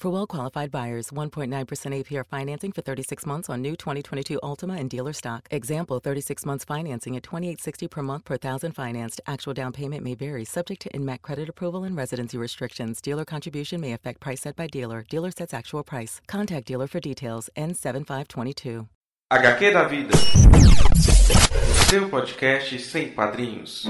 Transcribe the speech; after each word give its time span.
For 0.00 0.08
well 0.08 0.26
qualified 0.26 0.70
buyers, 0.70 1.10
1.9% 1.10 1.50
APR 1.50 2.24
financing 2.26 2.72
for 2.72 2.80
36 2.80 3.26
months 3.26 3.50
on 3.50 3.60
new 3.60 3.76
2022 3.76 4.40
Altima 4.42 4.80
and 4.80 4.88
dealer 4.88 5.12
stock. 5.12 5.46
Example 5.50 6.00
36 6.00 6.46
months 6.46 6.64
financing 6.64 7.16
at 7.16 7.22
2860 7.22 7.86
per 7.86 8.02
month 8.02 8.24
per 8.24 8.38
thousand 8.38 8.72
financed. 8.72 9.20
Actual 9.26 9.52
down 9.52 9.72
payment 9.72 10.02
may 10.02 10.14
vary, 10.14 10.46
subject 10.46 10.80
to 10.80 10.88
INMAC 10.88 11.20
credit 11.20 11.50
approval 11.50 11.84
and 11.84 11.98
residency 11.98 12.38
restrictions. 12.38 13.02
Dealer 13.02 13.26
contribution 13.26 13.78
may 13.78 13.92
affect 13.92 14.20
price 14.20 14.40
set 14.40 14.56
by 14.56 14.68
dealer. 14.68 15.04
Dealer 15.10 15.32
sets 15.32 15.52
actual 15.52 15.82
price. 15.82 16.22
Contact 16.26 16.66
dealer 16.66 16.86
for 16.86 17.00
details. 17.00 17.50
N7522. 17.58 18.88
HQ 19.30 19.72
da 19.74 19.86
Vida. 19.86 20.16
Seu 21.90 22.08
podcast 22.08 22.80
sem 22.80 23.10
padrinhos. 23.12 23.86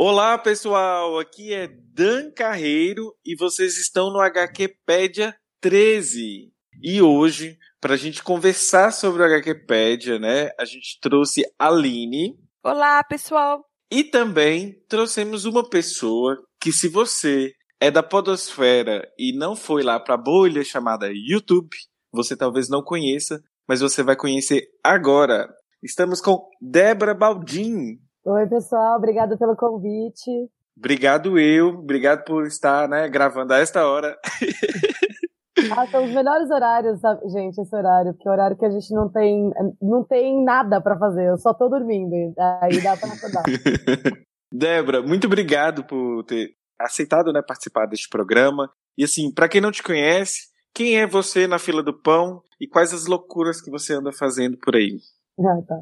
Olá 0.00 0.38
pessoal, 0.38 1.18
aqui 1.18 1.52
é 1.52 1.66
Dan 1.66 2.30
Carreiro 2.30 3.16
e 3.26 3.34
vocês 3.34 3.76
estão 3.76 4.12
no 4.12 4.20
HQpedia 4.20 5.34
13. 5.60 6.52
E 6.80 7.02
hoje, 7.02 7.58
para 7.80 7.94
a 7.94 7.96
gente 7.96 8.22
conversar 8.22 8.92
sobre 8.92 9.22
o 9.22 9.24
HQpedia, 9.24 10.20
né, 10.20 10.50
a 10.56 10.64
gente 10.64 11.00
trouxe 11.02 11.42
a 11.58 11.66
Aline. 11.66 12.38
Olá 12.62 13.02
pessoal! 13.02 13.64
E 13.90 14.04
também 14.04 14.80
trouxemos 14.88 15.44
uma 15.44 15.68
pessoa 15.68 16.40
que, 16.60 16.70
se 16.70 16.86
você 16.86 17.52
é 17.80 17.90
da 17.90 18.00
Podosfera 18.00 19.02
e 19.18 19.36
não 19.36 19.56
foi 19.56 19.82
lá 19.82 19.98
para 19.98 20.14
a 20.14 20.22
bolha 20.22 20.62
chamada 20.62 21.10
YouTube, 21.12 21.76
você 22.12 22.36
talvez 22.36 22.68
não 22.68 22.84
conheça, 22.84 23.42
mas 23.66 23.80
você 23.80 24.04
vai 24.04 24.14
conhecer 24.14 24.62
agora. 24.84 25.52
Estamos 25.82 26.20
com 26.20 26.48
Débora 26.62 27.14
Baldin. 27.14 27.98
Oi, 28.30 28.46
pessoal, 28.46 28.98
obrigada 28.98 29.38
pelo 29.38 29.56
convite. 29.56 30.30
Obrigado 30.76 31.38
eu, 31.38 31.68
obrigado 31.68 32.24
por 32.24 32.46
estar 32.46 32.86
né, 32.86 33.08
gravando 33.08 33.54
a 33.54 33.58
esta 33.58 33.86
hora. 33.86 34.18
ah, 35.74 35.86
são 35.86 36.04
os 36.04 36.12
melhores 36.12 36.50
horários, 36.50 37.00
gente, 37.32 37.58
esse 37.58 37.74
horário, 37.74 38.12
porque 38.12 38.28
é 38.28 38.30
o 38.30 38.34
horário 38.34 38.58
que 38.58 38.66
a 38.66 38.70
gente 38.70 38.92
não 38.92 39.10
tem, 39.10 39.50
não 39.80 40.04
tem 40.04 40.44
nada 40.44 40.78
para 40.78 40.98
fazer, 40.98 41.26
eu 41.26 41.38
só 41.38 41.54
tô 41.54 41.70
dormindo, 41.70 42.34
aí 42.60 42.82
dá 42.82 42.98
pra 42.98 43.08
acordar. 43.08 43.44
Débora, 44.52 45.00
muito 45.00 45.26
obrigado 45.26 45.82
por 45.84 46.22
ter 46.24 46.50
aceitado 46.78 47.32
né, 47.32 47.40
participar 47.40 47.86
deste 47.86 48.10
programa. 48.10 48.70
E 48.98 49.04
assim, 49.04 49.32
para 49.32 49.48
quem 49.48 49.62
não 49.62 49.72
te 49.72 49.82
conhece, 49.82 50.48
quem 50.74 50.98
é 50.98 51.06
você 51.06 51.46
na 51.46 51.58
fila 51.58 51.82
do 51.82 51.98
pão 51.98 52.42
e 52.60 52.68
quais 52.68 52.92
as 52.92 53.06
loucuras 53.06 53.62
que 53.62 53.70
você 53.70 53.94
anda 53.94 54.12
fazendo 54.12 54.58
por 54.58 54.76
aí? 54.76 54.98
Ah, 55.40 55.62
tá. 55.66 55.80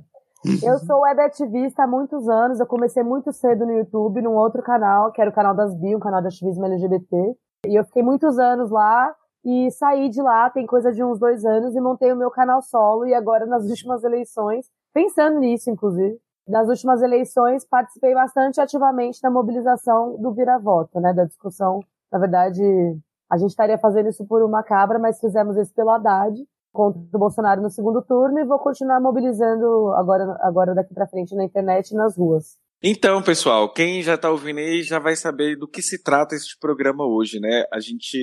Eu 0.63 0.79
sou 0.79 1.01
web 1.01 1.21
ativista 1.21 1.83
há 1.83 1.87
muitos 1.87 2.29
anos. 2.29 2.61
Eu 2.61 2.67
comecei 2.67 3.03
muito 3.03 3.33
cedo 3.33 3.67
no 3.67 3.73
YouTube, 3.73 4.23
num 4.23 4.35
outro 4.35 4.63
canal, 4.63 5.11
que 5.11 5.21
era 5.21 5.31
o 5.31 5.33
canal 5.33 5.55
das 5.55 5.75
Bi, 5.75 5.97
um 5.97 6.01
canal 6.01 6.21
de 6.21 6.29
ativismo 6.29 6.65
LGBT. 6.65 7.37
E 7.67 7.75
eu 7.75 7.85
fiquei 7.85 8.03
muitos 8.03 8.39
anos 8.39 8.71
lá 8.71 9.13
e 9.45 9.71
saí 9.73 10.09
de 10.09 10.23
lá, 10.23 10.49
tem 10.51 10.67
coisa 10.67 10.93
de 10.93 11.03
uns 11.03 11.19
dois 11.19 11.45
anos, 11.45 11.75
e 11.75 11.81
montei 11.81 12.13
o 12.13 12.17
meu 12.17 12.31
canal 12.31 12.63
solo. 12.63 13.07
E 13.07 13.15
agora, 13.15 13.47
nas 13.47 13.65
últimas 13.65 14.05
eleições, 14.05 14.67
pensando 14.95 15.39
nisso, 15.41 15.71
inclusive, 15.71 16.17
nas 16.47 16.69
últimas 16.69 17.03
eleições, 17.03 17.65
participei 17.65 18.15
bastante 18.15 18.61
ativamente 18.61 19.21
da 19.21 19.31
mobilização 19.31 20.17
do 20.21 20.33
vira-voto, 20.33 21.01
né? 21.01 21.13
Da 21.13 21.25
discussão. 21.25 21.81
Na 22.11 22.19
verdade, 22.19 22.63
a 23.29 23.37
gente 23.37 23.51
estaria 23.51 23.79
fazendo 23.79 24.09
isso 24.09 24.25
por 24.27 24.43
uma 24.43 24.63
cabra, 24.63 24.99
mas 24.99 25.19
fizemos 25.19 25.57
isso 25.57 25.75
pelo 25.75 25.91
Haddad 25.91 26.37
contra 26.77 27.01
o 27.01 27.19
Bolsonaro 27.19 27.63
no 27.63 27.71
segundo 27.71 28.03
turno 28.03 28.39
e 28.39 28.45
vou 28.45 28.59
continuar 28.59 29.01
mobilizando 29.01 29.89
agora, 29.95 30.37
agora 30.43 30.75
daqui 30.75 30.93
para 30.93 31.09
frente 31.09 31.35
na 31.35 31.45
internet 31.45 31.91
e 31.91 31.97
nas 31.97 32.17
ruas. 32.17 32.59
Então, 32.83 33.23
pessoal, 33.23 33.73
quem 33.73 34.03
já 34.03 34.15
está 34.15 34.31
ouvindo 34.31 34.59
aí 34.59 34.83
já 34.83 34.99
vai 34.99 35.17
saber 35.17 35.57
do 35.57 35.67
que 35.67 35.81
se 35.81 36.03
trata 36.03 36.35
este 36.35 36.59
programa 36.59 37.07
hoje, 37.07 37.41
né? 37.41 37.65
A 37.73 37.81
gente, 37.81 38.19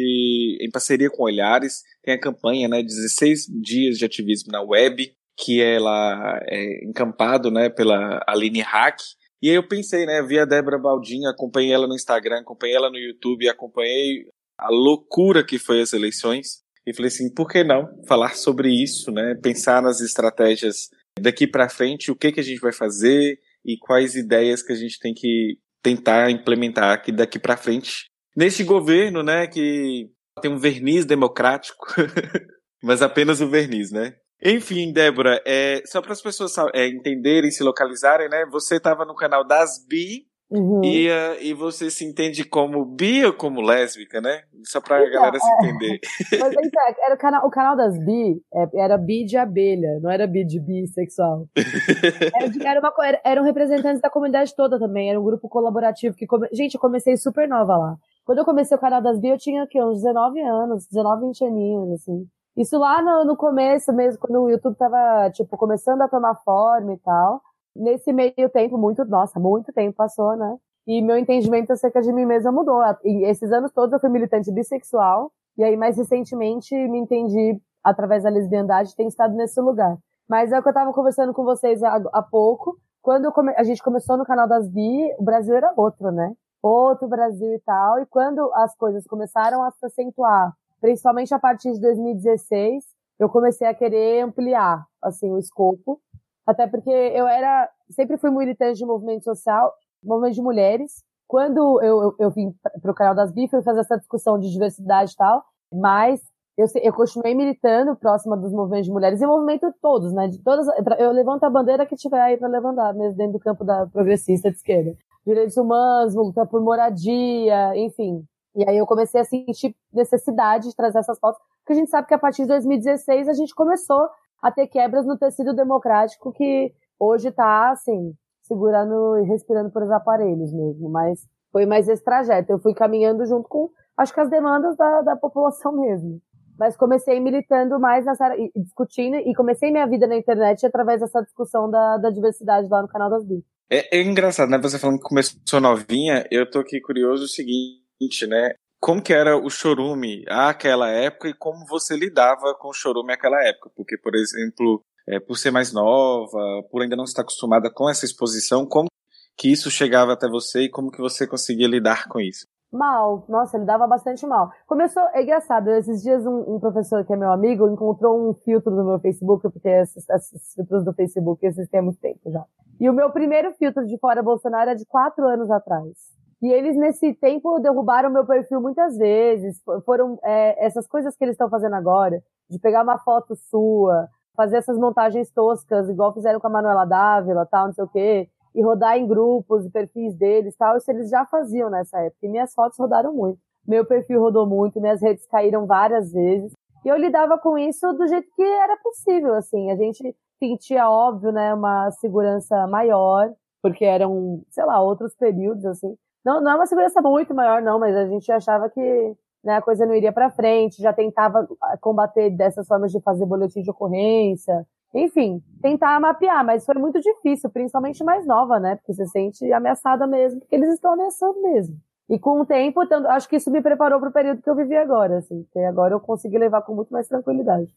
em 0.62 0.69
parceria 0.69 1.09
com 1.09 1.24
Olhares, 1.24 1.81
tem 2.03 2.14
a 2.14 2.19
campanha, 2.19 2.68
né, 2.68 2.84
16 2.84 3.47
dias 3.47 3.97
de 3.97 4.06
ativismo 4.06 4.52
na 4.52 4.62
web, 4.62 5.12
que 5.35 5.59
é 5.59 5.80
lá 5.80 6.40
é, 6.47 6.85
encampado, 6.88 7.50
né, 7.50 7.68
pela 7.68 8.24
Aline 8.28 8.62
Hack. 8.62 9.00
E 9.41 9.50
aí 9.50 9.56
eu 9.56 9.68
pensei, 9.68 10.06
né, 10.06 10.22
vi 10.22 10.40
a 10.40 10.46
Débora 10.46 10.78
Baldin, 10.78 11.25
acompanhei 11.25 11.74
ela 11.74 11.88
no 11.88 11.96
Instagram, 11.96 12.41
acompanhei 12.41 12.75
ela 12.75 12.91
no 12.91 12.97
YouTube, 12.97 13.50
acompanhei 13.50 14.28
a 14.58 14.70
loucura 14.70 15.44
que 15.44 15.58
foi 15.58 15.81
as 15.81 15.94
eleições 15.94 16.62
e 16.86 16.94
falei 16.94 17.08
assim, 17.08 17.34
por 17.34 17.48
que 17.48 17.64
não 17.64 17.88
falar 18.06 18.36
sobre 18.36 18.70
isso, 18.70 19.12
né? 19.12 19.36
Pensar 19.42 19.82
nas 19.82 20.02
estratégias 20.02 20.90
daqui 21.20 21.48
para 21.48 21.70
frente, 21.70 22.12
o 22.12 22.16
que 22.16 22.32
que 22.32 22.40
a 22.40 22.44
gente 22.44 22.60
vai 22.60 22.74
fazer 22.74 23.40
e 23.66 23.78
quais 23.78 24.16
ideias 24.16 24.62
que 24.62 24.74
a 24.74 24.76
gente 24.76 25.00
tem 25.00 25.14
que 25.14 25.58
tentar 25.82 26.32
implementar 26.32 26.92
aqui 26.92 27.12
daqui 27.12 27.40
para 27.40 27.58
frente 27.58 28.12
neste 28.36 28.64
governo, 28.64 29.24
né, 29.24 29.48
que 29.48 30.10
tem 30.42 30.52
um 30.52 30.58
verniz 30.58 31.06
democrático, 31.06 31.86
mas 32.82 33.02
apenas 33.02 33.40
o 33.42 33.50
verniz, 33.50 33.92
né? 33.92 34.16
Enfim, 34.44 34.92
Débora, 34.92 35.42
é, 35.46 35.82
só 35.86 36.02
para 36.02 36.12
as 36.12 36.22
pessoas 36.22 36.54
é, 36.74 36.88
entenderem, 36.88 37.50
se 37.50 37.64
localizarem, 37.64 38.28
né? 38.28 38.46
Você 38.52 38.76
estava 38.76 39.06
no 39.06 39.16
canal 39.16 39.48
das 39.48 39.86
Bi 39.88 40.26
Uhum. 40.53 40.84
E, 40.84 41.09
uh, 41.09 41.41
e 41.41 41.52
você 41.52 41.90
se 41.90 42.06
entende 42.06 42.44
como 42.44 42.86
bi 42.86 43.25
ou 43.25 43.34
como 43.34 43.59
lésbica, 43.59 44.22
né? 44.22 44.44
Só 44.64 44.80
pra 44.80 45.00
então, 45.00 45.14
galera 45.14 45.40
se 45.40 45.50
é. 45.50 45.56
entender. 45.56 46.00
Mas 46.40 46.53
então, 46.53 46.84
era 47.03 47.16
o 47.16 47.18
canal, 47.18 47.47
o 47.47 47.50
canal 47.50 47.75
das 47.75 47.97
bi 47.97 48.40
é, 48.53 48.84
era 48.84 48.96
bi 48.96 49.25
de 49.25 49.36
abelha, 49.36 50.00
não 50.00 50.12
era 50.12 50.28
bi 50.28 50.46
de 50.46 50.59
bissexual. 50.59 51.47
era, 52.36 52.69
era, 52.69 52.80
uma, 52.80 52.94
era, 53.03 53.22
eram 53.25 53.44
representantes 53.44 54.00
da 54.00 54.12
comunidade 54.12 54.56
toda 54.56 54.78
também, 54.78 55.09
era 55.09 55.19
um 55.19 55.24
grupo 55.24 55.50
colaborativo 55.50 56.16
que. 56.16 56.28
Come... 56.28 56.47
Gente, 56.53 56.75
eu 56.75 56.80
comecei 56.80 57.17
super 57.17 57.47
nova 57.47 57.76
lá. 57.76 57.96
Quando 58.23 58.38
eu 58.38 58.46
comecei 58.46 58.78
o 58.78 58.79
canal 58.79 59.02
das 59.02 59.20
bi, 59.20 59.29
eu 59.29 59.38
tinha 59.40 59.64
aqui, 59.64 59.82
uns 59.82 60.03
19 60.03 60.40
anos, 60.40 60.85
19, 60.85 61.26
20 61.26 61.46
aninhos, 61.46 61.91
assim. 61.94 62.28
Isso 62.55 62.78
lá 62.78 63.02
no, 63.02 63.26
no 63.26 63.35
começo 63.35 63.91
mesmo, 63.91 64.20
quando 64.20 64.44
o 64.44 64.50
YouTube 64.52 64.78
tava, 64.78 65.32
tipo, 65.32 65.58
começando 65.58 66.03
a 66.03 66.08
tomar 66.08 66.35
forma 66.46 66.94
e 66.94 66.97
tal. 67.00 67.41
Nesse 67.75 68.14
meio 68.14 68.49
tempo, 68.52 68.78
muito, 68.78 69.03
nossa, 69.05 69.40
muito 69.40 69.73
tempo 69.73 69.96
passou, 69.96 70.35
né? 70.35 70.58
E 70.85 71.02
meu 71.02 71.17
entendimento 71.17 71.72
acerca 71.72 72.02
de 72.02 72.11
mim 72.11 72.25
mesma 72.25 72.52
mudou. 72.52 72.81
E 73.03 73.25
esses 73.25 73.52
anos 73.52 73.72
todos 73.72 73.93
eu 73.93 73.99
fui 73.99 74.09
militante 74.09 74.52
bissexual, 74.52 75.31
e 75.58 75.64
aí 75.64 75.75
mais 75.75 75.97
recentemente 75.97 76.75
me 76.87 76.99
entendi 76.99 77.59
através 77.84 78.23
da 78.23 78.29
lesbiandade 78.29 78.96
tem 78.96 79.08
estado 79.08 79.35
nesse 79.35 79.59
lugar. 79.59 79.97
Mas 80.28 80.52
é 80.52 80.59
o 80.59 80.64
que 80.64 80.70
eu 80.70 80.73
tava 80.73 80.93
conversando 80.93 81.34
com 81.34 81.43
vocês 81.43 81.84
há, 81.84 82.02
há 82.14 82.22
pouco. 82.22 82.78
Quando 83.02 83.31
come, 83.31 83.53
a 83.58 83.64
gente 83.64 83.84
começou 83.84 84.17
no 84.17 84.26
canal 84.26 84.47
das 84.47 84.69
bi, 84.69 85.14
o 85.17 85.23
Brasil 85.23 85.55
era 85.55 85.73
outro, 85.76 86.11
né? 86.11 86.34
Outro 86.61 87.08
Brasil 87.08 87.53
e 87.53 87.59
tal. 87.59 87.99
E 87.99 88.05
quando 88.05 88.49
as 88.53 88.76
coisas 88.76 89.05
começaram 89.05 89.61
a 89.64 89.72
se 89.72 89.85
acentuar, 89.85 90.53
principalmente 90.79 91.34
a 91.34 91.40
partir 91.40 91.73
de 91.73 91.81
2016, 91.81 92.85
eu 93.19 93.29
comecei 93.29 93.67
a 93.67 93.73
querer 93.73 94.22
ampliar, 94.22 94.85
assim, 95.02 95.31
o 95.31 95.37
escopo 95.37 95.99
até 96.45 96.67
porque 96.67 96.90
eu 96.90 97.28
era, 97.28 97.69
sempre 97.90 98.17
fui 98.17 98.29
militante 98.31 98.78
de 98.78 98.85
movimento 98.85 99.23
social, 99.23 99.73
movimento 100.03 100.35
de 100.35 100.41
mulheres, 100.41 101.03
quando 101.28 101.81
eu, 101.81 102.01
eu, 102.01 102.16
eu 102.19 102.31
vim 102.31 102.53
para 102.81 102.91
o 102.91 102.95
canal 102.95 103.16
das 103.16 103.31
BI, 103.31 103.47
fui 103.47 103.61
fazer 103.63 103.79
essa 103.79 103.97
discussão 103.97 104.37
de 104.37 104.51
diversidade 104.51 105.13
e 105.13 105.16
tal, 105.16 105.43
mas 105.73 106.22
eu, 106.55 106.67
eu 106.84 106.93
continuei 106.93 107.34
militando 107.34 107.95
próxima 107.95 108.37
dos 108.37 108.51
movimentos 108.51 108.85
de 108.85 108.91
mulheres 108.91 109.22
e 109.22 109.25
movimento 109.25 109.73
todos, 109.81 110.13
né? 110.13 110.28
De 110.28 110.37
todas, 110.40 110.67
eu 110.99 111.11
levanto 111.11 111.43
a 111.43 111.49
bandeira 111.49 111.85
que 111.85 111.95
tiver 111.95 112.22
aí 112.22 112.37
para 112.37 112.47
levantar, 112.47 112.93
mesmo 112.93 113.17
dentro 113.17 113.34
do 113.34 113.40
campo 113.40 113.63
da 113.63 113.87
progressista 113.87 114.51
de 114.51 114.57
esquerda. 114.57 114.95
Direitos 115.25 115.57
humanos, 115.57 116.13
luta 116.13 116.45
por 116.45 116.61
moradia, 116.61 117.75
enfim. 117.78 118.23
E 118.55 118.69
aí 118.69 118.78
eu 118.78 118.85
comecei 118.85 119.22
a 119.22 119.25
sentir 119.25 119.75
necessidade 119.91 120.69
de 120.69 120.75
trazer 120.75 120.99
essas 120.99 121.19
pautas, 121.19 121.41
porque 121.61 121.73
a 121.73 121.75
gente 121.75 121.90
sabe 121.90 122.07
que 122.07 122.13
a 122.13 122.19
partir 122.19 122.43
de 122.43 122.49
2016 122.49 123.28
a 123.28 123.34
gente 123.34 123.55
começou 123.55 124.07
a 124.43 124.51
ter 124.51 124.67
quebras 124.67 125.05
no 125.05 125.17
tecido 125.17 125.53
democrático 125.53 126.34
que 126.34 126.73
hoje 126.99 127.29
está, 127.29 127.72
assim, 127.72 128.13
segurando 128.41 129.19
e 129.19 129.23
respirando 129.23 129.72
por 129.72 129.84
os 129.84 129.90
aparelhos 129.90 130.51
mesmo. 130.51 130.90
Mas 130.90 131.22
foi 131.49 131.66
mais 131.66 131.87
esse 131.87 132.03
trajeto. 132.03 132.51
Eu 132.51 132.59
fui 132.59 132.73
caminhando 132.73 133.25
junto 133.25 133.47
com, 133.47 133.69
acho 133.97 134.13
que 134.13 134.19
as 134.19 134.29
demandas 134.29 134.75
da, 134.75 135.01
da 135.01 135.16
população 135.16 135.72
mesmo. 135.79 136.22
Mas 136.59 136.75
comecei 136.75 137.19
militando 137.19 137.79
mais 137.79 138.05
nessa 138.05 138.35
discutindo 138.55 139.16
e 139.16 139.34
comecei 139.34 139.72
minha 139.72 139.87
vida 139.87 140.05
na 140.05 140.17
internet 140.17 140.66
através 140.66 140.99
dessa 140.99 141.22
discussão 141.22 141.72
da, 141.72 141.97
da 141.97 142.09
diversidade 142.11 142.67
lá 142.69 142.81
no 142.81 142.87
canal 142.87 143.09
das 143.09 143.25
Bi. 143.25 143.43
É, 143.72 143.97
é, 143.97 144.03
engraçado, 144.03 144.49
né? 144.49 144.59
Você 144.59 144.78
falando 144.78 144.99
que 144.99 145.07
começou 145.07 145.59
novinha, 145.59 146.28
eu 146.29 146.47
tô 146.47 146.59
aqui 146.59 146.79
curioso 146.79 147.23
o 147.23 147.28
seguinte, 147.28 148.28
né? 148.28 148.53
Como 148.84 149.02
que 149.02 149.14
era 149.14 149.38
o 149.38 149.50
chorume 149.50 150.26
àquela 150.28 150.90
época 150.90 151.30
e 151.30 151.34
como 151.34 151.66
você 151.66 151.96
lidava 151.96 152.53
com 152.53 152.68
o 152.68 152.74
chorume 152.74 153.14
àquela 153.14 153.41
época? 153.41 153.72
Porque, 153.78 153.97
por 153.97 154.14
exemplo, 154.14 154.84
é, 155.08 155.22
por 155.22 155.38
ser 155.38 155.52
mais 155.52 155.72
nova, 155.72 156.62
por 156.70 156.82
ainda 156.82 156.94
não 156.94 157.06
estar 157.06 157.22
acostumada 157.22 157.72
com 157.74 157.90
essa 157.90 158.03
exposição, 158.03 158.66
como 158.66 158.90
que 159.38 159.50
isso 159.50 159.72
chegava 159.72 160.12
até 160.12 160.28
você 160.28 160.64
e 160.64 160.70
como 160.70 160.91
que 160.91 161.00
você 161.00 161.26
conseguia 161.26 161.66
lidar 161.66 162.09
com 162.09 162.20
isso? 162.20 162.46
Mal, 162.73 163.23
nossa, 163.29 163.55
ele 163.55 163.66
dava 163.66 163.85
bastante 163.85 164.25
mal. 164.25 164.52
Começou, 164.66 165.03
é 165.14 165.22
engraçado, 165.22 165.70
esses 165.70 166.02
dias 166.02 166.25
um, 166.25 166.55
um, 166.55 166.59
professor 166.59 167.05
que 167.05 167.14
é 167.14 167.16
meu 167.16 167.31
amigo 167.31 167.70
encontrou 167.70 168.28
um 168.28 168.34
filtro 168.34 168.73
no 168.73 168.84
meu 168.84 168.99
Facebook, 168.99 169.47
porque 169.47 169.70
esses, 169.70 170.09
esses 170.09 170.55
filtros 170.55 170.84
do 170.84 170.91
Facebook 170.91 171.46
existem 171.46 171.79
há 171.79 171.84
muito 171.84 171.99
tempo 171.99 172.31
já. 172.31 172.43
E 172.79 172.90
o 172.90 172.93
meu 172.93 173.11
primeiro 173.11 173.53
filtro 173.53 173.85
de 173.85 173.96
fora 173.99 174.23
Bolsonaro 174.23 174.72
é 174.72 174.75
de 174.75 174.85
quatro 174.87 175.28
anos 175.28 175.52
atrás. 175.52 175.93
E 176.41 176.52
eles, 176.52 176.75
nesse 176.75 177.14
tempo, 177.14 177.59
derrubaram 177.59 178.09
meu 178.09 178.25
perfil 178.25 178.59
muitas 178.59 178.97
vezes. 178.97 179.61
Foram 179.85 180.17
é, 180.23 180.66
essas 180.66 180.87
coisas 180.87 181.16
que 181.16 181.23
eles 181.23 181.35
estão 181.35 181.49
fazendo 181.49 181.76
agora, 181.76 182.23
de 182.49 182.58
pegar 182.58 182.81
uma 182.81 182.97
foto 182.97 183.35
sua, 183.35 184.08
fazer 184.35 184.58
essas 184.58 184.79
montagens 184.79 185.29
toscas, 185.29 185.87
igual 185.90 186.11
fizeram 186.11 186.40
com 186.40 186.47
a 186.47 186.49
Manuela 186.49 186.85
Dávila, 186.85 187.46
tal, 187.46 187.67
não 187.67 187.73
sei 187.73 187.84
o 187.84 187.87
quê 187.87 188.29
e 188.55 188.61
rodar 188.61 188.97
em 188.97 189.08
grupos 189.08 189.66
e 189.66 189.70
perfis 189.70 190.16
deles 190.16 190.55
tal, 190.55 190.78
isso 190.78 190.90
eles 190.91 191.09
já 191.09 191.26
faziam 191.26 191.70
nessa 191.70 192.00
época. 192.00 192.26
E 192.26 192.29
minhas 192.29 192.53
fotos 192.53 192.78
rodaram 192.78 193.14
muito. 193.14 193.40
Meu 193.67 193.85
perfil 193.85 194.20
rodou 194.20 194.46
muito, 194.46 194.82
minhas 194.82 195.02
redes 195.02 195.26
caíram 195.28 195.66
várias 195.66 196.11
vezes. 196.11 196.52
E 196.85 196.90
eu 196.90 196.97
lidava 196.97 197.38
com 197.38 197.58
isso 197.58 197.91
do 197.94 198.08
jeito 198.08 198.28
que 198.35 198.44
era 198.44 198.78
possível, 198.78 199.34
assim. 199.35 199.72
A 199.72 199.76
gente 199.76 200.16
sentia, 200.38 200.90
óbvio, 200.90 201.32
né, 201.32 201.53
uma 201.53 201.90
segurança 201.91 202.67
maior, 202.67 203.32
porque 203.61 203.85
eram, 203.85 204.41
sei 204.50 204.66
lá, 204.66 204.82
outros 204.82 205.16
períodos, 205.16 205.66
assim. 205.66 205.96
Não, 206.26 206.41
não 206.41 206.52
é 206.52 206.55
uma 206.55 206.66
segurança 206.66 207.02
muito 207.02 207.34
maior, 207.34 207.61
não, 207.61 207.79
mas 207.79 207.96
a 207.96 208.05
gente 208.08 208.29
achava 208.32 208.70
que 208.70 209.16
né, 209.44 209.55
a 209.55 209.61
coisa 209.61 209.85
não 209.85 209.94
iria 209.94 210.11
para 210.11 210.32
frente, 210.32 210.82
já 210.82 210.94
tentava 210.94 211.47
combater 211.82 212.29
dessas 212.29 212.67
formas 212.67 212.91
de 212.91 213.02
fazer 213.02 213.26
boletim 213.26 213.61
de 213.61 213.72
ocorrência, 213.72 214.66
enfim, 214.93 215.41
tentar 215.61 215.99
mapear, 215.99 216.45
mas 216.45 216.66
foi 216.66 216.75
muito 216.75 216.99
difícil, 216.99 217.49
principalmente 217.49 218.03
mais 218.03 218.25
nova, 218.28 218.59
né? 218.59 218.75
Porque 218.75 218.93
você 218.93 219.05
se 219.05 219.11
sente 219.11 219.51
ameaçada 219.51 220.05
mesmo, 220.05 220.40
porque 220.40 220.55
eles 220.55 220.73
estão 220.73 220.93
ameaçando 220.93 221.41
mesmo. 221.41 221.75
E 222.09 222.19
com 222.19 222.41
o 222.41 222.45
tempo, 222.45 222.81
acho 223.09 223.28
que 223.28 223.37
isso 223.37 223.49
me 223.49 223.61
preparou 223.61 223.99
para 223.99 224.09
o 224.09 224.13
período 224.13 224.41
que 224.41 224.49
eu 224.49 224.55
vivi 224.55 224.75
agora, 224.75 225.17
assim, 225.17 225.45
que 225.51 225.59
agora 225.59 225.95
eu 225.95 225.99
consegui 225.99 226.37
levar 226.37 226.61
com 226.61 226.75
muito 226.75 226.91
mais 226.91 227.07
tranquilidade. 227.07 227.73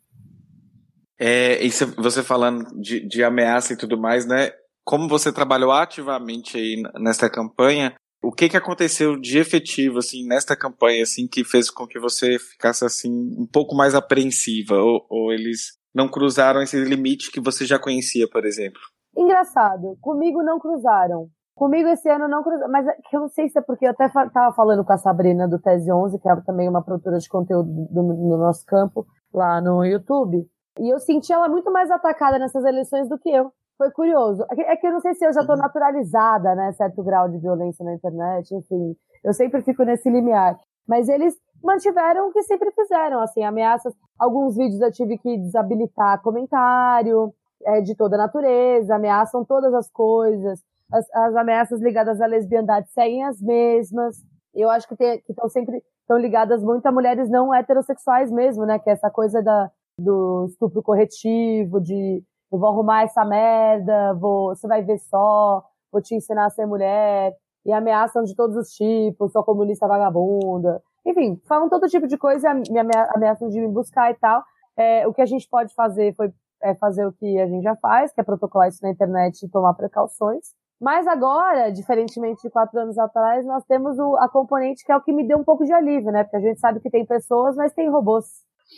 É, 1.19 1.65
e 1.65 1.71
você 1.97 2.23
falando 2.23 2.65
de, 2.79 3.01
de 3.01 3.25
ameaça 3.25 3.73
e 3.73 3.77
tudo 3.77 3.99
mais, 3.99 4.27
né? 4.27 4.51
Como 4.85 5.09
você 5.09 5.33
trabalhou 5.33 5.73
ativamente 5.73 6.59
aí 6.59 6.83
nesta 7.01 7.31
campanha, 7.31 7.95
o 8.23 8.31
que 8.31 8.49
que 8.49 8.57
aconteceu 8.57 9.19
de 9.19 9.39
efetivo 9.39 9.99
assim 9.99 10.27
nesta 10.27 10.57
campanha 10.57 11.03
assim 11.03 11.27
que 11.27 11.45
fez 11.45 11.71
com 11.71 11.87
que 11.87 11.99
você 11.99 12.39
ficasse 12.39 12.85
assim 12.85 13.11
um 13.39 13.47
pouco 13.47 13.75
mais 13.75 13.95
apreensiva 13.95 14.77
ou, 14.77 15.07
ou 15.09 15.33
eles 15.33 15.79
não 15.97 16.09
cruzaram 16.09 16.61
esse 16.61 16.79
limite 16.85 17.33
que 17.33 17.41
você 17.41 17.65
já 17.65 17.79
conhecia, 17.79 18.29
por 18.31 18.45
exemplo? 18.45 18.81
Engraçado, 19.17 19.97
comigo 20.03 20.43
não 20.43 20.59
cruzaram. 20.59 21.29
Comigo 21.55 21.89
esse 21.89 22.07
ano 22.11 22.29
não 22.29 22.43
cruzaram, 22.43 22.71
mas 22.71 22.87
é 22.87 22.95
eu 23.15 23.21
não 23.21 23.29
sei 23.29 23.49
se 23.49 23.59
é 23.59 23.63
porque 23.63 23.87
eu 23.87 23.91
até 23.93 24.05
estava 24.05 24.55
falando 24.55 24.85
com 24.85 24.93
a 24.93 24.99
Sabrina 24.99 25.49
do 25.49 25.59
Tese 25.59 25.91
11, 25.91 26.19
que 26.19 26.29
é 26.29 26.37
também 26.43 26.69
uma 26.69 26.85
produtora 26.85 27.17
de 27.17 27.27
conteúdo 27.27 27.71
do, 27.91 28.03
no 28.03 28.37
nosso 28.37 28.63
campo, 28.67 29.07
lá 29.33 29.59
no 29.63 29.83
YouTube, 29.83 30.47
e 30.79 30.93
eu 30.93 30.99
senti 30.99 31.33
ela 31.33 31.49
muito 31.49 31.73
mais 31.73 31.91
atacada 31.91 32.39
nessas 32.39 32.63
eleições 32.67 33.09
do 33.09 33.19
que 33.19 33.31
eu. 33.31 33.51
Foi 33.79 33.91
curioso. 33.91 34.45
É 34.51 34.77
que 34.77 34.87
eu 34.87 34.93
não 34.93 35.01
sei 35.01 35.15
se 35.15 35.25
eu 35.25 35.33
já 35.33 35.41
estou 35.41 35.57
uhum. 35.57 35.63
naturalizada, 35.63 36.55
né, 36.55 36.73
certo 36.73 37.03
grau 37.03 37.27
de 37.31 37.39
violência 37.39 37.83
na 37.85 37.95
internet, 37.95 38.55
enfim. 38.55 38.95
Eu 39.25 39.33
sempre 39.33 39.63
fico 39.63 39.83
nesse 39.83 40.11
limiar. 40.11 40.59
Mas 40.87 41.09
eles 41.09 41.35
mantiveram 41.67 42.29
o 42.29 42.33
que 42.33 42.43
sempre 42.45 42.71
fizeram, 42.71 43.21
assim, 43.21 43.43
ameaças. 43.43 43.93
Alguns 44.19 44.57
vídeos 44.57 44.81
eu 44.81 44.93
tive 44.93 45.19
que 45.19 45.37
desabilitar 45.37 46.23
comentário 46.23 47.35
é, 47.65 47.81
de 47.81 47.95
toda 47.95 48.17
natureza, 48.17 48.95
ameaçam 48.95 49.45
todas 49.45 49.75
as 49.75 49.91
coisas. 49.91 50.63
As, 50.93 51.05
as 51.13 51.37
ameaças 51.37 51.81
ligadas 51.81 52.21
à 52.21 52.27
lesbiandade 52.27 52.89
seguem 52.93 53.25
as 53.25 53.41
mesmas. 53.43 54.17
Eu 54.55 54.71
acho 54.71 54.89
que 54.89 55.23
estão 55.29 55.49
sempre 55.49 55.83
estão 56.01 56.17
ligadas 56.17 56.63
muito 56.63 56.87
a 56.87 56.93
mulheres 56.93 57.29
não 57.29 57.53
heterossexuais 57.53 58.31
mesmo, 58.31 58.65
né? 58.65 58.79
Que 58.79 58.89
é 58.89 58.93
essa 58.93 59.11
coisa 59.11 59.43
da, 59.43 59.71
do 59.99 60.47
estupro 60.49 60.83
corretivo, 60.83 61.81
de 61.81 62.23
eu 62.53 62.59
vou 62.59 62.69
arrumar 62.69 63.03
essa 63.03 63.25
merda, 63.25 64.15
vou, 64.15 64.55
você 64.55 64.69
vai 64.69 64.83
ver 64.83 64.99
só, 64.99 65.65
vou 65.91 66.01
te 66.01 66.15
ensinar 66.15 66.47
a 66.47 66.51
ser 66.51 66.65
mulher 66.65 67.35
e 67.67 67.73
ameaçam 67.73 68.23
de 68.23 68.37
todos 68.37 68.57
os 68.57 68.69
tipos, 68.71 69.33
sou 69.33 69.43
comunista 69.43 69.89
vagabunda. 69.89 70.81
Enfim, 71.07 71.41
falam 71.47 71.69
todo 71.69 71.87
tipo 71.87 72.07
de 72.07 72.19
coisa 72.19 72.53
me 72.53 72.79
ameaçam 73.15 73.49
de 73.49 73.61
me 73.61 73.69
buscar 73.69 74.11
e 74.11 74.15
tal. 74.15 74.43
É, 74.77 75.07
o 75.07 75.15
que 75.15 75.23
a 75.23 75.27
gente 75.27 75.49
pode 75.49 75.73
fazer 75.75 76.15
foi 76.15 76.31
é 76.63 76.75
fazer 76.75 77.07
o 77.07 77.13
que 77.13 77.39
a 77.39 77.47
gente 77.47 77.63
já 77.63 77.77
faz, 77.77 78.13
que 78.13 78.21
é 78.21 78.25
protocolar 78.25 78.69
isso 78.69 78.83
na 78.83 78.91
internet 78.91 79.43
e 79.43 79.51
tomar 79.51 79.75
precauções. 79.75 80.55
Mas 80.81 81.07
agora, 81.07 81.71
diferentemente 81.71 82.43
de 82.43 82.51
quatro 82.51 82.79
anos 82.79 82.99
atrás, 82.99 83.47
nós 83.47 83.65
temos 83.65 83.99
o, 83.99 84.17
a 84.17 84.29
componente 84.29 84.85
que 84.85 84.93
é 84.93 84.97
o 84.97 85.03
que 85.03 85.13
me 85.13 85.27
deu 85.27 85.39
um 85.39 85.45
pouco 85.45 85.65
de 85.65 85.73
alívio, 85.73 86.11
né? 86.11 86.25
Porque 86.25 86.37
a 86.37 86.41
gente 86.41 86.61
sabe 86.61 86.81
que 86.81 86.91
tem 86.91 87.07
pessoas, 87.07 87.57
mas 87.57 87.73
tem 87.73 87.89
robôs. 87.89 88.27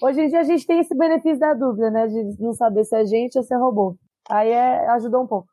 Hoje 0.03 0.21
em 0.21 0.29
dia 0.29 0.41
a 0.41 0.45
gente 0.45 0.67
tem 0.67 0.79
esse 0.81 0.95
benefício 0.97 1.39
da 1.39 1.55
dúvida, 1.55 1.91
né? 1.91 2.07
De 2.07 2.37
não 2.41 2.53
saber 2.53 2.85
se 2.85 2.95
é 2.95 3.05
gente 3.05 3.37
ou 3.37 3.43
se 3.43 3.53
é 3.53 3.57
robô. 3.57 3.97
Aí 4.31 4.51
é, 4.51 4.87
ajudou 4.91 5.23
um 5.23 5.27
pouco. 5.27 5.49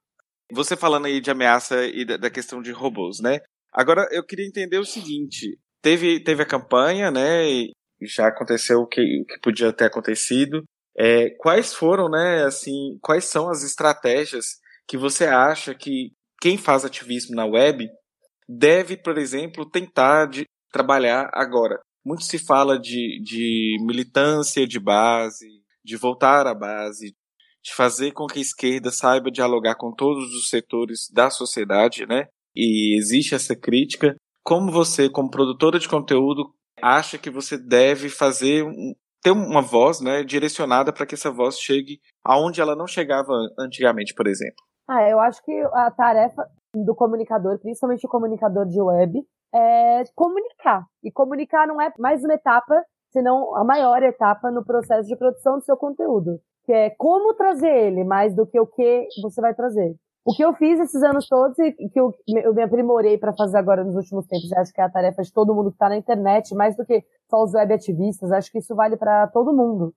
Você 0.52 0.76
falando 0.76 1.06
aí 1.06 1.20
de 1.20 1.32
ameaça 1.32 1.84
e 1.86 2.06
da, 2.06 2.18
da 2.18 2.30
questão 2.30 2.62
de 2.62 2.72
robôs, 2.72 3.20
né? 3.20 3.40
Agora 3.74 4.08
eu 4.12 4.24
queria 4.24 4.46
entender 4.46 4.78
o 4.78 4.86
seguinte: 4.86 5.58
teve, 5.86 6.20
teve 6.20 6.42
a 6.42 6.48
campanha, 6.48 7.12
né? 7.12 7.48
E 7.48 7.72
já 8.02 8.28
aconteceu 8.28 8.80
o 8.80 8.88
que, 8.88 9.02
que 9.30 9.40
podia 9.40 9.72
ter 9.72 9.86
acontecido. 9.86 10.64
É, 10.98 11.30
quais 11.38 11.76
foram, 11.76 12.10
né? 12.10 12.44
Assim, 12.44 12.98
quais 13.04 13.26
são 13.26 13.48
as 13.52 13.64
estratégias 13.64 14.58
que 14.88 14.98
você 14.98 15.26
acha 15.26 15.76
que 15.76 16.12
quem 16.42 16.58
faz 16.58 16.84
ativismo 16.84 17.36
na 17.36 17.46
web 17.46 17.88
deve, 18.50 18.98
por 18.98 19.20
exemplo, 19.20 19.70
tentar 19.70 20.26
de 20.26 20.46
trabalhar 20.72 21.30
agora? 21.32 21.80
Muito 22.04 22.24
se 22.24 22.40
fala 22.40 22.80
de, 22.80 23.22
de 23.24 23.78
militância 23.82 24.66
de 24.66 24.80
base, 24.80 25.46
de 25.84 25.96
voltar 25.96 26.48
à 26.48 26.56
base, 26.56 27.14
de 27.64 27.74
fazer 27.76 28.12
com 28.12 28.26
que 28.26 28.40
a 28.40 28.42
esquerda 28.42 28.90
saiba 28.90 29.30
dialogar 29.30 29.76
com 29.76 29.94
todos 29.94 30.34
os 30.34 30.50
setores 30.50 31.12
da 31.14 31.30
sociedade, 31.30 32.08
né? 32.08 32.26
E 32.56 32.98
existe 32.98 33.36
essa 33.36 33.56
crítica. 33.56 34.16
Como 34.46 34.72
você, 34.72 35.10
como 35.10 35.32
produtora 35.32 35.80
de 35.80 35.90
conteúdo, 35.90 36.54
acha 36.82 37.18
que 37.18 37.30
você 37.30 37.58
deve 37.58 38.10
fazer 38.10 38.64
ter 39.24 39.32
uma 39.32 39.62
voz, 39.62 40.00
né, 40.00 40.24
direcionada 40.24 40.94
para 40.94 41.06
que 41.06 41.16
essa 41.16 41.32
voz 41.32 41.58
chegue 41.60 42.00
aonde 42.24 42.62
ela 42.62 42.76
não 42.76 42.86
chegava 42.86 43.34
antigamente, 43.58 44.14
por 44.14 44.28
exemplo? 44.28 44.64
Ah, 44.88 45.10
eu 45.10 45.20
acho 45.20 45.44
que 45.44 45.52
a 45.74 45.90
tarefa 45.90 46.48
do 46.76 46.94
comunicador, 46.94 47.58
principalmente 47.58 48.06
o 48.06 48.10
comunicador 48.10 48.68
de 48.68 48.80
web, 48.80 49.20
é 49.54 50.04
comunicar. 50.14 50.86
E 51.04 51.12
comunicar 51.12 51.66
não 51.66 51.82
é 51.82 51.92
mais 51.98 52.24
uma 52.24 52.36
etapa, 52.36 52.76
senão 53.12 53.56
a 53.56 53.64
maior 53.64 54.04
etapa 54.04 54.52
no 54.52 54.64
processo 54.64 55.08
de 55.10 55.18
produção 55.18 55.58
do 55.58 55.66
seu 55.66 55.76
conteúdo 55.76 56.40
que 56.66 56.74
é 56.74 56.90
como 56.90 57.34
trazer 57.36 57.72
ele 57.72 58.04
mais 58.04 58.36
do 58.36 58.46
que 58.46 58.60
o 58.60 58.66
que 58.66 59.08
você 59.22 59.40
vai 59.40 59.54
trazer. 59.54 59.96
O 60.26 60.34
que 60.34 60.44
eu 60.44 60.54
fiz 60.54 60.80
esses 60.80 61.04
anos 61.04 61.28
todos 61.28 61.58
e 61.60 61.72
que 61.90 62.00
eu, 62.00 62.12
eu 62.28 62.54
me 62.54 62.64
aprimorei 62.64 63.18
para 63.18 63.32
fazer 63.34 63.58
agora 63.58 63.84
nos 63.84 63.96
últimos 63.96 64.26
tempos, 64.26 64.52
acho 64.54 64.74
que 64.74 64.82
é 64.82 64.84
a 64.84 64.90
tarefa 64.90 65.22
de 65.22 65.32
todo 65.32 65.54
mundo 65.54 65.70
que 65.70 65.76
está 65.76 65.88
na 65.88 65.98
internet, 65.98 66.56
mais 66.56 66.76
do 66.76 66.84
que 66.84 67.04
só 67.30 67.44
os 67.44 67.54
web 67.54 67.72
ativistas, 67.72 68.32
acho 68.32 68.52
que 68.52 68.58
isso 68.58 68.74
vale 68.76 68.98
para 68.98 69.28
todo 69.28 69.54
mundo. 69.54 69.94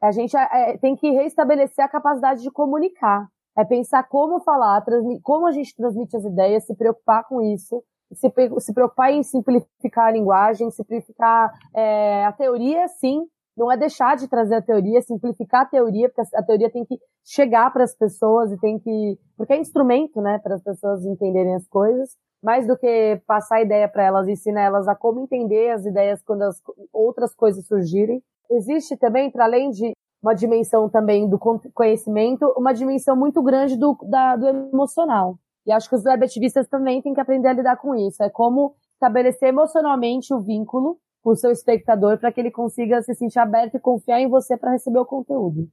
A 0.00 0.10
gente 0.12 0.34
é, 0.34 0.78
tem 0.78 0.96
que 0.96 1.10
restabelecer 1.10 1.84
a 1.84 1.88
capacidade 1.88 2.42
de 2.42 2.50
comunicar. 2.50 3.28
É 3.56 3.64
pensar 3.64 4.02
como 4.08 4.40
falar, 4.40 4.82
como 5.22 5.46
a 5.46 5.52
gente 5.52 5.74
transmite 5.76 6.16
as 6.16 6.24
ideias, 6.24 6.64
se 6.64 6.74
preocupar 6.74 7.24
com 7.24 7.40
isso 7.42 7.82
se, 8.12 8.32
se 8.60 8.72
preocupar 8.72 9.12
em 9.12 9.22
simplificar 9.22 10.06
a 10.06 10.10
linguagem, 10.10 10.70
simplificar 10.70 11.52
é, 11.74 12.24
a 12.24 12.32
teoria, 12.32 12.86
sim, 12.88 13.26
não 13.56 13.72
é 13.72 13.76
deixar 13.76 14.16
de 14.16 14.28
trazer 14.28 14.56
a 14.56 14.62
teoria, 14.62 15.00
simplificar 15.00 15.62
a 15.62 15.66
teoria, 15.66 16.08
porque 16.08 16.36
a 16.36 16.42
teoria 16.42 16.70
tem 16.70 16.84
que 16.84 16.98
chegar 17.24 17.72
para 17.72 17.84
as 17.84 17.96
pessoas 17.96 18.52
e 18.52 18.58
tem 18.58 18.78
que. 18.78 19.18
Porque 19.36 19.54
é 19.54 19.58
instrumento, 19.58 20.20
né, 20.20 20.38
para 20.38 20.56
as 20.56 20.62
pessoas 20.62 21.04
entenderem 21.04 21.54
as 21.54 21.66
coisas, 21.66 22.16
mais 22.42 22.66
do 22.66 22.76
que 22.76 23.20
passar 23.26 23.56
a 23.56 23.62
ideia 23.62 23.88
para 23.88 24.04
elas, 24.04 24.28
ensinar 24.28 24.62
elas 24.62 24.86
a 24.86 24.94
como 24.94 25.20
entender 25.20 25.70
as 25.70 25.86
ideias 25.86 26.22
quando 26.22 26.42
as 26.42 26.60
outras 26.92 27.34
coisas 27.34 27.66
surgirem. 27.66 28.22
Existe 28.50 28.96
também, 28.96 29.30
para 29.30 29.44
além 29.44 29.70
de 29.70 29.92
uma 30.22 30.34
dimensão 30.34 30.88
também 30.88 31.28
do 31.28 31.38
conhecimento, 31.38 32.52
uma 32.56 32.72
dimensão 32.72 33.16
muito 33.16 33.42
grande 33.42 33.76
do, 33.76 33.96
da, 34.08 34.36
do 34.36 34.46
emocional. 34.48 35.38
E 35.66 35.72
acho 35.72 35.88
que 35.88 35.96
os 35.96 36.04
web 36.04 36.24
ativistas 36.24 36.68
também 36.68 37.02
têm 37.02 37.14
que 37.14 37.20
aprender 37.20 37.48
a 37.48 37.52
lidar 37.52 37.76
com 37.76 37.94
isso. 37.94 38.22
É 38.22 38.30
como 38.30 38.74
estabelecer 38.94 39.48
emocionalmente 39.48 40.32
o 40.32 40.40
vínculo 40.40 40.98
com 41.26 41.32
o 41.32 41.36
seu 41.36 41.50
espectador 41.50 42.18
para 42.18 42.30
que 42.30 42.38
ele 42.38 42.52
consiga 42.52 43.02
se 43.02 43.12
sentir 43.12 43.40
aberto 43.40 43.74
e 43.74 43.80
confiar 43.80 44.20
em 44.20 44.28
você 44.28 44.56
para 44.56 44.70
receber 44.70 45.00
o 45.00 45.04
conteúdo. 45.04 45.68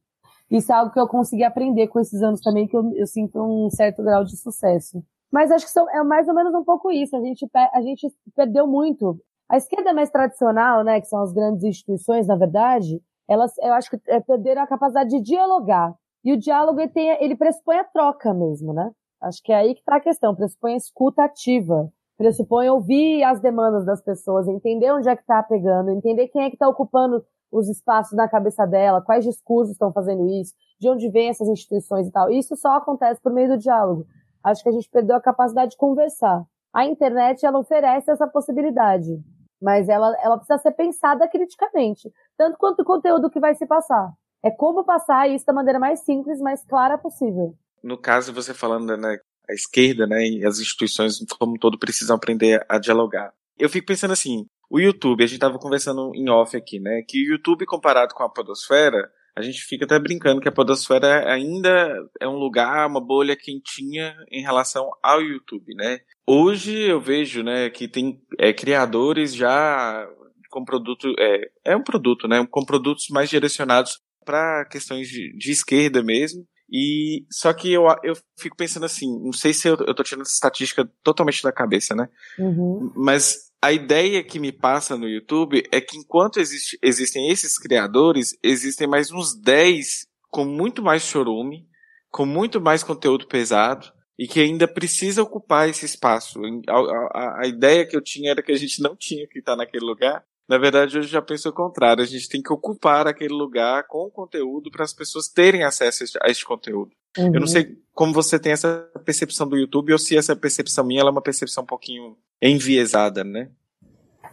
Isso 0.49 0.71
é 0.71 0.75
algo 0.75 0.91
que 0.91 0.99
eu 0.99 1.07
consegui 1.07 1.43
aprender 1.43 1.89
com 1.89 1.99
esses 1.99 2.23
anos 2.23 2.41
também, 2.41 2.67
que 2.67 2.75
eu, 2.75 2.91
eu 2.95 3.05
sinto 3.05 3.39
um 3.39 3.69
certo 3.69 4.01
grau 4.01 4.23
de 4.23 4.35
sucesso. 4.35 5.03
Mas 5.31 5.51
acho 5.51 5.65
que 5.65 5.71
são, 5.71 5.87
é 5.91 6.03
mais 6.03 6.27
ou 6.27 6.33
menos 6.33 6.55
um 6.55 6.63
pouco 6.63 6.91
isso. 6.91 7.15
A 7.15 7.21
gente, 7.21 7.47
a 7.53 7.81
gente 7.83 8.11
perdeu 8.35 8.65
muito. 8.65 9.21
A 9.47 9.55
esquerda 9.55 9.93
mais 9.93 10.09
tradicional, 10.09 10.83
né, 10.83 10.99
que 10.99 11.05
são 11.05 11.21
as 11.21 11.31
grandes 11.31 11.63
instituições, 11.63 12.25
na 12.25 12.35
verdade, 12.35 12.99
elas, 13.29 13.55
eu 13.59 13.75
acho 13.75 13.91
que 13.91 14.01
é, 14.07 14.19
perderam 14.19 14.63
a 14.63 14.67
capacidade 14.67 15.11
de 15.11 15.21
dialogar. 15.21 15.93
E 16.25 16.33
o 16.33 16.37
diálogo 16.37 16.79
ele, 16.79 16.89
tem, 16.89 17.09
ele 17.23 17.35
pressupõe 17.35 17.77
a 17.77 17.83
troca 17.83 18.33
mesmo, 18.33 18.73
né? 18.73 18.89
Acho 19.21 19.39
que 19.43 19.53
é 19.53 19.57
aí 19.57 19.75
que 19.75 19.81
está 19.81 19.97
a 19.97 20.01
questão, 20.01 20.33
pressupõe 20.33 20.73
a 20.73 20.77
escuta 20.77 21.23
ativa, 21.23 21.91
pressupõe 22.23 22.69
ouvir 22.69 23.21
as 23.25 23.41
demandas 23.41 23.85
das 23.85 24.01
pessoas, 24.01 24.47
entender 24.47 24.89
onde 24.93 25.09
é 25.09 25.15
que 25.15 25.23
está 25.23 25.43
pegando, 25.43 25.91
entender 25.91 26.29
quem 26.29 26.43
é 26.43 26.49
que 26.49 26.55
está 26.55 26.69
ocupando 26.69 27.21
os 27.51 27.67
espaços 27.67 28.15
na 28.15 28.29
cabeça 28.29 28.65
dela, 28.65 29.01
quais 29.01 29.25
discursos 29.25 29.73
estão 29.73 29.91
fazendo 29.91 30.25
isso, 30.29 30.53
de 30.79 30.89
onde 30.89 31.09
vêm 31.09 31.27
essas 31.27 31.49
instituições 31.49 32.07
e 32.07 32.11
tal. 32.11 32.31
Isso 32.31 32.55
só 32.55 32.77
acontece 32.77 33.21
por 33.21 33.33
meio 33.33 33.49
do 33.49 33.57
diálogo. 33.57 34.05
Acho 34.41 34.63
que 34.63 34.69
a 34.69 34.71
gente 34.71 34.89
perdeu 34.89 35.17
a 35.17 35.21
capacidade 35.21 35.71
de 35.71 35.77
conversar. 35.77 36.45
A 36.73 36.85
internet, 36.85 37.45
ela 37.45 37.59
oferece 37.59 38.09
essa 38.09 38.25
possibilidade, 38.25 39.21
mas 39.61 39.89
ela, 39.89 40.15
ela 40.23 40.37
precisa 40.37 40.57
ser 40.59 40.71
pensada 40.71 41.27
criticamente, 41.27 42.09
tanto 42.37 42.57
quanto 42.57 42.83
o 42.83 42.85
conteúdo 42.85 43.29
que 43.29 43.39
vai 43.39 43.53
se 43.53 43.65
passar. 43.65 44.13
É 44.41 44.49
como 44.49 44.85
passar 44.85 45.29
isso 45.29 45.45
da 45.45 45.51
maneira 45.51 45.77
mais 45.77 45.99
simples, 46.05 46.39
mais 46.39 46.65
clara 46.65 46.97
possível 46.97 47.53
no 47.83 47.97
caso, 47.97 48.33
você 48.33 48.53
falando, 48.53 48.95
né, 48.95 49.19
a 49.49 49.53
esquerda, 49.53 50.07
né, 50.07 50.25
e 50.25 50.45
as 50.45 50.59
instituições 50.59 51.19
como 51.37 51.53
um 51.53 51.57
todo 51.57 51.77
precisam 51.77 52.15
aprender 52.15 52.65
a 52.69 52.77
dialogar. 52.77 53.33
Eu 53.57 53.69
fico 53.69 53.87
pensando 53.87 54.11
assim, 54.11 54.45
o 54.69 54.79
YouTube, 54.79 55.23
a 55.23 55.27
gente 55.27 55.35
estava 55.35 55.59
conversando 55.59 56.11
em 56.15 56.29
off 56.29 56.55
aqui, 56.55 56.79
né, 56.79 57.03
que 57.07 57.21
o 57.21 57.31
YouTube 57.33 57.65
comparado 57.65 58.13
com 58.13 58.23
a 58.23 58.29
podosfera, 58.29 59.09
a 59.35 59.41
gente 59.41 59.63
fica 59.63 59.85
até 59.85 59.97
brincando 59.99 60.39
que 60.39 60.47
a 60.47 60.51
podosfera 60.51 61.31
ainda 61.31 61.97
é 62.19 62.27
um 62.27 62.37
lugar, 62.37 62.87
uma 62.87 63.01
bolha 63.01 63.35
quentinha 63.35 64.15
em 64.31 64.41
relação 64.41 64.89
ao 65.01 65.21
YouTube, 65.21 65.73
né. 65.75 65.99
Hoje 66.25 66.77
eu 66.77 67.01
vejo, 67.01 67.43
né, 67.43 67.69
que 67.69 67.87
tem 67.87 68.21
é, 68.39 68.53
criadores 68.53 69.33
já 69.33 70.07
com 70.49 70.63
produto, 70.63 71.13
é, 71.19 71.49
é 71.65 71.75
um 71.75 71.83
produto, 71.83 72.27
né, 72.27 72.45
com 72.49 72.63
produtos 72.63 73.07
mais 73.09 73.29
direcionados 73.29 73.99
para 74.23 74.65
questões 74.65 75.07
de, 75.07 75.35
de 75.35 75.51
esquerda 75.51 76.01
mesmo, 76.03 76.45
e 76.73 77.23
só 77.31 77.53
que 77.53 77.71
eu, 77.71 77.83
eu 78.03 78.15
fico 78.35 78.57
pensando 78.57 78.87
assim, 78.87 79.05
não 79.23 79.31
sei 79.31 79.53
se 79.53 79.67
eu, 79.67 79.77
eu 79.85 79.93
tô 79.93 80.01
tirando 80.01 80.23
essa 80.23 80.33
estatística 80.33 80.89
totalmente 81.03 81.43
da 81.43 81.51
cabeça, 81.51 81.93
né? 81.93 82.09
Uhum. 82.39 82.91
Mas 82.95 83.51
a 83.61 83.71
ideia 83.71 84.23
que 84.23 84.39
me 84.39 84.51
passa 84.51 84.97
no 84.97 85.07
YouTube 85.07 85.63
é 85.71 85.79
que 85.79 85.95
enquanto 85.95 86.39
existe, 86.39 86.79
existem 86.81 87.29
esses 87.29 87.59
criadores, 87.59 88.35
existem 88.41 88.87
mais 88.87 89.11
uns 89.11 89.39
10 89.39 90.07
com 90.31 90.45
muito 90.45 90.81
mais 90.81 91.03
chorume, 91.03 91.67
com 92.09 92.25
muito 92.25 92.59
mais 92.59 92.81
conteúdo 92.81 93.27
pesado, 93.27 93.93
e 94.17 94.27
que 94.27 94.39
ainda 94.39 94.67
precisa 94.67 95.21
ocupar 95.21 95.69
esse 95.69 95.85
espaço. 95.85 96.41
A, 96.67 96.73
a, 96.73 97.41
a 97.43 97.47
ideia 97.47 97.85
que 97.85 97.95
eu 97.95 98.01
tinha 98.01 98.31
era 98.31 98.41
que 98.41 98.51
a 98.51 98.57
gente 98.57 98.81
não 98.81 98.95
tinha 98.95 99.27
que 99.27 99.37
estar 99.37 99.55
naquele 99.55 99.85
lugar, 99.85 100.25
na 100.47 100.57
verdade, 100.57 100.97
eu 100.97 101.03
já 101.03 101.21
penso 101.21 101.49
o 101.49 101.53
contrário. 101.53 102.03
A 102.03 102.07
gente 102.07 102.27
tem 102.27 102.41
que 102.41 102.51
ocupar 102.51 103.07
aquele 103.07 103.33
lugar 103.33 103.85
com 103.87 104.09
conteúdo 104.09 104.69
para 104.69 104.83
as 104.83 104.93
pessoas 104.93 105.27
terem 105.27 105.63
acesso 105.63 106.03
a 106.21 106.29
este 106.29 106.45
conteúdo. 106.45 106.91
Uhum. 107.17 107.27
Eu 107.27 107.33
não 107.33 107.41
uhum. 107.41 107.47
sei 107.47 107.77
como 107.93 108.13
você 108.13 108.39
tem 108.39 108.51
essa 108.51 108.89
percepção 109.05 109.47
do 109.47 109.57
YouTube 109.57 109.93
ou 109.93 109.99
se 109.99 110.17
essa 110.17 110.35
percepção 110.35 110.83
minha 110.83 111.01
é 111.01 111.09
uma 111.09 111.21
percepção 111.21 111.63
um 111.63 111.67
pouquinho 111.67 112.17
enviesada, 112.41 113.23
né? 113.23 113.49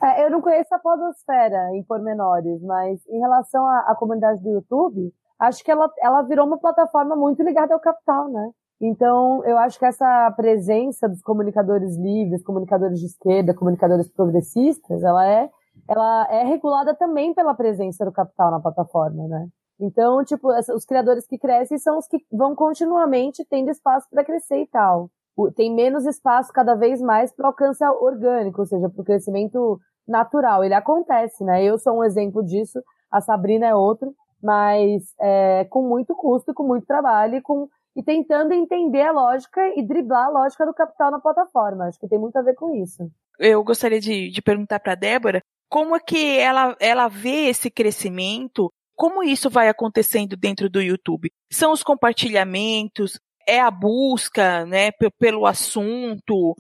É, 0.02 0.25
eu 0.25 0.31
não 0.31 0.40
conheço 0.40 0.75
a 0.75 0.79
podosfera 0.79 1.76
em 1.76 1.83
pormenores, 1.85 2.61
mas 2.62 3.07
em 3.07 3.21
relação 3.21 3.67
à, 3.67 3.90
à, 3.90 3.95
comunidade 3.95 4.43
do 4.43 4.49
YouTube, 4.49 5.12
acho 5.38 5.62
que 5.62 5.71
ela, 5.71 5.93
ela 6.02 6.23
virou 6.23 6.47
uma 6.47 6.59
plataforma 6.59 7.14
muito 7.14 7.43
ligada 7.43 7.75
ao 7.75 7.81
capital, 7.81 8.31
né? 8.31 8.50
Então, 8.81 9.45
eu 9.45 9.59
acho 9.59 9.79
que 9.79 9.85
essa 9.85 10.33
presença 10.35 11.07
dos 11.07 11.21
comunicadores 11.21 11.99
livres, 11.99 12.43
comunicadores 12.43 12.99
de 12.99 13.07
esquerda, 13.07 13.52
comunicadores 13.52 14.09
progressistas, 14.09 15.02
ela 15.02 15.26
é 15.26 15.50
ela 15.90 16.28
é 16.30 16.44
regulada 16.44 16.94
também 16.94 17.35
pela 17.35 17.52
presença 17.52 18.04
do 18.04 18.12
capital 18.12 18.52
na 18.52 18.61
plataforma, 18.61 19.26
né? 19.26 19.49
Então, 19.80 20.23
tipo, 20.25 20.49
os 20.73 20.85
criadores 20.85 21.26
que 21.26 21.37
crescem 21.37 21.78
são 21.78 21.99
os 21.99 22.06
que 22.06 22.18
vão 22.30 22.54
continuamente 22.54 23.44
tendo 23.50 23.70
espaço 23.70 24.06
para 24.09 24.25
crescer 24.25 24.61
e 24.61 24.66
tal. 24.68 25.11
Tem 25.56 25.75
menos 25.75 26.06
espaço 26.06 26.52
cada 26.52 26.76
vez 26.76 27.00
mais 27.00 27.35
para 27.35 27.49
alcance 27.49 27.85
orgânico, 27.85 28.61
ou 28.61 28.66
seja, 28.66 28.88
para 28.88 29.02
o 29.02 29.04
crescimento 29.04 29.80
natural. 30.06 30.62
Ele 30.62 30.75
acontece, 30.75 31.42
né? 31.42 31.64
Eu 31.64 31.76
sou 31.76 31.99
um 31.99 32.04
exemplo 32.04 32.44
disso, 32.44 32.80
a 33.11 33.20
Sabrina 33.20 33.66
é 33.66 33.75
outro, 33.75 34.14
mas 34.40 35.02
é, 35.20 35.64
com 35.70 35.82
muito 35.82 36.14
custo, 36.14 36.54
com 36.54 36.62
muito 36.62 36.87
trabalho 36.87 37.37
e, 37.37 37.40
com, 37.40 37.68
e 37.97 38.02
tentando 38.02 38.52
entender 38.52 39.02
a 39.02 39.12
lógica 39.12 39.61
e 39.76 39.82
driblar 39.82 40.26
a 40.26 40.30
lógica 40.30 40.64
do 40.64 40.75
capital 40.75 41.11
na 41.11 41.18
plataforma. 41.18 41.87
Acho 41.87 41.99
que 41.99 42.09
tem 42.09 42.18
muito 42.18 42.37
a 42.37 42.42
ver 42.42 42.54
com 42.54 42.75
isso. 42.76 43.11
Eu 43.40 43.64
gostaria 43.64 43.99
de, 43.99 44.30
de 44.30 44.42
perguntar 44.42 44.78
para 44.78 44.92
a 44.92 44.97
Débora 44.97 45.40
como 45.70 45.94
é 45.94 46.00
que 46.00 46.36
ela, 46.36 46.76
ela 46.80 47.08
vê 47.08 47.46
esse 47.48 47.70
crescimento? 47.70 48.72
Como 48.96 49.22
isso 49.22 49.48
vai 49.48 49.68
acontecendo 49.68 50.36
dentro 50.36 50.68
do 50.68 50.82
YouTube? 50.82 51.30
São 51.50 51.72
os 51.72 51.82
compartilhamentos? 51.82 53.18
É 53.48 53.60
a 53.60 53.70
busca, 53.70 54.66
né, 54.66 54.90
pelo 55.18 55.46
assunto? 55.46 56.54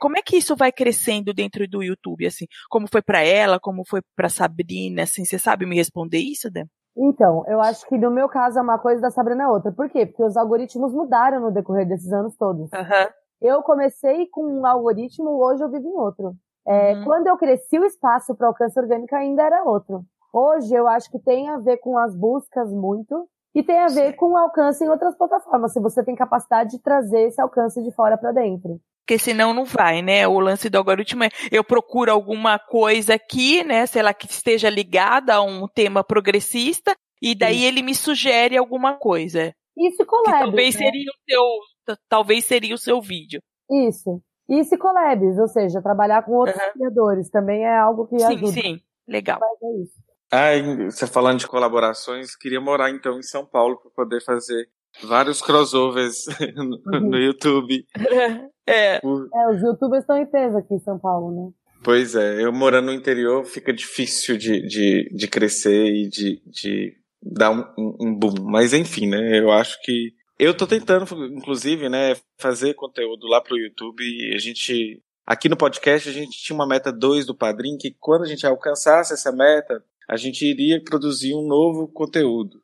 Como 0.00 0.16
é 0.16 0.22
que 0.22 0.36
isso 0.36 0.56
vai 0.56 0.72
crescendo 0.72 1.32
dentro 1.32 1.68
do 1.68 1.82
YouTube, 1.82 2.26
assim? 2.26 2.46
Como 2.70 2.88
foi 2.90 3.02
para 3.02 3.22
ela, 3.22 3.60
como 3.60 3.84
foi 3.86 4.00
para 4.16 4.28
Sabrina, 4.28 5.02
assim? 5.02 5.24
Você 5.24 5.38
sabe 5.38 5.66
me 5.66 5.76
responder 5.76 6.18
isso, 6.18 6.50
Dé? 6.50 6.64
Então, 6.96 7.44
eu 7.46 7.60
acho 7.60 7.86
que 7.86 7.98
no 7.98 8.10
meu 8.10 8.26
caso 8.26 8.58
é 8.58 8.62
uma 8.62 8.78
coisa 8.78 9.02
da 9.02 9.10
Sabrina 9.10 9.44
é 9.44 9.48
outra. 9.48 9.70
Por 9.70 9.90
quê? 9.90 10.06
Porque 10.06 10.24
os 10.24 10.36
algoritmos 10.36 10.94
mudaram 10.94 11.40
no 11.40 11.52
decorrer 11.52 11.86
desses 11.86 12.10
anos 12.10 12.34
todos. 12.36 12.70
Uhum. 12.72 13.10
Eu 13.40 13.62
comecei 13.62 14.26
com 14.28 14.60
um 14.60 14.66
algoritmo, 14.66 15.28
hoje 15.42 15.62
eu 15.62 15.70
vivo 15.70 15.86
em 15.86 15.94
outro. 15.94 16.34
É, 16.66 16.94
uhum. 16.94 17.04
Quando 17.04 17.26
eu 17.28 17.36
cresci, 17.36 17.78
o 17.78 17.84
espaço 17.84 18.34
para 18.34 18.48
alcance 18.48 18.78
orgânico 18.78 19.14
ainda 19.14 19.42
era 19.42 19.64
outro. 19.64 20.04
Hoje 20.32 20.74
eu 20.74 20.88
acho 20.88 21.10
que 21.10 21.18
tem 21.18 21.48
a 21.48 21.58
ver 21.58 21.78
com 21.78 21.96
as 21.96 22.14
buscas 22.14 22.72
muito 22.72 23.28
e 23.54 23.62
tem 23.62 23.78
a 23.78 23.86
ver 23.86 24.14
com 24.16 24.32
o 24.32 24.36
alcance 24.36 24.84
em 24.84 24.88
outras 24.88 25.16
plataformas, 25.16 25.72
se 25.72 25.80
você 25.80 26.04
tem 26.04 26.14
capacidade 26.14 26.72
de 26.72 26.82
trazer 26.82 27.28
esse 27.28 27.40
alcance 27.40 27.82
de 27.82 27.90
fora 27.94 28.18
para 28.18 28.32
dentro. 28.32 28.78
Porque 29.06 29.18
senão 29.18 29.54
não 29.54 29.64
vai, 29.64 30.02
né? 30.02 30.26
O 30.26 30.40
lance 30.40 30.68
do 30.68 30.76
algoritmo 30.76 31.24
é 31.24 31.28
eu 31.50 31.62
procuro 31.62 32.10
alguma 32.10 32.58
coisa 32.58 33.14
aqui, 33.14 33.62
né? 33.62 33.86
Sei 33.86 34.02
lá, 34.02 34.12
que 34.12 34.26
esteja 34.26 34.68
ligada 34.68 35.36
a 35.36 35.42
um 35.42 35.68
tema 35.68 36.02
progressista, 36.02 36.94
e 37.22 37.34
daí 37.34 37.58
Isso. 37.58 37.66
ele 37.66 37.82
me 37.82 37.94
sugere 37.94 38.56
alguma 38.56 38.94
coisa. 38.94 39.54
Isso 39.78 40.04
collabs, 40.04 40.40
talvez 40.40 40.74
né? 40.74 40.80
seria 40.80 41.10
o 41.10 41.30
seu, 41.30 41.96
talvez 42.08 42.44
seria 42.44 42.74
o 42.74 42.78
seu 42.78 43.00
vídeo. 43.00 43.40
Isso. 43.70 44.20
E 44.48 44.64
se 44.64 44.78
collabs, 44.78 45.38
ou 45.38 45.48
seja, 45.48 45.82
trabalhar 45.82 46.22
com 46.22 46.32
outros 46.32 46.56
uhum. 46.56 46.72
criadores 46.72 47.28
também 47.30 47.64
é 47.64 47.76
algo 47.76 48.06
que 48.06 48.18
sim, 48.18 48.24
ajuda. 48.24 48.52
Sim, 48.52 48.60
sim, 48.62 48.80
legal. 49.08 49.40
É 49.42 49.82
isso. 49.82 50.06
Ah, 50.30 50.90
você 50.90 51.06
falando 51.06 51.38
de 51.38 51.46
colaborações, 51.46 52.36
queria 52.36 52.60
morar 52.60 52.90
então 52.90 53.18
em 53.18 53.22
São 53.22 53.44
Paulo 53.44 53.78
para 53.80 53.90
poder 53.90 54.22
fazer 54.24 54.68
vários 55.02 55.42
crossovers 55.42 56.24
no, 56.56 56.80
uhum. 56.86 57.10
no 57.10 57.16
YouTube. 57.16 57.84
é. 58.66 59.00
Por... 59.00 59.28
é, 59.32 59.50
os 59.50 59.62
youtubers 59.62 60.02
estão 60.02 60.16
em 60.16 60.26
peso 60.26 60.58
aqui 60.58 60.74
em 60.74 60.80
São 60.80 60.98
Paulo, 60.98 61.30
né? 61.32 61.52
Pois 61.84 62.16
é, 62.16 62.42
eu 62.42 62.52
morando 62.52 62.86
no 62.86 62.92
interior 62.92 63.44
fica 63.44 63.72
difícil 63.72 64.36
de, 64.36 64.66
de, 64.66 65.08
de 65.14 65.28
crescer 65.28 65.86
e 65.86 66.08
de, 66.08 66.42
de 66.46 66.96
dar 67.22 67.50
um, 67.50 67.96
um 68.00 68.14
boom. 68.14 68.34
Mas 68.42 68.72
enfim, 68.72 69.08
né? 69.08 69.38
Eu 69.38 69.52
acho 69.52 69.80
que 69.82 70.12
eu 70.38 70.56
tô 70.56 70.66
tentando, 70.66 71.06
inclusive, 71.26 71.88
né, 71.88 72.16
fazer 72.38 72.74
conteúdo 72.74 73.26
lá 73.26 73.40
pro 73.40 73.58
YouTube. 73.58 74.02
A 74.34 74.38
gente, 74.38 75.02
aqui 75.26 75.48
no 75.48 75.56
podcast, 75.56 76.08
a 76.08 76.12
gente 76.12 76.38
tinha 76.38 76.54
uma 76.54 76.66
meta 76.66 76.92
2 76.92 77.26
do 77.26 77.34
Padrim, 77.34 77.76
que 77.78 77.94
quando 77.98 78.22
a 78.22 78.26
gente 78.26 78.46
alcançasse 78.46 79.12
essa 79.12 79.32
meta, 79.32 79.82
a 80.08 80.16
gente 80.16 80.44
iria 80.44 80.82
produzir 80.82 81.34
um 81.34 81.46
novo 81.46 81.88
conteúdo. 81.88 82.60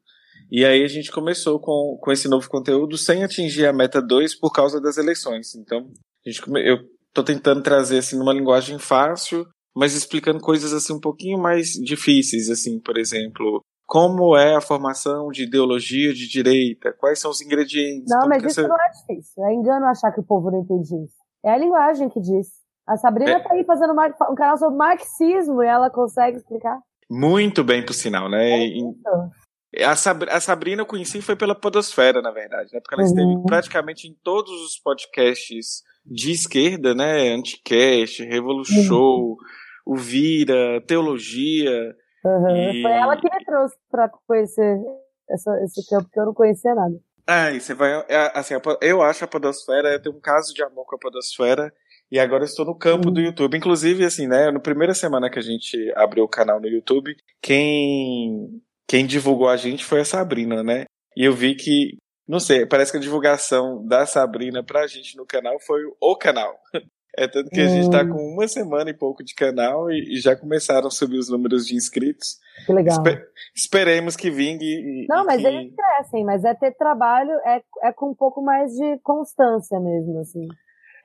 E 0.51 0.67
aí 0.67 0.85
a 0.85 0.89
gente 0.89 1.11
começou 1.11 1.59
com, 1.59 1.99
com 1.99 2.13
esse 2.13 2.29
novo 2.29 2.49
conteúdo 2.49 2.99
sem 2.99 3.25
atingir 3.25 3.67
a 3.67 3.73
meta 3.73 4.03
2 4.03 4.35
por 4.35 4.53
causa 4.53 4.79
das 4.79 4.99
eleições. 4.99 5.55
Então, 5.55 5.91
a 6.27 6.31
gente, 6.31 6.43
eu 6.67 6.79
tô 7.13 7.25
tentando 7.25 7.63
trazer 7.63 7.99
assim 7.99 8.19
numa 8.19 8.35
linguagem 8.35 8.79
fácil, 8.79 9.49
mas 9.75 9.95
explicando 9.95 10.41
coisas 10.41 10.75
assim 10.75 10.93
um 10.93 11.01
pouquinho 11.01 11.39
mais 11.39 11.71
difíceis, 11.71 12.51
assim, 12.51 12.79
por 12.79 12.99
exemplo, 12.99 13.65
como 13.87 14.37
é 14.37 14.57
a 14.57 14.61
formação 14.61 15.29
de 15.29 15.45
ideologia 15.45 16.13
de 16.15 16.29
direita, 16.29 16.93
quais 16.93 17.21
são 17.21 17.31
os 17.31 17.41
ingredientes. 17.41 18.09
Não, 18.09 18.29
mas 18.29 18.43
isso 18.43 18.61
você... 18.61 18.67
não 18.67 18.77
é 18.77 18.91
difícil. 18.91 19.45
É 19.45 19.53
engano 19.53 19.87
achar 19.87 20.13
que 20.13 20.21
o 20.21 20.25
povo 20.25 20.51
não 20.51 20.61
entende 20.61 21.05
isso. 21.05 21.17
É 21.45 21.51
a 21.51 21.59
linguagem 21.59 22.09
que 22.09 22.21
diz. 22.21 22.49
A 22.87 22.97
Sabrina 22.97 23.33
é. 23.33 23.41
tá 23.41 23.53
aí 23.53 23.65
fazendo 23.65 23.93
um 23.93 24.35
canal 24.35 24.57
sobre 24.57 24.77
marxismo 24.77 25.63
e 25.63 25.67
ela 25.67 25.91
consegue 25.91 26.37
explicar. 26.37 26.79
Muito 27.11 27.63
bem, 27.63 27.85
por 27.85 27.93
sinal, 27.93 28.29
né? 28.29 28.69
É 29.75 29.85
a, 29.85 29.97
Sab 29.97 30.25
a 30.29 30.41
Sabrina 30.41 30.83
eu 30.83 30.87
conheci 30.87 31.23
foi 31.23 31.37
pela 31.37 31.55
Podosfera, 31.55 32.21
na 32.21 32.31
verdade, 32.31 32.71
né? 32.73 32.81
Porque 32.81 32.95
ela 32.95 33.03
uhum. 33.03 33.09
esteve 33.09 33.43
praticamente 33.47 34.09
em 34.09 34.15
todos 34.23 34.51
os 34.51 34.79
podcasts 34.79 35.83
de 36.05 36.31
esquerda, 36.31 36.95
né? 36.95 37.33
Anticast, 37.35 38.23
Revolution, 38.25 38.95
uhum. 38.95 39.37
o 39.87 39.97
Vira, 39.97 40.83
Teologia. 40.87 41.95
Uhum. 42.25 42.71
E... 42.73 42.83
Foi 42.83 42.93
ela 42.93 43.17
que 43.17 43.29
me 43.33 43.45
trouxe 43.45 43.77
para 43.91 44.09
conhecer 44.27 44.79
essa, 45.31 45.51
esse 45.65 45.89
campo 45.89 46.09
que 46.11 46.21
eu 46.21 46.27
não 46.27 46.35
conhecia 46.35 46.75
nada. 46.75 46.95
Ah, 47.27 47.51
e 47.51 47.61
você 47.61 47.75
vai. 47.75 47.93
É, 48.09 48.33
assim, 48.35 48.55
eu 48.81 49.03
acho 49.03 49.25
a 49.25 49.29
Podosfera, 49.29 49.93
eu 49.93 50.03
tenho 50.03 50.17
um 50.17 50.21
caso 50.21 50.53
de 50.53 50.63
amor 50.63 50.85
com 50.87 50.97
a 50.97 50.99
Podosfera. 50.99 51.73
E 52.11 52.19
agora 52.19 52.43
eu 52.43 52.47
estou 52.47 52.67
no 52.67 52.77
campo 52.77 53.11
do 53.11 53.21
YouTube. 53.21 53.57
Inclusive, 53.57 54.05
assim, 54.05 54.27
né? 54.27 54.51
Na 54.51 54.61
primeira 54.61 54.93
semana 54.93 55.31
que 55.31 55.39
a 55.39 55.43
gente 55.43 55.91
abriu 55.97 56.25
o 56.25 56.29
canal 56.29 56.61
no 56.61 56.69
YouTube, 56.69 57.17
quem, 57.41 58.61
quem 58.87 59.07
divulgou 59.07 59.49
a 59.49 59.57
gente 59.57 59.83
foi 59.83 60.01
a 60.01 60.05
Sabrina, 60.05 60.63
né? 60.63 60.85
E 61.17 61.25
eu 61.25 61.33
vi 61.33 61.55
que, 61.55 61.97
não 62.29 62.39
sei, 62.39 62.67
parece 62.67 62.93
que 62.93 62.99
a 62.99 63.01
divulgação 63.01 63.83
da 63.87 64.05
Sabrina 64.05 64.63
pra 64.63 64.87
gente 64.87 65.17
no 65.17 65.25
canal 65.25 65.59
foi 65.61 65.81
o 65.99 66.17
canal. 66.17 66.55
É 67.17 67.29
tanto 67.29 67.51
que 67.51 67.61
a 67.61 67.67
gente 67.67 67.91
tá 67.91 68.07
com 68.07 68.17
uma 68.17 68.49
semana 68.49 68.89
e 68.89 68.95
pouco 68.95 69.23
de 69.23 69.35
canal 69.35 69.91
e, 69.91 70.15
e 70.15 70.21
já 70.21 70.35
começaram 70.35 70.89
a 70.89 70.91
subir 70.91 71.19
os 71.19 71.29
números 71.29 71.67
de 71.67 71.75
inscritos. 71.75 72.39
Que 72.65 72.73
legal. 72.73 72.97
Espe 72.97 73.23
esperemos 73.55 74.17
que 74.17 74.31
vingue. 74.31 74.65
E, 74.65 75.07
Não, 75.09 75.25
e 75.25 75.27
mas 75.27 75.41
que... 75.43 75.47
eles 75.47 75.75
crescem, 75.75 76.25
mas 76.25 76.43
é 76.43 76.55
ter 76.55 76.73
trabalho, 76.73 77.33
é, 77.45 77.63
é 77.83 77.93
com 77.93 78.11
um 78.11 78.15
pouco 78.15 78.41
mais 78.43 78.73
de 78.73 78.99
constância 79.03 79.79
mesmo, 79.79 80.21
assim. 80.21 80.49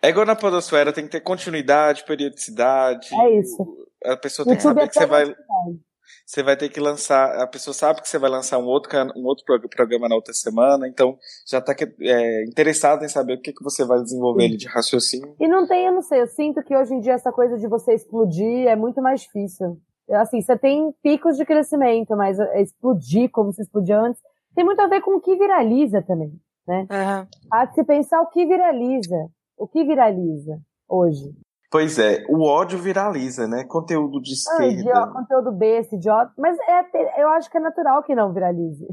É 0.01 0.09
igual 0.09 0.25
na 0.25 0.35
podosfera, 0.35 0.93
tem 0.93 1.05
que 1.05 1.11
ter 1.11 1.21
continuidade, 1.21 2.05
periodicidade. 2.05 3.09
É 3.13 3.39
isso. 3.39 3.87
A 4.05 4.15
pessoa 4.15 4.45
tem 4.45 4.55
que 4.55 4.63
saber 4.63 4.83
é 4.83 4.87
que 4.87 4.93
você 4.93 5.05
vai. 5.05 5.35
Você 6.27 6.43
vai 6.43 6.57
ter 6.57 6.67
que 6.67 6.81
lançar. 6.81 7.41
A 7.41 7.47
pessoa 7.47 7.73
sabe 7.73 8.01
que 8.01 8.09
você 8.09 8.19
vai 8.19 8.29
lançar 8.29 8.59
um 8.59 8.65
outro, 8.65 8.91
um 9.15 9.25
outro 9.25 9.45
programa 9.69 10.09
na 10.09 10.15
outra 10.15 10.33
semana, 10.33 10.85
então 10.85 11.17
já 11.49 11.59
está 11.59 11.73
é, 12.01 12.43
interessado 12.43 13.05
em 13.05 13.07
saber 13.07 13.35
o 13.35 13.41
que, 13.41 13.53
que 13.53 13.63
você 13.63 13.85
vai 13.85 14.03
desenvolver 14.03 14.43
ali 14.43 14.57
de 14.57 14.67
raciocínio. 14.67 15.33
E 15.39 15.47
não 15.47 15.65
tem, 15.65 15.85
eu 15.85 15.93
não 15.93 16.01
sei, 16.01 16.21
eu 16.21 16.27
sinto 16.27 16.61
que 16.63 16.75
hoje 16.75 16.93
em 16.93 16.99
dia 16.99 17.13
essa 17.13 17.31
coisa 17.31 17.57
de 17.57 17.65
você 17.69 17.93
explodir 17.93 18.67
é 18.67 18.75
muito 18.75 19.01
mais 19.01 19.21
difícil. 19.21 19.79
Assim, 20.11 20.41
você 20.41 20.57
tem 20.57 20.93
picos 21.01 21.37
de 21.37 21.45
crescimento, 21.45 22.13
mas 22.17 22.37
explodir 22.55 23.31
como 23.31 23.53
se 23.53 23.61
explodia 23.61 23.97
antes, 23.97 24.21
tem 24.53 24.65
muito 24.65 24.81
a 24.81 24.87
ver 24.87 24.99
com 24.99 25.15
o 25.15 25.21
que 25.21 25.33
viraliza 25.33 26.01
também, 26.01 26.33
né? 26.67 26.87
Uhum. 26.91 27.27
Há 27.49 27.65
de 27.65 27.75
se 27.75 27.85
pensar 27.85 28.21
o 28.21 28.27
que 28.27 28.45
viraliza. 28.45 29.29
O 29.57 29.65
que 29.65 29.81
viraliza 29.85 30.59
hoje? 30.89 31.33
Pois 31.69 31.99
é, 31.99 32.23
o 32.29 32.43
ódio 32.43 32.79
viraliza, 32.79 33.47
né? 33.47 33.65
Conteúdo 33.65 34.21
de 34.21 34.31
ah, 34.31 34.33
esquerda. 34.33 34.63
Ah, 34.63 34.79
idiota, 34.79 35.11
conteúdo 35.11 35.51
besta, 35.51 35.95
idiota. 35.95 36.31
Mas 36.37 36.57
é, 36.59 37.21
eu 37.21 37.29
acho 37.29 37.49
que 37.49 37.57
é 37.57 37.61
natural 37.61 38.03
que 38.03 38.15
não 38.15 38.33
viralize. 38.33 38.85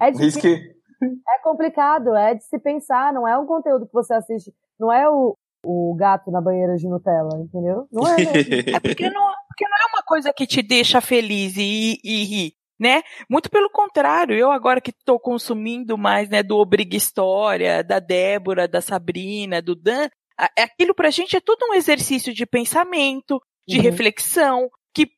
É 0.00 0.10
difícil. 0.10 0.40
Que... 0.40 0.82
É 1.28 1.42
complicado, 1.42 2.14
é 2.14 2.34
de 2.34 2.44
se 2.44 2.58
pensar, 2.60 3.12
não 3.12 3.26
é 3.26 3.36
um 3.36 3.44
conteúdo 3.44 3.86
que 3.86 3.92
você 3.92 4.14
assiste, 4.14 4.52
não 4.78 4.92
é 4.92 5.10
o, 5.10 5.36
o 5.64 5.96
gato 5.98 6.30
na 6.30 6.40
banheira 6.40 6.76
de 6.76 6.88
Nutella, 6.88 7.40
entendeu? 7.40 7.88
Não 7.90 8.06
é. 8.06 8.14
é 8.76 8.78
porque 8.78 9.10
não, 9.10 9.26
porque 9.48 9.64
não 9.68 9.78
é 9.78 9.86
uma 9.92 10.02
coisa 10.06 10.32
que 10.32 10.46
te 10.46 10.62
deixa 10.62 11.00
feliz 11.00 11.56
e, 11.56 11.98
e 12.04 12.24
rir 12.24 12.52
né? 12.82 13.00
Muito 13.30 13.48
pelo 13.48 13.70
contrário, 13.70 14.36
eu 14.36 14.50
agora 14.50 14.80
que 14.80 14.90
estou 14.90 15.18
consumindo 15.20 15.96
mais, 15.96 16.28
né, 16.28 16.42
do 16.42 16.56
Obriga 16.56 16.96
História, 16.96 17.84
da 17.84 18.00
Débora, 18.00 18.66
da 18.66 18.80
Sabrina, 18.80 19.62
do 19.62 19.76
Dan, 19.76 20.08
é 20.56 20.62
aquilo 20.62 20.94
pra 20.94 21.10
gente 21.10 21.36
é 21.36 21.40
tudo 21.40 21.66
um 21.70 21.74
exercício 21.74 22.32
de 22.32 22.46
pensamento, 22.46 23.40
de 23.66 23.76
uhum. 23.76 23.82
reflexão, 23.82 24.70
que 24.94 25.08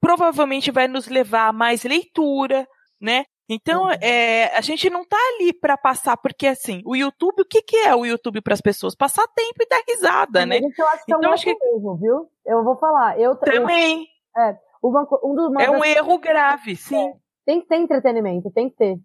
provavelmente 0.00 0.70
vai 0.70 0.88
nos 0.88 1.08
levar 1.08 1.48
a 1.48 1.52
mais 1.52 1.84
leitura, 1.84 2.66
né? 3.00 3.24
Então, 3.48 3.84
uhum. 3.84 3.92
é, 4.00 4.56
a 4.56 4.60
gente 4.60 4.88
não 4.88 5.04
tá 5.04 5.16
ali 5.34 5.52
para 5.52 5.76
passar, 5.76 6.16
porque 6.16 6.46
assim, 6.46 6.80
o 6.86 6.96
YouTube, 6.96 7.42
o 7.42 7.44
que, 7.44 7.60
que 7.60 7.76
é 7.76 7.94
o 7.94 8.06
YouTube 8.06 8.40
para 8.40 8.54
as 8.54 8.60
pessoas? 8.60 8.94
Passar 8.94 9.26
tempo 9.34 9.56
e 9.60 9.68
dar 9.68 9.82
risada, 9.86 10.46
né? 10.46 10.58
eu 10.58 10.88
acho 10.88 11.04
que 11.04 11.12
é 11.12 11.16
um 11.16 11.18
então, 11.18 11.32
acho 11.32 11.44
que... 11.44 11.54
mesmo, 11.54 11.96
viu? 11.96 12.28
Eu 12.46 12.64
vou 12.64 12.76
falar. 12.76 13.18
Eu 13.20 13.36
também. 13.36 14.06
Eu, 14.36 14.42
é, 14.42 14.58
uma, 14.82 15.06
um 15.22 15.34
dos, 15.34 15.60
é 15.60 15.70
um 15.70 15.84
erro 15.84 16.18
grave, 16.18 16.76
sim. 16.76 17.08
É, 17.08 17.12
tem 17.44 17.60
que 17.60 17.68
ter 17.68 17.76
entretenimento, 17.76 18.50
tem 18.50 18.70
que 18.70 18.76
ter. 18.76 18.96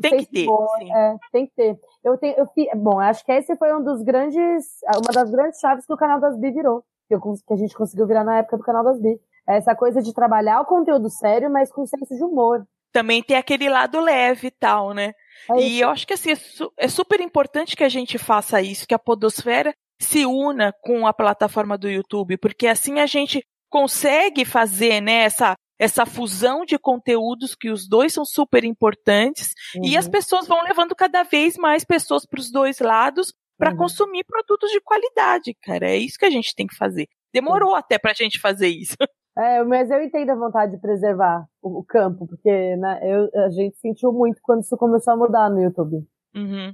Tem 0.00 0.18
que 0.18 0.26
ter. 0.26 0.46
É, 0.94 1.16
tem 1.32 1.46
que 1.46 1.52
ter. 1.54 1.78
Eu 2.04 2.18
tenho, 2.18 2.36
eu 2.36 2.48
bom, 2.76 2.98
acho 3.00 3.24
que 3.24 3.32
esse 3.32 3.56
foi 3.56 3.74
um 3.74 3.82
dos 3.82 4.02
grandes, 4.02 4.64
uma 4.94 5.12
das 5.12 5.30
grandes 5.30 5.60
chaves 5.60 5.86
que 5.86 5.92
o 5.92 5.96
canal 5.96 6.20
das 6.20 6.38
Bi 6.38 6.50
virou, 6.50 6.82
que, 7.08 7.14
eu, 7.14 7.20
que 7.20 7.52
a 7.52 7.56
gente 7.56 7.74
conseguiu 7.74 8.06
virar 8.06 8.24
na 8.24 8.38
época 8.38 8.56
do 8.56 8.64
canal 8.64 8.84
das 8.84 9.00
Bi. 9.00 9.18
Essa 9.46 9.74
coisa 9.74 10.00
de 10.00 10.14
trabalhar 10.14 10.60
o 10.60 10.66
conteúdo 10.66 11.10
sério, 11.10 11.50
mas 11.50 11.70
com 11.70 11.86
senso 11.86 12.14
de 12.14 12.24
humor. 12.24 12.66
Também 12.92 13.22
tem 13.22 13.36
aquele 13.36 13.68
lado 13.68 14.00
leve 14.00 14.46
e 14.46 14.50
tal, 14.50 14.94
né? 14.94 15.12
É 15.50 15.60
e 15.60 15.80
eu 15.80 15.90
acho 15.90 16.06
que 16.06 16.14
assim, 16.14 16.32
é, 16.32 16.36
é 16.84 16.88
super 16.88 17.20
importante 17.20 17.76
que 17.76 17.84
a 17.84 17.88
gente 17.88 18.16
faça 18.18 18.62
isso, 18.62 18.86
que 18.86 18.94
a 18.94 18.98
Podosfera 18.98 19.74
se 20.00 20.24
una 20.24 20.72
com 20.80 21.06
a 21.06 21.12
plataforma 21.12 21.76
do 21.76 21.88
YouTube, 21.88 22.36
porque 22.38 22.66
assim 22.66 23.00
a 23.00 23.06
gente 23.06 23.44
consegue 23.70 24.44
fazer 24.44 25.00
né, 25.00 25.24
essa, 25.24 25.54
essa 25.84 26.06
fusão 26.06 26.64
de 26.64 26.78
conteúdos 26.78 27.54
que 27.54 27.70
os 27.70 27.86
dois 27.86 28.12
são 28.12 28.24
super 28.24 28.64
importantes 28.64 29.52
uhum. 29.76 29.84
e 29.84 29.96
as 29.96 30.06
uhum. 30.06 30.12
pessoas 30.12 30.46
vão 30.46 30.62
levando 30.62 30.94
cada 30.94 31.22
vez 31.22 31.56
mais 31.56 31.84
pessoas 31.84 32.24
para 32.24 32.40
os 32.40 32.50
dois 32.50 32.78
lados 32.80 33.34
para 33.58 33.70
uhum. 33.70 33.76
consumir 33.76 34.24
produtos 34.24 34.70
de 34.70 34.80
qualidade, 34.80 35.54
cara. 35.62 35.90
É 35.90 35.96
isso 35.96 36.18
que 36.18 36.24
a 36.24 36.30
gente 36.30 36.54
tem 36.54 36.66
que 36.66 36.74
fazer. 36.74 37.06
Demorou 37.32 37.70
uhum. 37.70 37.76
até 37.76 37.98
para 37.98 38.12
a 38.12 38.14
gente 38.14 38.40
fazer 38.40 38.68
isso. 38.68 38.96
É, 39.36 39.64
mas 39.64 39.90
eu 39.90 40.00
entendo 40.00 40.30
a 40.30 40.36
vontade 40.36 40.76
de 40.76 40.80
preservar 40.80 41.44
o, 41.60 41.80
o 41.80 41.84
campo, 41.84 42.24
porque 42.24 42.76
né, 42.76 43.00
eu, 43.02 43.28
a 43.42 43.50
gente 43.50 43.76
sentiu 43.78 44.12
muito 44.12 44.38
quando 44.40 44.60
isso 44.60 44.76
começou 44.76 45.12
a 45.12 45.16
mudar 45.16 45.50
no 45.50 45.60
YouTube. 45.60 46.06
Uhum. 46.36 46.72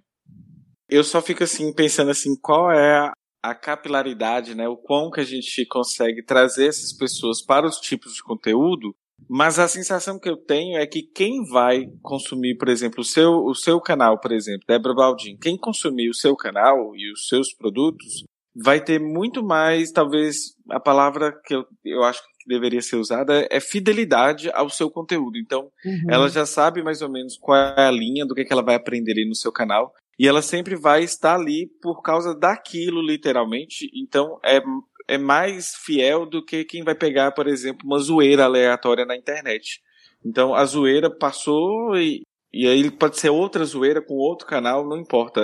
Eu 0.86 1.02
só 1.02 1.22
fico 1.22 1.42
assim 1.42 1.72
pensando 1.72 2.10
assim, 2.10 2.38
qual 2.38 2.70
é 2.70 3.10
a 3.42 3.54
capilaridade, 3.54 4.54
né, 4.54 4.68
o 4.68 4.76
quão 4.76 5.10
que 5.10 5.20
a 5.20 5.24
gente 5.24 5.66
consegue 5.66 6.22
trazer 6.22 6.66
essas 6.66 6.92
pessoas 6.92 7.42
para 7.42 7.66
os 7.66 7.76
tipos 7.76 8.12
de 8.12 8.22
conteúdo, 8.22 8.94
mas 9.28 9.58
a 9.58 9.68
sensação 9.68 10.18
que 10.18 10.28
eu 10.28 10.36
tenho 10.36 10.78
é 10.78 10.86
que 10.86 11.02
quem 11.02 11.44
vai 11.44 11.86
consumir, 12.02 12.56
por 12.56 12.68
exemplo, 12.68 13.00
o 13.00 13.04
seu, 13.04 13.44
o 13.44 13.54
seu 13.54 13.80
canal, 13.80 14.18
por 14.18 14.32
exemplo, 14.32 14.64
Débora 14.66 14.94
Baldin, 14.94 15.36
quem 15.36 15.56
consumir 15.56 16.08
o 16.08 16.14
seu 16.14 16.36
canal 16.36 16.94
e 16.96 17.12
os 17.12 17.28
seus 17.28 17.52
produtos, 17.52 18.24
vai 18.54 18.82
ter 18.82 19.00
muito 19.00 19.42
mais, 19.42 19.92
talvez, 19.92 20.56
a 20.68 20.80
palavra 20.80 21.32
que 21.44 21.54
eu, 21.54 21.64
eu 21.84 22.02
acho 22.02 22.20
que 22.22 22.30
deveria 22.48 22.82
ser 22.82 22.96
usada 22.96 23.46
é 23.50 23.60
fidelidade 23.60 24.50
ao 24.52 24.68
seu 24.68 24.90
conteúdo. 24.90 25.38
Então, 25.38 25.70
uhum. 25.84 26.06
ela 26.10 26.28
já 26.28 26.44
sabe 26.44 26.82
mais 26.82 27.00
ou 27.02 27.10
menos 27.10 27.36
qual 27.38 27.56
é 27.56 27.86
a 27.86 27.90
linha 27.90 28.26
do 28.26 28.34
que, 28.34 28.42
é 28.42 28.44
que 28.44 28.52
ela 28.52 28.62
vai 28.62 28.74
aprender 28.74 29.12
ali 29.12 29.28
no 29.28 29.34
seu 29.34 29.52
canal. 29.52 29.94
E 30.18 30.28
ela 30.28 30.42
sempre 30.42 30.76
vai 30.76 31.02
estar 31.02 31.34
ali 31.34 31.66
por 31.80 32.02
causa 32.02 32.34
daquilo, 32.34 33.00
literalmente. 33.00 33.90
Então, 33.94 34.38
é, 34.44 34.60
é 35.10 35.18
mais 35.18 35.74
fiel 35.84 36.24
do 36.24 36.44
que 36.44 36.64
quem 36.64 36.84
vai 36.84 36.94
pegar, 36.94 37.32
por 37.32 37.48
exemplo, 37.48 37.84
uma 37.84 37.98
zoeira 37.98 38.44
aleatória 38.44 39.04
na 39.04 39.16
internet. 39.16 39.80
Então, 40.24 40.54
a 40.54 40.64
zoeira 40.64 41.10
passou 41.10 41.96
e, 41.96 42.22
e 42.52 42.68
aí 42.68 42.90
pode 42.90 43.18
ser 43.18 43.30
outra 43.30 43.64
zoeira 43.64 44.00
com 44.00 44.14
outro 44.14 44.46
canal, 44.46 44.88
não 44.88 44.96
importa. 44.96 45.40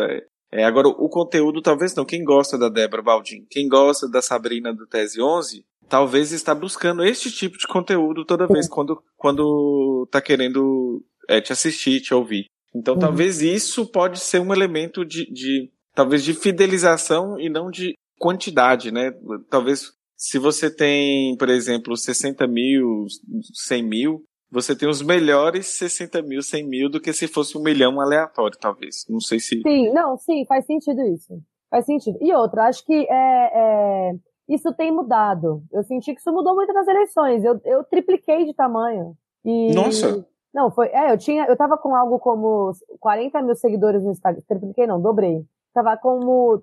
É, 0.52 0.64
agora, 0.64 0.86
o 0.86 1.08
conteúdo 1.08 1.60
talvez 1.60 1.94
não. 1.96 2.04
Quem 2.04 2.22
gosta 2.22 2.56
da 2.56 2.68
Débora 2.68 3.02
Baldin, 3.02 3.44
quem 3.50 3.68
gosta 3.68 4.08
da 4.08 4.22
Sabrina 4.22 4.72
do 4.72 4.86
Tese 4.86 5.20
11, 5.20 5.64
talvez 5.88 6.30
está 6.30 6.54
buscando 6.54 7.04
este 7.04 7.30
tipo 7.30 7.58
de 7.58 7.66
conteúdo 7.66 8.24
toda 8.24 8.46
vez 8.46 8.68
quando, 8.68 9.02
quando 9.16 10.06
tá 10.12 10.20
querendo 10.20 11.04
é, 11.28 11.40
te 11.40 11.52
assistir, 11.52 12.00
te 12.00 12.14
ouvir. 12.14 12.46
Então 12.72 12.94
uhum. 12.94 13.00
talvez 13.00 13.42
isso 13.42 13.84
pode 13.90 14.20
ser 14.20 14.40
um 14.40 14.52
elemento 14.52 15.04
de, 15.04 15.24
de, 15.32 15.70
talvez 15.94 16.22
de 16.22 16.34
fidelização 16.34 17.40
e 17.40 17.48
não 17.48 17.70
de 17.70 17.94
quantidade, 18.18 18.90
né? 18.90 19.12
Talvez 19.50 19.92
se 20.16 20.38
você 20.38 20.74
tem, 20.74 21.36
por 21.36 21.48
exemplo, 21.48 21.96
60 21.96 22.46
mil, 22.46 23.06
100 23.52 23.82
mil, 23.82 24.24
você 24.50 24.74
tem 24.74 24.88
os 24.88 25.02
melhores 25.02 25.66
60 25.78 26.22
mil, 26.22 26.42
100 26.42 26.66
mil 26.66 26.90
do 26.90 27.00
que 27.00 27.12
se 27.12 27.28
fosse 27.28 27.58
um 27.58 27.62
milhão 27.62 28.00
aleatório, 28.00 28.56
talvez. 28.58 29.04
Não 29.08 29.20
sei 29.20 29.38
se. 29.38 29.60
Sim, 29.60 29.92
não, 29.92 30.16
sim, 30.16 30.44
faz 30.46 30.64
sentido 30.64 31.02
isso. 31.02 31.38
Faz 31.70 31.84
sentido. 31.84 32.18
E 32.20 32.32
outra, 32.32 32.64
acho 32.64 32.84
que 32.84 32.94
é, 32.94 33.10
é, 33.10 34.12
isso 34.48 34.72
tem 34.74 34.92
mudado. 34.92 35.62
Eu 35.72 35.82
senti 35.82 36.14
que 36.14 36.20
isso 36.20 36.32
mudou 36.32 36.54
muito 36.54 36.72
nas 36.72 36.86
eleições. 36.86 37.44
Eu, 37.44 37.60
eu 37.64 37.84
tripliquei 37.84 38.44
de 38.44 38.54
tamanho. 38.54 39.14
E, 39.44 39.74
Nossa! 39.74 40.26
Não, 40.54 40.70
foi. 40.70 40.86
É, 40.88 41.12
eu 41.12 41.18
tinha. 41.18 41.44
Eu 41.44 41.56
tava 41.56 41.76
com 41.76 41.94
algo 41.94 42.18
como 42.18 42.72
40 43.00 43.42
mil 43.42 43.54
seguidores 43.54 44.02
no 44.02 44.12
Instagram. 44.12 44.42
Tripliquei, 44.48 44.86
não, 44.86 45.00
dobrei. 45.00 45.44
Tava 45.76 45.94
como 45.98 46.62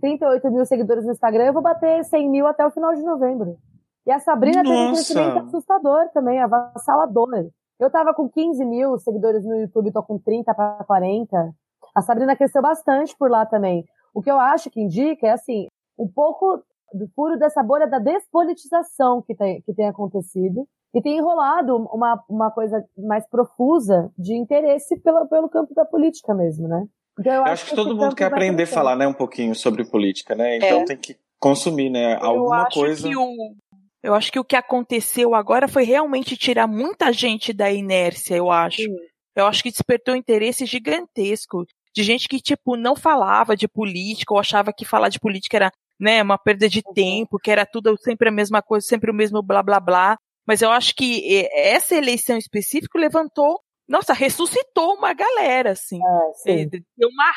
38 0.00 0.48
mil 0.48 0.64
seguidores 0.64 1.04
no 1.04 1.10
Instagram, 1.10 1.46
eu 1.46 1.52
vou 1.52 1.62
bater 1.62 2.04
100 2.04 2.30
mil 2.30 2.46
até 2.46 2.64
o 2.64 2.70
final 2.70 2.94
de 2.94 3.02
novembro. 3.02 3.56
E 4.06 4.12
a 4.12 4.20
Sabrina 4.20 4.62
Nossa. 4.62 4.70
teve 4.70 4.84
um 4.84 4.92
crescimento 4.92 5.38
assustador 5.38 6.08
também, 6.12 6.40
avassalador. 6.40 7.50
Eu 7.80 7.90
tava 7.90 8.14
com 8.14 8.28
15 8.28 8.64
mil 8.64 8.96
seguidores 8.98 9.44
no 9.44 9.56
YouTube, 9.56 9.92
tô 9.92 10.04
com 10.04 10.18
30 10.18 10.54
para 10.54 10.84
40. 10.84 11.52
A 11.96 12.02
Sabrina 12.02 12.36
cresceu 12.36 12.62
bastante 12.62 13.16
por 13.18 13.28
lá 13.28 13.44
também. 13.44 13.84
O 14.14 14.22
que 14.22 14.30
eu 14.30 14.38
acho 14.38 14.70
que 14.70 14.80
indica 14.80 15.26
é 15.26 15.30
assim, 15.30 15.66
um 15.98 16.06
pouco 16.06 16.62
do 16.92 17.08
furo 17.08 17.36
dessa 17.36 17.60
bolha 17.60 17.88
da 17.88 17.98
despolitização 17.98 19.20
que 19.20 19.34
tem, 19.34 19.62
que 19.62 19.74
tem 19.74 19.88
acontecido 19.88 20.64
e 20.94 21.02
tem 21.02 21.18
enrolado 21.18 21.76
uma, 21.76 22.22
uma 22.28 22.50
coisa 22.52 22.84
mais 22.96 23.26
profusa 23.28 24.12
de 24.16 24.36
interesse 24.36 24.96
pelo, 25.00 25.26
pelo 25.26 25.48
campo 25.48 25.74
da 25.74 25.84
política 25.84 26.32
mesmo, 26.32 26.68
né? 26.68 26.86
Então, 27.18 27.32
eu, 27.32 27.40
eu, 27.40 27.44
acho, 27.44 27.66
que, 27.66 27.76
todo 27.76 27.96
mundo 27.96 28.14
quer 28.14 28.26
aprender 28.26 28.64
a 28.64 28.66
falar, 28.66 28.96
né, 28.96 29.06
um 29.06 29.12
pouquinho 29.12 29.54
sobre 29.54 29.84
política, 29.84 30.34
né? 30.34 30.56
Então 30.56 30.80
é. 30.80 30.84
tem 30.84 30.96
que 30.96 31.16
consumir, 31.38 31.90
né, 31.90 32.16
alguma 32.20 32.56
eu 32.56 32.62
acho 32.62 32.80
coisa. 32.80 33.08
Que 33.08 33.16
o, 33.16 33.54
eu 34.02 34.14
acho 34.14 34.30
que 34.30 34.38
o 34.38 34.44
que 34.44 34.56
aconteceu 34.56 35.34
agora 35.34 35.66
foi 35.66 35.84
realmente 35.84 36.36
tirar 36.36 36.66
muita 36.66 37.12
gente 37.12 37.52
da 37.52 37.72
inércia, 37.72 38.36
eu 38.36 38.50
acho. 38.50 38.82
Sim. 38.82 38.96
Eu 39.34 39.46
acho 39.46 39.62
que 39.62 39.70
despertou 39.70 40.14
um 40.14 40.18
interesse 40.18 40.66
gigantesco 40.66 41.64
de 41.94 42.02
gente 42.02 42.28
que, 42.28 42.40
tipo, 42.40 42.76
não 42.76 42.94
falava 42.94 43.56
de 43.56 43.66
política 43.66 44.34
ou 44.34 44.38
achava 44.38 44.72
que 44.72 44.84
falar 44.84 45.08
de 45.08 45.18
política 45.18 45.56
era, 45.56 45.72
né, 45.98 46.22
uma 46.22 46.36
perda 46.36 46.68
de 46.68 46.82
uhum. 46.84 46.92
tempo, 46.92 47.38
que 47.38 47.50
era 47.50 47.64
tudo 47.64 47.96
sempre 47.98 48.28
a 48.28 48.32
mesma 48.32 48.60
coisa, 48.60 48.86
sempre 48.86 49.10
o 49.10 49.14
mesmo 49.14 49.42
blá 49.42 49.62
blá 49.62 49.80
blá. 49.80 50.18
Mas 50.46 50.60
eu 50.60 50.70
acho 50.70 50.94
que 50.94 51.36
eh, 51.36 51.70
essa 51.72 51.94
eleição 51.94 52.36
específica 52.36 52.98
levantou, 52.98 53.58
nossa, 53.88 54.12
ressuscitou 54.12 54.94
uma 54.94 55.12
galera, 55.12 55.72
assim. 55.72 55.98
É, 56.46 56.64
deu 56.66 57.08
uma 57.08 57.32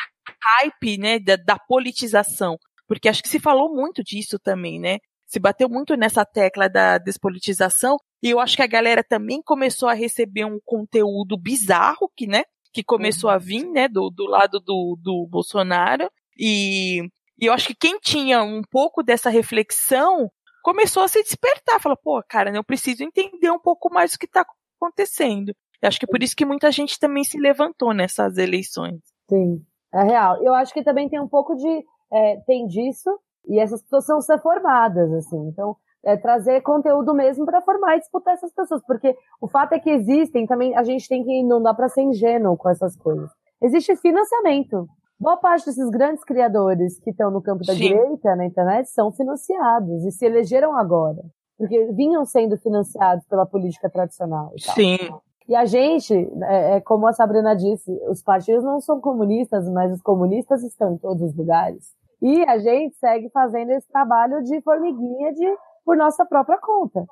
hype, 0.61 0.97
né, 0.97 1.19
da, 1.19 1.35
da 1.35 1.59
politização. 1.59 2.57
Porque 2.87 3.09
acho 3.09 3.21
que 3.21 3.29
se 3.29 3.39
falou 3.39 3.73
muito 3.73 4.01
disso 4.03 4.39
também, 4.39 4.79
né? 4.79 4.99
Se 5.25 5.39
bateu 5.39 5.67
muito 5.67 5.95
nessa 5.95 6.25
tecla 6.25 6.69
da 6.69 6.97
despolitização. 6.97 7.97
E 8.23 8.29
eu 8.29 8.39
acho 8.39 8.55
que 8.55 8.63
a 8.63 8.67
galera 8.67 9.03
também 9.03 9.41
começou 9.43 9.89
a 9.89 9.93
receber 9.93 10.45
um 10.45 10.57
conteúdo 10.63 11.37
bizarro, 11.37 12.09
que, 12.15 12.25
né? 12.25 12.43
Que 12.73 12.81
começou 12.83 13.29
a 13.29 13.33
uhum. 13.33 13.39
vir, 13.39 13.65
né? 13.69 13.89
Do, 13.89 14.09
do 14.09 14.25
lado 14.25 14.61
do, 14.61 14.97
do 15.01 15.27
Bolsonaro. 15.29 16.09
E, 16.39 17.01
e 17.39 17.45
eu 17.45 17.53
acho 17.53 17.67
que 17.67 17.75
quem 17.75 17.99
tinha 17.99 18.41
um 18.41 18.61
pouco 18.71 19.03
dessa 19.03 19.29
reflexão 19.29 20.29
começou 20.63 21.03
a 21.03 21.09
se 21.09 21.21
despertar. 21.21 21.81
Falou, 21.81 21.97
pô, 22.01 22.23
cara, 22.27 22.55
eu 22.55 22.63
preciso 22.63 23.03
entender 23.03 23.51
um 23.51 23.59
pouco 23.59 23.93
mais 23.93 24.13
o 24.13 24.19
que 24.19 24.25
está 24.25 24.45
acontecendo. 24.79 25.53
Eu 25.81 25.87
acho 25.87 25.99
que 25.99 26.05
é 26.05 26.11
por 26.11 26.21
isso 26.23 26.35
que 26.35 26.45
muita 26.45 26.71
gente 26.71 26.99
também 26.99 27.23
se 27.23 27.39
levantou 27.39 27.93
nessas 27.93 28.37
eleições. 28.37 28.99
Sim, 29.29 29.63
é 29.93 30.03
real. 30.03 30.41
Eu 30.43 30.53
acho 30.53 30.73
que 30.73 30.83
também 30.83 31.09
tem 31.09 31.19
um 31.19 31.27
pouco 31.27 31.55
de. 31.55 31.85
É, 32.11 32.37
tem 32.47 32.65
disso, 32.67 33.09
e 33.47 33.59
essas 33.59 33.81
pessoas 33.81 34.05
são 34.05 34.21
ser 34.21 34.39
formadas, 34.39 35.11
assim. 35.13 35.37
Então, 35.49 35.75
é 36.03 36.15
trazer 36.15 36.61
conteúdo 36.61 37.13
mesmo 37.13 37.45
para 37.45 37.61
formar 37.61 37.97
e 37.97 37.99
disputar 37.99 38.33
essas 38.33 38.53
pessoas. 38.53 38.81
Porque 38.85 39.15
o 39.41 39.47
fato 39.47 39.73
é 39.73 39.79
que 39.79 39.89
existem, 39.89 40.45
também 40.45 40.75
a 40.75 40.83
gente 40.83 41.07
tem 41.07 41.23
que. 41.23 41.43
Não 41.43 41.61
dá 41.61 41.73
para 41.73 41.89
ser 41.89 42.01
ingênuo 42.01 42.57
com 42.57 42.69
essas 42.69 42.95
coisas. 42.95 43.29
Existe 43.61 43.95
financiamento. 43.97 44.87
Boa 45.19 45.37
parte 45.37 45.65
desses 45.65 45.89
grandes 45.89 46.23
criadores 46.23 46.99
que 46.99 47.09
estão 47.09 47.31
no 47.31 47.41
campo 47.41 47.65
da 47.65 47.73
Sim. 47.73 47.79
direita 47.79 48.35
na 48.35 48.45
internet 48.45 48.87
são 48.89 49.11
financiados 49.11 50.05
e 50.05 50.11
se 50.11 50.25
elegeram 50.25 50.77
agora. 50.77 51.23
Porque 51.57 51.85
vinham 51.93 52.23
sendo 52.23 52.55
financiados 52.57 53.25
pela 53.25 53.45
política 53.45 53.89
tradicional. 53.89 54.53
Sim. 54.59 54.97
E 55.47 55.55
a 55.55 55.65
gente, 55.65 56.13
é, 56.43 56.75
é, 56.75 56.81
como 56.81 57.07
a 57.07 57.13
Sabrina 57.13 57.55
disse, 57.55 57.91
os 58.09 58.21
partidos 58.21 58.63
não 58.63 58.81
são 58.81 58.99
comunistas, 58.99 59.67
mas 59.69 59.93
os 59.93 60.01
comunistas 60.01 60.61
estão 60.63 60.93
em 60.93 60.97
todos 60.97 61.21
os 61.21 61.35
lugares. 61.35 61.95
E 62.21 62.43
a 62.45 62.57
gente 62.57 62.97
segue 62.97 63.29
fazendo 63.29 63.71
esse 63.71 63.87
trabalho 63.87 64.43
de 64.43 64.61
formiguinha 64.61 65.33
de, 65.33 65.57
por 65.85 65.95
nossa 65.95 66.25
própria 66.25 66.57
conta. 66.59 67.05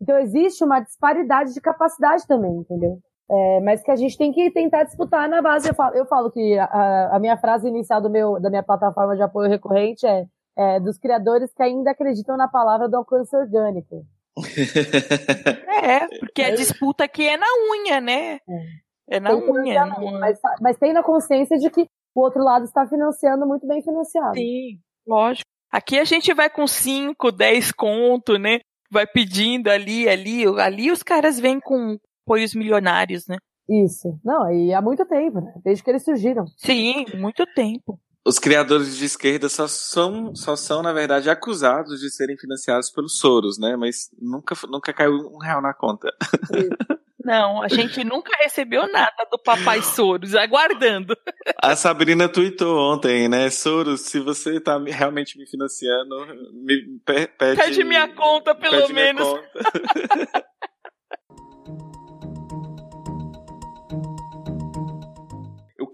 Então 0.00 0.16
existe 0.18 0.62
uma 0.62 0.78
disparidade 0.80 1.54
de 1.54 1.60
capacidade 1.60 2.26
também, 2.26 2.54
entendeu? 2.56 2.98
É, 3.28 3.60
mas 3.60 3.82
que 3.82 3.90
a 3.90 3.96
gente 3.96 4.16
tem 4.16 4.30
que 4.30 4.50
tentar 4.52 4.84
disputar 4.84 5.28
na 5.28 5.42
base. 5.42 5.68
Eu 5.68 5.74
falo, 5.74 5.96
eu 5.96 6.06
falo 6.06 6.30
que 6.30 6.56
a, 6.58 7.16
a, 7.16 7.18
minha 7.18 7.36
frase 7.36 7.66
inicial 7.66 8.00
do 8.00 8.08
meu, 8.08 8.38
da 8.40 8.48
minha 8.48 8.62
plataforma 8.62 9.16
de 9.16 9.22
apoio 9.22 9.48
recorrente 9.48 10.06
é, 10.06 10.26
é 10.56 10.78
dos 10.78 10.98
criadores 10.98 11.52
que 11.52 11.62
ainda 11.62 11.90
acreditam 11.90 12.36
na 12.36 12.46
palavra 12.46 12.88
do 12.88 12.96
alcance 12.96 13.34
orgânico. 13.34 14.04
é, 15.82 16.06
porque 16.18 16.42
a 16.42 16.54
disputa 16.54 17.04
aqui 17.04 17.26
é 17.26 17.36
na 17.36 17.46
unha, 17.72 18.00
né? 18.00 18.34
É, 18.48 19.16
é 19.16 19.20
na 19.20 19.30
tem 19.30 19.50
unha. 19.50 19.86
Mas, 20.18 20.38
mas 20.60 20.76
tem 20.76 20.92
na 20.92 21.02
consciência 21.02 21.56
de 21.58 21.70
que 21.70 21.86
o 22.14 22.20
outro 22.20 22.42
lado 22.42 22.64
está 22.64 22.86
financiando 22.86 23.46
muito 23.46 23.66
bem 23.66 23.82
financiado. 23.82 24.34
Sim, 24.34 24.78
lógico. 25.06 25.46
Aqui 25.70 25.98
a 25.98 26.04
gente 26.04 26.32
vai 26.32 26.48
com 26.48 26.66
5, 26.66 27.32
10 27.32 27.72
conto, 27.72 28.38
né? 28.38 28.60
Vai 28.90 29.06
pedindo 29.06 29.68
ali, 29.68 30.08
ali. 30.08 30.44
Ali 30.60 30.90
os 30.90 31.02
caras 31.02 31.40
vêm 31.40 31.60
com 31.60 31.98
apoios 32.24 32.54
milionários, 32.54 33.26
né? 33.26 33.36
Isso. 33.68 34.18
Não, 34.24 34.50
e 34.52 34.72
há 34.72 34.80
muito 34.80 35.04
tempo, 35.04 35.40
né? 35.40 35.52
Desde 35.64 35.82
que 35.82 35.90
eles 35.90 36.04
surgiram. 36.04 36.46
Sim, 36.56 37.04
muito 37.14 37.44
tempo. 37.54 37.98
Os 38.26 38.40
criadores 38.40 38.96
de 38.96 39.04
esquerda 39.04 39.48
só 39.48 39.68
são, 39.68 40.34
só 40.34 40.56
são, 40.56 40.82
na 40.82 40.92
verdade, 40.92 41.30
acusados 41.30 42.00
de 42.00 42.10
serem 42.10 42.36
financiados 42.36 42.90
pelos 42.90 43.18
Soros, 43.20 43.56
né? 43.56 43.76
Mas 43.76 44.10
nunca, 44.20 44.56
nunca 44.68 44.92
caiu 44.92 45.12
um 45.12 45.38
real 45.38 45.62
na 45.62 45.72
conta. 45.72 46.12
Não, 47.24 47.62
a 47.62 47.68
gente 47.68 48.04
nunca 48.04 48.30
recebeu 48.38 48.90
nada 48.90 49.26
do 49.30 49.38
papai 49.38 49.80
Soros, 49.82 50.34
aguardando. 50.34 51.16
A 51.60 51.74
Sabrina 51.74 52.28
tweetou 52.28 52.76
ontem, 52.78 53.28
né? 53.28 53.48
Soros, 53.50 54.02
se 54.02 54.18
você 54.20 54.60
tá 54.60 54.76
realmente 54.78 55.38
me 55.38 55.46
financiando, 55.46 56.14
me 56.52 57.00
pede... 57.04 57.32
Pede 57.36 57.84
minha 57.84 58.08
conta, 58.08 58.54
pelo 58.54 58.88
menos. 58.88 59.24
Conta. 59.24 60.46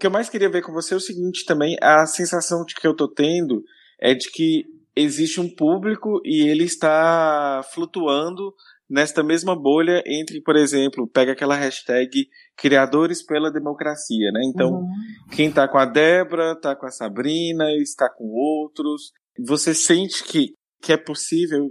que 0.03 0.07
eu 0.07 0.11
mais 0.11 0.27
queria 0.27 0.49
ver 0.49 0.61
com 0.61 0.73
você 0.73 0.93
é 0.93 0.97
o 0.97 0.99
seguinte 0.99 1.45
também, 1.45 1.77
a 1.81 2.05
sensação 2.05 2.65
de 2.65 2.75
que 2.75 2.85
eu 2.85 2.93
tô 2.93 3.07
tendo 3.07 3.63
é 3.97 4.13
de 4.13 4.29
que 4.29 4.65
existe 4.93 5.39
um 5.39 5.47
público 5.47 6.19
e 6.25 6.45
ele 6.45 6.65
está 6.65 7.61
flutuando 7.73 8.53
nesta 8.89 9.23
mesma 9.23 9.55
bolha 9.55 10.03
entre, 10.05 10.41
por 10.41 10.57
exemplo, 10.57 11.07
pega 11.07 11.31
aquela 11.31 11.55
hashtag 11.55 12.27
criadores 12.57 13.25
pela 13.25 13.49
democracia, 13.49 14.29
né? 14.33 14.41
Então, 14.43 14.71
uhum. 14.71 14.91
quem 15.31 15.49
tá 15.49 15.69
com 15.69 15.77
a 15.77 15.85
Débora, 15.85 16.53
tá 16.59 16.75
com 16.75 16.85
a 16.85 16.91
Sabrina, 16.91 17.71
está 17.77 18.09
com 18.09 18.25
outros. 18.25 19.13
Você 19.39 19.73
sente 19.73 20.21
que, 20.25 20.53
que 20.81 20.91
é 20.91 20.97
possível 20.97 21.65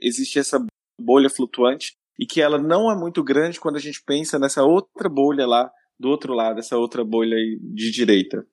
existir 0.00 0.38
essa 0.38 0.64
bolha 1.00 1.28
flutuante 1.28 1.96
e 2.20 2.24
que 2.24 2.40
ela 2.40 2.56
não 2.56 2.88
é 2.88 2.96
muito 2.96 3.20
grande 3.24 3.58
quando 3.58 3.74
a 3.74 3.80
gente 3.80 4.00
pensa 4.06 4.38
nessa 4.38 4.62
outra 4.62 5.08
bolha 5.08 5.44
lá 5.44 5.68
do 5.98 6.08
outro 6.08 6.34
lado, 6.34 6.58
essa 6.58 6.76
outra 6.76 7.04
bolha 7.04 7.36
de 7.36 7.90
direita? 7.90 8.44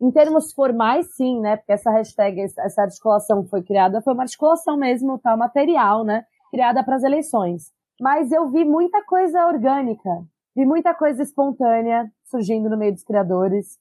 Em 0.00 0.10
termos 0.10 0.52
formais, 0.52 1.14
sim, 1.14 1.40
né? 1.40 1.56
Porque 1.56 1.72
essa 1.72 1.90
hashtag, 1.90 2.42
essa 2.58 2.82
articulação 2.82 3.42
que 3.42 3.50
foi 3.50 3.62
criada, 3.62 4.02
foi 4.02 4.12
uma 4.12 4.24
articulação 4.24 4.76
mesmo, 4.76 5.18
tá? 5.18 5.36
Material, 5.36 6.04
né? 6.04 6.24
Criada 6.50 6.84
para 6.84 6.96
as 6.96 7.02
eleições. 7.02 7.72
Mas 8.00 8.30
eu 8.30 8.50
vi 8.50 8.64
muita 8.64 9.02
coisa 9.04 9.46
orgânica, 9.46 10.10
vi 10.54 10.66
muita 10.66 10.94
coisa 10.94 11.22
espontânea 11.22 12.10
surgindo 12.24 12.68
no 12.68 12.76
meio 12.76 12.92
dos 12.92 13.02
criadores, 13.02 13.78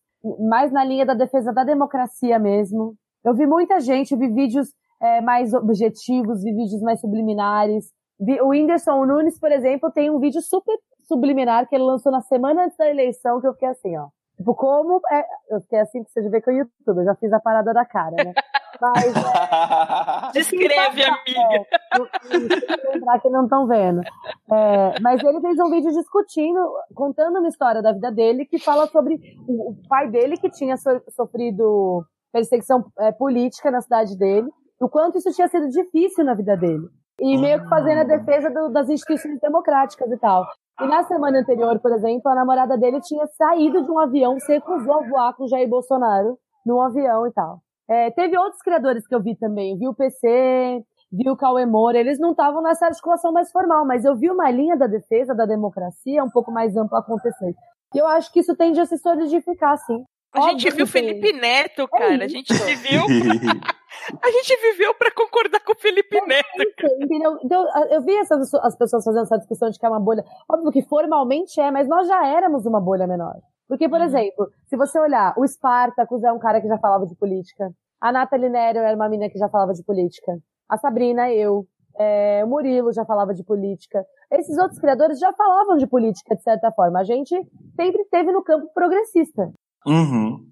mais 0.50 0.72
na 0.72 0.84
linha 0.84 1.06
da 1.06 1.14
defesa 1.14 1.52
da 1.52 1.64
democracia 1.64 2.40
mesmo. 2.40 2.96
Eu 3.24 3.34
vi 3.34 3.46
muita 3.46 3.80
gente, 3.80 4.16
vi 4.16 4.30
vídeos 4.30 4.70
é, 5.02 5.20
mais 5.22 5.54
objetivos, 5.54 6.44
vi 6.44 6.54
vídeos 6.54 6.82
mais 6.82 7.02
subliminares. 7.02 7.92
Vi, 8.20 8.40
o 8.42 8.50
Whindersson 8.50 9.06
Nunes, 9.06 9.38
por 9.38 9.52
exemplo, 9.52 9.92
tem 9.92 10.10
um 10.10 10.20
vídeo 10.20 10.42
super 10.42 10.78
subliminar 11.08 11.68
que 11.68 11.76
ele 11.76 11.84
lançou 11.84 12.12
na 12.12 12.22
semana 12.22 12.66
antes 12.66 12.78
da 12.78 12.90
eleição, 12.90 13.40
que 13.40 13.48
eu 13.48 13.54
fiquei 13.54 13.70
assim, 13.70 13.98
ó. 13.98 14.08
Tipo, 14.38 14.54
como 14.54 15.02
é. 15.10 15.26
Eu 15.50 15.62
fiquei 15.62 15.80
assim 15.80 16.04
que 16.04 16.12
você 16.12 16.30
vê 16.30 16.42
com 16.42 16.52
o 16.52 16.54
YouTube, 16.54 17.00
eu 17.00 17.06
já 17.06 17.16
fiz 17.16 17.32
a 17.32 17.40
parada 17.40 17.74
da 17.74 17.86
cara, 17.86 18.16
né? 18.16 18.34
Mas. 18.82 19.14
É, 20.28 20.32
Descreve, 20.34 21.04
amiga. 21.04 21.66
É, 21.94 22.94
lembrar 22.94 23.20
que 23.20 23.30
não 23.30 23.44
estão 23.44 23.68
vendo. 23.68 24.02
É, 24.52 25.00
mas 25.02 25.24
ele 25.24 25.40
fez 25.40 25.58
um 25.60 25.70
vídeo 25.70 25.92
discutindo, 25.92 26.60
contando 26.94 27.40
uma 27.40 27.48
história 27.48 27.82
da 27.82 27.94
vida 27.94 28.12
dele, 28.12 28.46
que 28.46 28.60
fala 28.60 28.88
sobre 28.88 29.16
o, 29.48 29.72
o 29.72 29.76
pai 29.88 30.10
dele 30.10 30.36
que 30.38 30.50
tinha 30.50 30.76
so, 30.78 31.02
sofrido 31.12 32.06
perseguição 32.34 32.86
é, 33.00 33.12
política 33.14 33.72
na 33.72 33.82
cidade 33.82 34.18
dele, 34.18 34.50
o 34.80 34.90
quanto 34.90 35.18
isso 35.18 35.32
tinha 35.32 35.48
sido 35.48 35.70
difícil 35.70 36.26
na 36.26 36.34
vida 36.34 36.58
dele. 36.58 36.88
E 37.20 37.38
meio 37.38 37.62
que 37.62 37.70
fazendo 37.70 38.02
a 38.02 38.04
defesa 38.04 38.50
do, 38.50 38.70
das 38.70 38.90
instituições 38.90 39.40
democráticas 39.40 40.12
e 40.12 40.18
tal. 40.18 40.46
E 40.82 40.86
na 40.86 41.04
semana 41.04 41.40
anterior, 41.40 41.80
por 41.80 41.92
exemplo, 41.94 42.30
a 42.30 42.36
namorada 42.36 42.78
dele 42.78 43.00
tinha 43.00 43.26
saído 43.28 43.84
de 43.84 43.90
um 43.90 43.98
avião, 43.98 44.38
se 44.40 44.52
recusou 44.52 44.96
a 44.96 45.08
voar 45.08 45.34
com 45.34 45.48
Jair 45.48 45.70
Bolsonaro 45.70 46.38
num 46.66 46.82
avião 46.82 47.26
e 47.26 47.32
tal. 47.32 47.62
É, 47.88 48.12
teve 48.12 48.38
outros 48.38 48.62
criadores 48.62 49.08
que 49.08 49.16
eu 49.16 49.22
vi 49.22 49.36
também, 49.36 49.78
vi 49.78 49.88
o 49.88 49.94
PC, 49.94 50.84
vi 51.12 51.30
o 51.30 51.38
Cauê 51.38 51.66
Moura, 51.66 51.98
eles 51.98 52.20
não 52.20 52.32
estavam 52.32 52.62
nessa 52.62 52.88
articulação 52.88 53.32
mais 53.32 53.52
formal, 53.52 53.86
mas 53.86 54.04
eu 54.04 54.16
vi 54.16 54.30
uma 54.30 54.50
linha 54.52 54.76
da 54.76 54.88
defesa 54.88 55.34
da 55.34 55.46
democracia 55.46 56.24
um 56.24 56.30
pouco 56.30 56.52
mais 56.52 56.76
ampla 56.76 57.00
acontecer. 57.00 57.54
E 57.94 57.98
eu 57.98 58.08
acho 58.08 58.32
que 58.34 58.42
isso 58.42 58.56
tende 58.56 58.80
a 58.82 58.86
se 58.86 58.98
solidificar, 58.98 59.78
sim. 59.78 60.04
A 60.36 60.40
Óbvio 60.42 60.60
gente 60.60 60.76
viu 60.76 60.86
Felipe 60.88 61.32
Neto, 61.32 61.84
é 61.84 61.88
cara. 61.88 62.24
É 62.24 62.26
a 62.26 62.28
gente 62.28 62.54
viveu. 62.54 63.04
a 64.22 64.32
gente 64.32 64.58
viveu 64.62 64.94
para 64.94 65.12
concordar 65.12 65.62
com 65.62 65.72
o 65.72 65.80
Felipe 65.80 66.18
é 66.18 66.26
Neto. 66.26 66.48
Isso? 66.60 67.40
Então, 67.44 67.68
eu 67.90 68.02
vi 68.02 68.16
essas, 68.18 68.54
as 68.56 68.78
pessoas 68.78 69.04
fazendo 69.04 69.24
essa 69.24 69.38
discussão 69.38 69.70
de 69.70 69.80
que 69.80 69.86
é 69.86 69.90
uma 69.90 70.00
bolha. 70.00 70.24
Óbvio 70.50 70.72
que 70.72 70.82
formalmente 70.84 71.60
é, 71.60 71.72
mas 71.72 71.88
nós 71.88 72.08
já 72.08 72.28
éramos 72.28 72.66
uma 72.66 72.82
bolha 72.82 73.08
menor. 73.08 73.36
Porque, 73.68 73.90
por 73.90 74.00
uhum. 74.00 74.06
exemplo, 74.06 74.50
se 74.68 74.76
você 74.76 75.00
olhar, 75.00 75.34
o 75.38 75.48
Spartacus 75.48 76.24
é 76.24 76.32
um 76.32 76.40
cara 76.40 76.62
que 76.62 76.68
já 76.68 76.78
falava 76.78 77.06
de 77.06 77.16
política. 77.16 77.72
A 78.00 78.12
Nathalie 78.12 78.50
Nero 78.50 78.80
era 78.80 78.96
uma 78.96 79.10
menina 79.10 79.32
que 79.32 79.40
já 79.40 79.50
falava 79.50 79.74
de 79.74 79.84
política. 79.84 80.38
A 80.70 80.78
Sabrina, 80.78 81.32
eu. 81.32 81.66
É, 81.98 82.44
o 82.44 82.48
Murilo 82.48 82.92
já 82.92 83.06
falava 83.06 83.34
de 83.34 83.42
política. 83.42 84.06
Esses 84.30 84.58
outros 84.58 84.78
criadores 84.80 85.18
já 85.18 85.32
falavam 85.32 85.78
de 85.78 85.88
política, 85.88 86.36
de 86.36 86.44
certa 86.44 86.70
forma. 86.72 87.00
A 87.00 87.04
gente 87.06 87.34
sempre 87.76 88.04
teve 88.12 88.34
no 88.34 88.44
campo 88.44 88.70
progressista. 88.74 89.50
Uhum. 89.86 90.46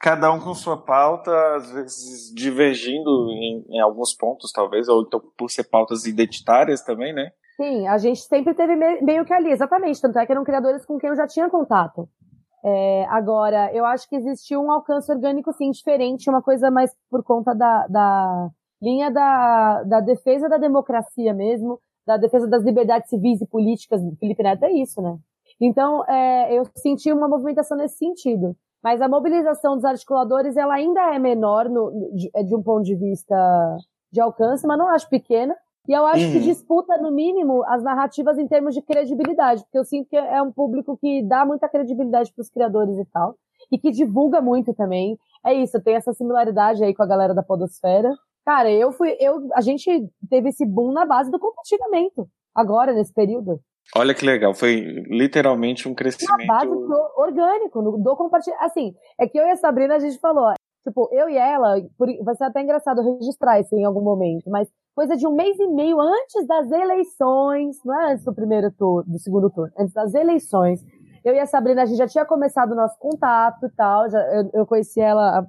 Cada 0.00 0.30
um 0.32 0.38
com 0.38 0.54
sua 0.54 0.76
pauta, 0.76 1.30
às 1.56 1.70
vezes 1.72 2.34
divergindo 2.34 3.10
em, 3.30 3.64
em, 3.68 3.80
alguns 3.80 4.14
pontos, 4.14 4.52
talvez, 4.52 4.88
ou 4.88 5.02
então 5.02 5.20
por 5.36 5.50
ser 5.50 5.64
pautas 5.64 6.04
identitárias 6.04 6.82
também, 6.82 7.12
né? 7.14 7.30
Sim, 7.56 7.86
a 7.86 7.96
gente 7.98 8.20
sempre 8.20 8.54
teve 8.54 8.74
meio 8.76 9.24
que 9.24 9.32
ali, 9.32 9.50
exatamente. 9.50 10.00
Tanto 10.00 10.18
é 10.18 10.26
que 10.26 10.32
eram 10.32 10.44
criadores 10.44 10.84
com 10.84 10.98
quem 10.98 11.10
eu 11.10 11.16
já 11.16 11.26
tinha 11.26 11.48
contato. 11.48 12.08
É, 12.64 13.06
agora, 13.08 13.72
eu 13.74 13.84
acho 13.84 14.08
que 14.08 14.16
existiu 14.16 14.60
um 14.60 14.70
alcance 14.70 15.10
orgânico, 15.10 15.52
sim, 15.52 15.70
diferente, 15.70 16.30
uma 16.30 16.42
coisa 16.42 16.70
mais 16.70 16.94
por 17.10 17.22
conta 17.24 17.54
da, 17.54 17.86
da 17.88 18.50
linha 18.80 19.10
da, 19.10 19.82
da 19.82 20.00
defesa 20.00 20.48
da 20.48 20.58
democracia 20.58 21.34
mesmo, 21.34 21.80
da 22.06 22.16
defesa 22.16 22.46
das 22.46 22.62
liberdades 22.62 23.08
civis 23.08 23.40
e 23.40 23.46
políticas 23.46 24.00
Felipe 24.18 24.42
Neto, 24.42 24.64
é 24.64 24.72
isso, 24.72 25.00
né? 25.02 25.16
Então, 25.60 26.04
é, 26.08 26.56
eu 26.56 26.64
senti 26.76 27.12
uma 27.12 27.28
movimentação 27.28 27.76
nesse 27.76 27.96
sentido. 27.96 28.56
Mas 28.82 29.00
a 29.00 29.08
mobilização 29.08 29.76
dos 29.76 29.84
articuladores, 29.84 30.56
ela 30.56 30.74
ainda 30.74 31.14
é 31.14 31.18
menor 31.18 31.68
no, 31.68 31.90
de, 32.14 32.30
é 32.34 32.42
de 32.42 32.54
um 32.54 32.62
ponto 32.62 32.82
de 32.82 32.96
vista 32.96 33.36
de 34.10 34.20
alcance, 34.20 34.66
mas 34.66 34.78
não 34.78 34.88
acho 34.88 35.08
pequena. 35.08 35.56
E 35.88 35.92
eu 35.92 36.06
acho 36.06 36.26
uhum. 36.26 36.32
que 36.32 36.40
disputa, 36.40 36.96
no 36.98 37.10
mínimo, 37.10 37.64
as 37.64 37.82
narrativas 37.82 38.38
em 38.38 38.46
termos 38.46 38.74
de 38.74 38.82
credibilidade, 38.82 39.62
porque 39.64 39.78
eu 39.78 39.84
sinto 39.84 40.08
que 40.08 40.16
é 40.16 40.40
um 40.40 40.52
público 40.52 40.96
que 40.96 41.22
dá 41.24 41.44
muita 41.44 41.68
credibilidade 41.68 42.32
para 42.32 42.42
os 42.42 42.50
criadores 42.50 42.96
e 42.98 43.04
tal, 43.06 43.34
e 43.70 43.78
que 43.78 43.90
divulga 43.90 44.40
muito 44.40 44.72
também. 44.74 45.18
É 45.44 45.52
isso, 45.52 45.82
tem 45.82 45.96
essa 45.96 46.12
similaridade 46.12 46.84
aí 46.84 46.94
com 46.94 47.02
a 47.02 47.06
galera 47.06 47.34
da 47.34 47.42
Podosfera. 47.42 48.12
Cara, 48.44 48.70
eu 48.70 48.92
fui, 48.92 49.16
eu, 49.18 49.48
a 49.54 49.60
gente 49.60 50.08
teve 50.30 50.50
esse 50.50 50.64
boom 50.64 50.92
na 50.92 51.04
base 51.04 51.30
do 51.30 51.38
compartilhamento, 51.38 52.28
agora, 52.54 52.92
nesse 52.92 53.12
período. 53.12 53.60
Olha 53.94 54.14
que 54.14 54.24
legal, 54.24 54.54
foi 54.54 55.04
literalmente 55.08 55.88
um 55.88 55.94
crescimento. 55.94 56.46
Na 56.46 56.54
base 56.54 56.70
do 56.70 57.12
orgânico, 57.16 57.82
do, 57.82 58.16
compartilhamento. 58.16 58.64
Assim, 58.64 58.94
é 59.20 59.28
que 59.28 59.38
eu 59.38 59.44
e 59.44 59.50
a 59.50 59.56
Sabrina, 59.56 59.96
a 59.96 59.98
gente 59.98 60.18
falou, 60.18 60.52
tipo, 60.82 61.08
eu 61.12 61.28
e 61.28 61.36
ela, 61.36 61.74
por, 61.98 62.08
vai 62.24 62.34
ser 62.34 62.44
até 62.44 62.62
engraçado 62.62 63.02
registrar 63.02 63.60
isso 63.60 63.74
em 63.74 63.84
algum 63.84 64.02
momento, 64.02 64.50
mas 64.50 64.68
coisa 64.94 65.16
de 65.16 65.26
um 65.26 65.34
mês 65.34 65.58
e 65.58 65.66
meio 65.68 66.00
antes 66.00 66.46
das 66.46 66.70
eleições, 66.70 67.76
não 67.84 68.00
é 68.00 68.12
antes 68.12 68.24
do 68.24 68.34
primeiro 68.34 68.70
turno, 68.72 69.10
do 69.10 69.18
segundo 69.18 69.50
turno, 69.50 69.72
antes 69.78 69.92
das 69.92 70.14
eleições, 70.14 70.80
eu 71.24 71.34
e 71.34 71.38
a 71.38 71.46
Sabrina, 71.46 71.82
a 71.82 71.86
gente 71.86 71.98
já 71.98 72.06
tinha 72.06 72.24
começado 72.24 72.72
o 72.72 72.76
nosso 72.76 72.98
contato 72.98 73.66
e 73.66 73.70
tal, 73.70 74.08
já, 74.08 74.18
eu, 74.34 74.50
eu 74.54 74.66
conheci 74.66 75.00
ela 75.00 75.46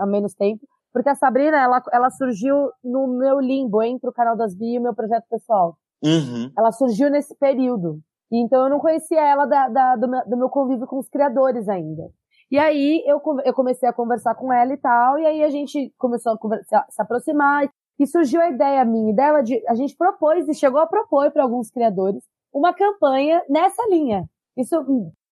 há, 0.00 0.06
menos 0.06 0.34
tempo, 0.34 0.66
porque 0.92 1.08
a 1.08 1.14
Sabrina, 1.14 1.58
ela, 1.58 1.82
ela 1.92 2.10
surgiu 2.10 2.70
no 2.82 3.06
meu 3.06 3.40
limbo 3.40 3.82
entre 3.82 4.08
o 4.08 4.12
canal 4.12 4.36
das 4.36 4.54
Bi 4.54 4.74
e 4.74 4.78
o 4.78 4.82
meu 4.82 4.94
projeto 4.94 5.24
pessoal. 5.28 5.76
Uhum. 6.02 6.50
Ela 6.56 6.72
surgiu 6.72 7.10
nesse 7.10 7.34
período. 7.36 8.00
Então 8.30 8.64
eu 8.64 8.70
não 8.70 8.78
conhecia 8.78 9.20
ela 9.20 9.44
da, 9.46 9.68
da, 9.68 9.96
do, 9.96 10.08
meu, 10.08 10.28
do 10.28 10.36
meu 10.36 10.48
convívio 10.48 10.86
com 10.86 10.98
os 10.98 11.08
criadores 11.08 11.68
ainda. 11.68 12.10
E 12.50 12.58
aí 12.58 13.02
eu, 13.06 13.20
eu 13.44 13.54
comecei 13.54 13.88
a 13.88 13.92
conversar 13.92 14.34
com 14.34 14.52
ela 14.52 14.72
e 14.72 14.76
tal, 14.76 15.18
e 15.18 15.26
aí 15.26 15.42
a 15.42 15.50
gente 15.50 15.92
começou 15.98 16.32
a 16.32 16.86
se 16.90 17.00
aproximar, 17.00 17.70
e 17.98 18.06
surgiu 18.06 18.40
a 18.40 18.50
ideia 18.50 18.84
minha 18.84 19.14
dela 19.14 19.42
de. 19.42 19.62
A 19.68 19.74
gente 19.74 19.96
propôs 19.96 20.48
e 20.48 20.54
chegou 20.54 20.80
a 20.80 20.86
propor 20.86 21.30
para 21.30 21.42
alguns 21.42 21.70
criadores 21.70 22.22
uma 22.52 22.74
campanha 22.74 23.42
nessa 23.48 23.82
linha. 23.88 24.28
Isso, 24.56 24.76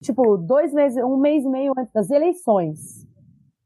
tipo, 0.01 0.37
dois 0.37 0.73
meses, 0.73 1.03
um 1.03 1.17
mês 1.17 1.43
e 1.43 1.49
meio 1.49 1.73
antes 1.77 1.93
das 1.93 2.09
eleições. 2.09 3.05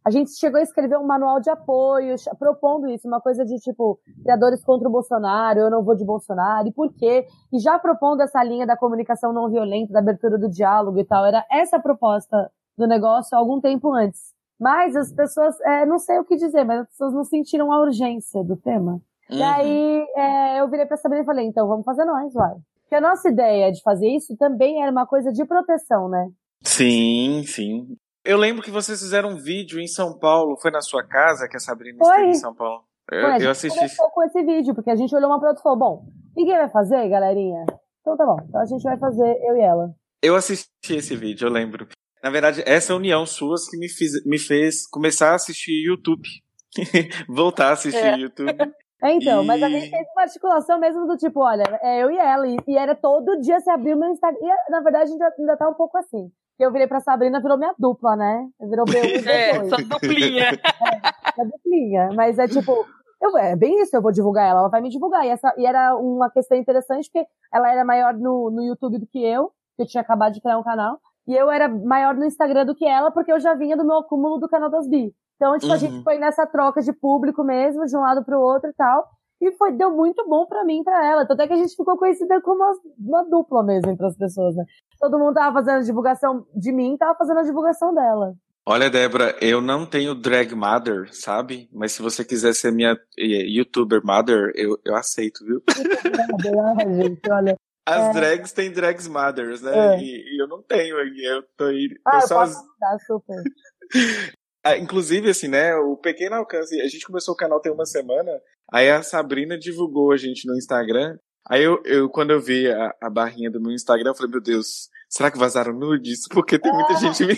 A 0.05 0.11
gente 0.11 0.37
chegou 0.37 0.59
a 0.59 0.63
escrever 0.63 0.99
um 0.99 1.07
manual 1.07 1.39
de 1.39 1.49
apoio, 1.49 2.15
propondo 2.37 2.87
isso, 2.87 3.07
uma 3.07 3.19
coisa 3.19 3.43
de 3.43 3.55
tipo, 3.57 3.99
criadores 4.21 4.63
contra 4.63 4.87
o 4.87 4.91
Bolsonaro, 4.91 5.59
eu 5.59 5.71
não 5.71 5.83
vou 5.83 5.95
de 5.95 6.05
Bolsonaro, 6.05 6.67
e 6.67 6.71
por 6.71 6.93
quê? 6.93 7.25
E 7.51 7.57
já 7.57 7.79
propondo 7.79 8.21
essa 8.21 8.43
linha 8.43 8.67
da 8.67 8.77
comunicação 8.77 9.33
não 9.33 9.49
violenta, 9.49 9.91
da 9.91 9.99
abertura 9.99 10.37
do 10.37 10.47
diálogo 10.47 10.99
e 10.99 11.03
tal. 11.03 11.25
Era 11.25 11.43
essa 11.51 11.77
a 11.77 11.81
proposta 11.81 12.51
do 12.77 12.85
negócio 12.85 13.35
algum 13.35 13.59
tempo 13.59 13.91
antes. 13.93 14.35
Mas 14.59 14.95
as 14.95 15.11
pessoas, 15.11 15.59
é, 15.61 15.87
não 15.87 15.97
sei 15.97 16.19
o 16.19 16.23
que 16.23 16.35
dizer, 16.35 16.63
mas 16.63 16.81
as 16.81 16.89
pessoas 16.89 17.13
não 17.13 17.23
sentiram 17.23 17.71
a 17.71 17.81
urgência 17.81 18.43
do 18.43 18.55
tema. 18.55 19.01
Uhum. 19.29 19.37
E 19.37 19.41
aí 19.41 20.05
é, 20.15 20.59
eu 20.61 20.69
virei 20.69 20.85
pra 20.85 20.97
Sabrina 20.97 21.23
e 21.23 21.25
falei, 21.25 21.47
então 21.47 21.67
vamos 21.67 21.83
fazer 21.83 22.05
nós, 22.05 22.31
vai. 22.31 22.53
Porque 22.83 22.95
a 22.95 23.01
nossa 23.01 23.27
ideia 23.27 23.71
de 23.71 23.81
fazer 23.81 24.07
isso 24.07 24.37
também 24.37 24.83
era 24.83 24.91
uma 24.91 25.07
coisa 25.07 25.33
de 25.33 25.43
proteção, 25.45 26.07
né? 26.07 26.29
Sim, 26.61 27.43
sim. 27.43 27.97
Eu 28.25 28.37
lembro 28.37 28.63
que 28.63 28.71
vocês 28.71 28.99
fizeram 28.99 29.29
um 29.29 29.37
vídeo 29.37 29.79
em 29.79 29.85
São 29.85 30.17
Paulo, 30.17 30.57
foi 30.57 30.71
na 30.71 30.81
sua 30.81 31.03
casa 31.03 31.47
que 31.47 31.55
a 31.55 31.59
Sabrina 31.59 31.99
foi. 31.99 32.09
esteve 32.09 32.29
em 32.31 32.33
São 32.33 32.55
Paulo. 32.55 32.83
Eu, 33.11 33.21
foi, 33.21 33.29
a 33.29 33.33
gente 33.33 33.43
eu 33.43 33.51
assisti. 33.51 33.97
com 34.13 34.23
esse 34.23 34.43
vídeo, 34.43 34.73
porque 34.73 34.89
a 34.89 34.95
gente 34.95 35.15
olhou 35.15 35.29
uma 35.29 35.39
pra 35.39 35.49
outra 35.49 35.61
e 35.61 35.63
falou, 35.63 35.77
bom, 35.77 36.05
ninguém 36.35 36.57
vai 36.57 36.69
fazer, 36.69 37.07
galerinha? 37.07 37.65
Então 38.01 38.17
tá 38.17 38.25
bom, 38.25 38.37
então 38.49 38.59
a 38.59 38.65
gente 38.65 38.81
vai 38.81 38.97
fazer, 38.97 39.37
eu 39.43 39.55
e 39.55 39.61
ela. 39.61 39.93
Eu 40.23 40.35
assisti 40.35 40.95
esse 40.95 41.15
vídeo, 41.15 41.47
eu 41.47 41.51
lembro. 41.51 41.87
Na 42.23 42.31
verdade, 42.31 42.63
essa 42.65 42.95
união 42.95 43.27
suas 43.27 43.69
que 43.69 43.77
me, 43.77 43.87
fiz, 43.87 44.25
me 44.25 44.39
fez 44.39 44.87
começar 44.87 45.31
a 45.31 45.35
assistir 45.35 45.85
YouTube. 45.85 46.27
Voltar 47.29 47.69
a 47.69 47.73
assistir 47.73 48.03
é. 48.03 48.17
YouTube. 48.17 48.57
É, 49.03 49.11
então, 49.11 49.43
e... 49.43 49.45
mas 49.45 49.61
a 49.61 49.69
gente 49.69 49.87
fez 49.87 50.07
uma 50.15 50.23
articulação 50.23 50.79
mesmo 50.79 51.05
do 51.05 51.15
tipo, 51.15 51.41
olha, 51.41 51.63
é 51.83 52.01
eu 52.01 52.09
e 52.09 52.17
ela, 52.17 52.47
e, 52.47 52.57
e 52.67 52.75
era 52.75 52.95
todo 52.95 53.39
dia 53.39 53.59
se 53.59 53.69
abrir 53.69 53.93
o 53.93 53.99
meu 53.99 54.09
Instagram. 54.09 54.39
E 54.41 54.71
na 54.71 54.81
verdade 54.81 55.03
a 55.03 55.07
gente 55.11 55.23
ainda 55.39 55.55
tá 55.55 55.69
um 55.69 55.75
pouco 55.75 55.95
assim. 55.99 56.31
Eu 56.57 56.71
virei 56.71 56.87
pra 56.87 57.01
Sabrina, 57.01 57.41
virou 57.41 57.57
minha 57.57 57.73
dupla, 57.77 58.15
né? 58.15 58.47
Virou 58.59 58.85
meu 58.87 59.03
É, 59.29 59.63
só 59.65 59.75
duplinha. 59.77 60.51
É, 61.37 61.41
é 61.41 61.45
duplinha. 61.45 62.09
Mas 62.15 62.39
é 62.39 62.47
tipo, 62.47 62.85
eu, 63.21 63.37
é 63.37 63.55
bem 63.55 63.81
isso, 63.81 63.95
eu 63.95 64.01
vou 64.01 64.11
divulgar 64.11 64.49
ela, 64.49 64.59
ela 64.61 64.69
vai 64.69 64.81
me 64.81 64.89
divulgar. 64.89 65.25
E, 65.25 65.29
essa, 65.29 65.53
e 65.57 65.65
era 65.65 65.95
uma 65.97 66.29
questão 66.29 66.57
interessante, 66.57 67.09
porque 67.11 67.27
ela 67.53 67.71
era 67.71 67.83
maior 67.83 68.13
no, 68.13 68.51
no 68.51 68.63
YouTube 68.63 68.99
do 68.99 69.07
que 69.07 69.23
eu, 69.23 69.51
que 69.75 69.83
eu 69.83 69.87
tinha 69.87 70.01
acabado 70.01 70.33
de 70.33 70.41
criar 70.41 70.57
um 70.57 70.63
canal. 70.63 70.99
E 71.27 71.33
eu 71.35 71.49
era 71.49 71.67
maior 71.67 72.15
no 72.15 72.25
Instagram 72.25 72.65
do 72.65 72.75
que 72.75 72.85
ela, 72.85 73.11
porque 73.11 73.31
eu 73.31 73.39
já 73.39 73.55
vinha 73.55 73.75
do 73.75 73.85
meu 73.85 73.97
acúmulo 73.97 74.39
do 74.39 74.47
canal 74.47 74.69
das 74.69 74.87
Bi. 74.87 75.13
Então, 75.35 75.53
tipo, 75.55 75.67
uhum. 75.67 75.73
a 75.73 75.77
gente 75.77 75.95
uhum. 75.95 76.03
foi 76.03 76.17
nessa 76.17 76.45
troca 76.45 76.81
de 76.81 76.93
público 76.93 77.43
mesmo, 77.43 77.85
de 77.85 77.97
um 77.97 78.01
lado 78.01 78.23
pro 78.23 78.39
outro 78.39 78.69
e 78.69 78.73
tal. 78.73 79.05
E 79.45 79.51
foi, 79.57 79.71
deu 79.73 79.91
muito 79.91 80.27
bom 80.27 80.45
para 80.45 80.63
mim 80.63 80.81
e 80.81 80.83
pra 80.83 81.05
ela. 81.05 81.25
Tanto 81.25 81.41
é 81.41 81.47
que 81.47 81.53
a 81.53 81.57
gente 81.57 81.75
ficou 81.75 81.97
conhecida 81.97 82.41
como 82.41 82.63
uma, 82.63 82.73
uma 82.97 83.23
dupla 83.29 83.63
mesmo 83.63 83.91
entre 83.91 84.05
as 84.05 84.17
pessoas, 84.17 84.55
né? 84.55 84.63
Todo 84.99 85.19
mundo 85.19 85.35
tava 85.35 85.53
fazendo 85.53 85.77
a 85.77 85.83
divulgação 85.83 86.45
de 86.55 86.71
mim, 86.71 86.97
tava 86.97 87.15
fazendo 87.15 87.39
a 87.39 87.43
divulgação 87.43 87.93
dela. 87.93 88.33
Olha, 88.67 88.89
Débora, 88.89 89.35
eu 89.39 89.61
não 89.61 89.85
tenho 89.85 90.15
drag 90.15 90.55
mother, 90.55 91.13
sabe? 91.13 91.69
Mas 91.71 91.91
se 91.91 92.01
você 92.01 92.25
quiser 92.25 92.55
ser 92.55 92.71
minha 92.71 92.97
eh, 93.17 93.45
youtuber 93.47 94.01
mother, 94.03 94.51
eu, 94.55 94.79
eu 94.83 94.95
aceito, 94.95 95.45
viu? 95.45 95.61
gente, 96.97 97.31
olha, 97.31 97.55
as 97.87 98.05
é. 98.05 98.13
drags 98.13 98.51
têm 98.51 98.71
drags 98.71 99.07
mothers, 99.07 99.61
né? 99.61 99.95
É. 99.95 99.99
E, 99.99 100.35
e, 100.35 100.41
eu 100.41 100.47
não 100.47 100.63
tenho, 100.63 100.97
eu 100.97 101.43
tô 101.55 101.65
aí. 101.65 101.87
Ah, 102.07 102.19
eu 102.23 102.27
posso 102.27 102.59
dar, 102.79 102.97
super. 103.05 103.43
ah, 104.65 104.77
inclusive, 104.77 105.29
assim, 105.29 105.47
né? 105.47 105.75
O 105.75 105.95
pequeno 105.95 106.35
alcance. 106.35 106.81
A 106.81 106.87
gente 106.87 107.05
começou 107.05 107.35
o 107.35 107.37
canal 107.37 107.59
tem 107.59 107.71
uma 107.71 107.85
semana. 107.85 108.31
Aí 108.71 108.89
a 108.89 109.01
Sabrina 109.01 109.57
divulgou 109.57 110.11
a 110.11 110.17
gente 110.17 110.47
no 110.47 110.55
Instagram. 110.55 111.17
Aí 111.47 111.63
eu, 111.63 111.81
eu 111.85 112.09
quando 112.09 112.31
eu 112.31 112.41
vi 112.41 112.71
a, 112.71 112.93
a 113.01 113.09
barrinha 113.09 113.51
do 113.51 113.61
meu 113.61 113.71
Instagram, 113.71 114.09
eu 114.09 114.15
falei, 114.15 114.31
meu 114.31 114.41
Deus, 114.41 114.89
será 115.07 115.29
que 115.29 115.37
vazaram 115.37 115.73
nudes? 115.73 116.27
Porque 116.29 116.57
tem 116.57 116.73
muita 116.73 116.95
gente 116.95 117.25
me. 117.25 117.33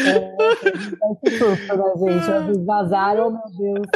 É, 0.00 0.36
né, 1.76 1.94
gente? 1.98 2.64
Vazaram, 2.64 3.28
oh, 3.28 3.30
meu 3.30 3.74
Deus. 3.74 3.86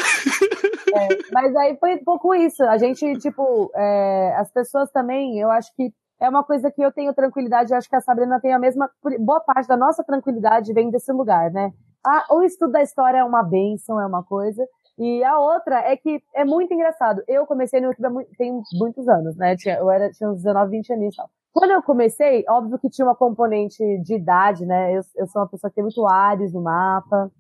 É, 0.95 1.09
mas 1.33 1.57
aí 1.57 1.77
foi 1.79 1.95
um 1.95 2.05
pouco 2.05 2.35
isso. 2.35 2.63
A 2.65 2.79
gente, 2.79 3.19
tipo, 3.19 3.71
é, 3.75 4.35
as 4.37 4.51
pessoas 4.53 4.91
também, 4.91 5.39
eu 5.39 5.51
acho 5.51 5.75
que 5.75 5.93
é 6.21 6.29
uma 6.29 6.45
coisa 6.45 6.71
que 6.71 6.83
eu 6.83 6.93
tenho 6.93 7.15
tranquilidade, 7.15 7.73
eu 7.73 7.79
acho 7.79 7.89
que 7.89 7.97
a 7.97 8.01
Sabrina 8.01 8.41
tem 8.41 8.53
a 8.53 8.59
mesma. 8.59 8.91
Boa 9.19 9.41
parte 9.41 9.67
da 9.67 9.77
nossa 9.77 10.05
tranquilidade 10.05 10.73
vem 10.73 10.91
desse 10.91 11.11
lugar, 11.13 11.51
né? 11.51 11.73
Ah, 12.05 12.27
o 12.31 12.43
estudo 12.43 12.73
da 12.73 12.83
história 12.83 13.19
é 13.19 13.25
uma 13.25 13.43
benção, 13.43 14.01
é 14.01 14.07
uma 14.07 14.23
coisa. 14.23 14.67
E 14.99 15.25
a 15.25 15.39
outra 15.39 15.79
é 15.79 15.97
que 15.97 16.23
é 16.35 16.45
muito 16.45 16.73
engraçado. 16.75 17.23
Eu 17.27 17.47
comecei 17.47 17.81
no 17.81 17.89
YouTube 17.89 18.27
tem 18.37 18.61
muitos 18.75 19.09
anos, 19.09 19.37
né? 19.37 19.55
Eu 19.79 19.91
era, 19.91 20.11
tinha 20.11 20.31
uns 20.31 20.37
19, 20.43 20.71
20 20.71 20.93
anos 20.93 21.15
e 21.15 21.17
tal. 21.17 21.31
Quando 21.53 21.71
eu 21.73 21.83
comecei, 21.83 22.45
óbvio 22.49 22.79
que 22.79 22.89
tinha 22.89 23.07
uma 23.07 23.17
componente 23.17 23.83
de 24.03 24.15
idade, 24.15 24.65
né? 24.67 24.93
Eu, 24.93 25.01
eu 25.17 25.27
sou 25.27 25.43
uma 25.43 25.49
pessoa 25.49 25.71
que 25.71 25.77
tem 25.77 25.85
muito 25.85 26.07
Ares 26.07 26.53
no 26.53 26.63
mapa. 26.63 27.31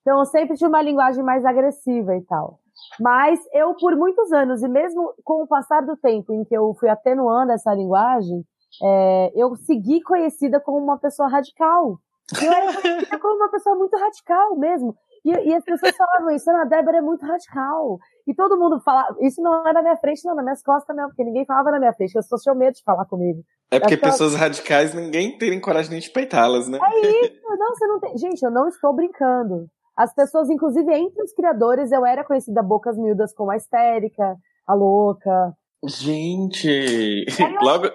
Então 0.00 0.18
eu 0.18 0.24
sempre 0.24 0.56
tinha 0.56 0.68
uma 0.68 0.82
linguagem 0.82 1.22
mais 1.22 1.44
agressiva 1.44 2.16
e 2.16 2.22
tal. 2.22 2.58
Mas 2.98 3.40
eu, 3.52 3.74
por 3.74 3.94
muitos 3.96 4.32
anos, 4.32 4.62
e 4.62 4.68
mesmo 4.68 5.12
com 5.24 5.42
o 5.42 5.46
passar 5.46 5.82
do 5.82 5.96
tempo 5.96 6.32
em 6.32 6.44
que 6.44 6.56
eu 6.56 6.74
fui 6.74 6.88
atenuando 6.88 7.52
essa 7.52 7.74
linguagem, 7.74 8.44
é, 8.82 9.32
eu 9.34 9.54
segui 9.56 10.00
conhecida 10.02 10.60
como 10.60 10.78
uma 10.78 10.98
pessoa 10.98 11.28
radical. 11.28 11.98
Eu 12.42 12.52
era 12.52 13.18
como 13.18 13.36
uma 13.36 13.50
pessoa 13.50 13.76
muito 13.76 13.96
radical 13.96 14.56
mesmo. 14.56 14.94
E, 15.24 15.30
e 15.30 15.54
as 15.54 15.64
pessoas 15.64 15.96
falavam 15.96 16.30
isso, 16.30 16.50
a 16.50 16.64
Débora 16.64 16.98
é 16.98 17.00
muito 17.00 17.24
radical. 17.24 17.98
E 18.26 18.34
todo 18.34 18.58
mundo 18.58 18.80
falava, 18.80 19.16
isso 19.20 19.42
não 19.42 19.66
é 19.66 19.72
na 19.72 19.82
minha 19.82 19.96
frente, 19.96 20.24
não, 20.24 20.34
nas 20.34 20.44
minhas 20.44 20.62
costas 20.62 20.94
não, 20.94 21.08
porque 21.08 21.24
ninguém 21.24 21.46
falava 21.46 21.70
na 21.70 21.78
minha 21.78 21.92
frente, 21.92 22.14
eu 22.14 22.22
só 22.22 22.36
tinha 22.36 22.54
medo 22.54 22.74
de 22.74 22.82
falar 22.82 23.04
comigo. 23.06 23.42
É 23.70 23.80
porque 23.80 23.96
pessoas 23.96 24.34
radicais, 24.34 24.94
ninguém 24.94 25.36
tem 25.36 25.60
coragem 25.60 25.90
nem 25.90 26.00
de 26.00 26.10
peitá-las, 26.10 26.68
né? 26.68 26.78
É 26.80 27.00
isso, 27.00 27.40
não, 27.58 27.74
você 27.74 27.86
não 27.86 28.00
tem. 28.00 28.16
Gente, 28.16 28.42
eu 28.42 28.50
não 28.50 28.68
estou 28.68 28.94
brincando. 28.94 29.66
As 29.96 30.14
pessoas, 30.14 30.48
inclusive 30.48 30.92
entre 30.94 31.22
os 31.22 31.32
criadores, 31.32 31.90
eu 31.90 32.06
era 32.06 32.24
conhecida 32.24 32.62
bocas 32.62 32.96
miúdas 32.96 33.34
como 33.34 33.50
a 33.50 33.56
histérica, 33.56 34.36
a 34.66 34.74
louca. 34.74 35.52
Gente, 35.84 37.26
logo 37.62 37.86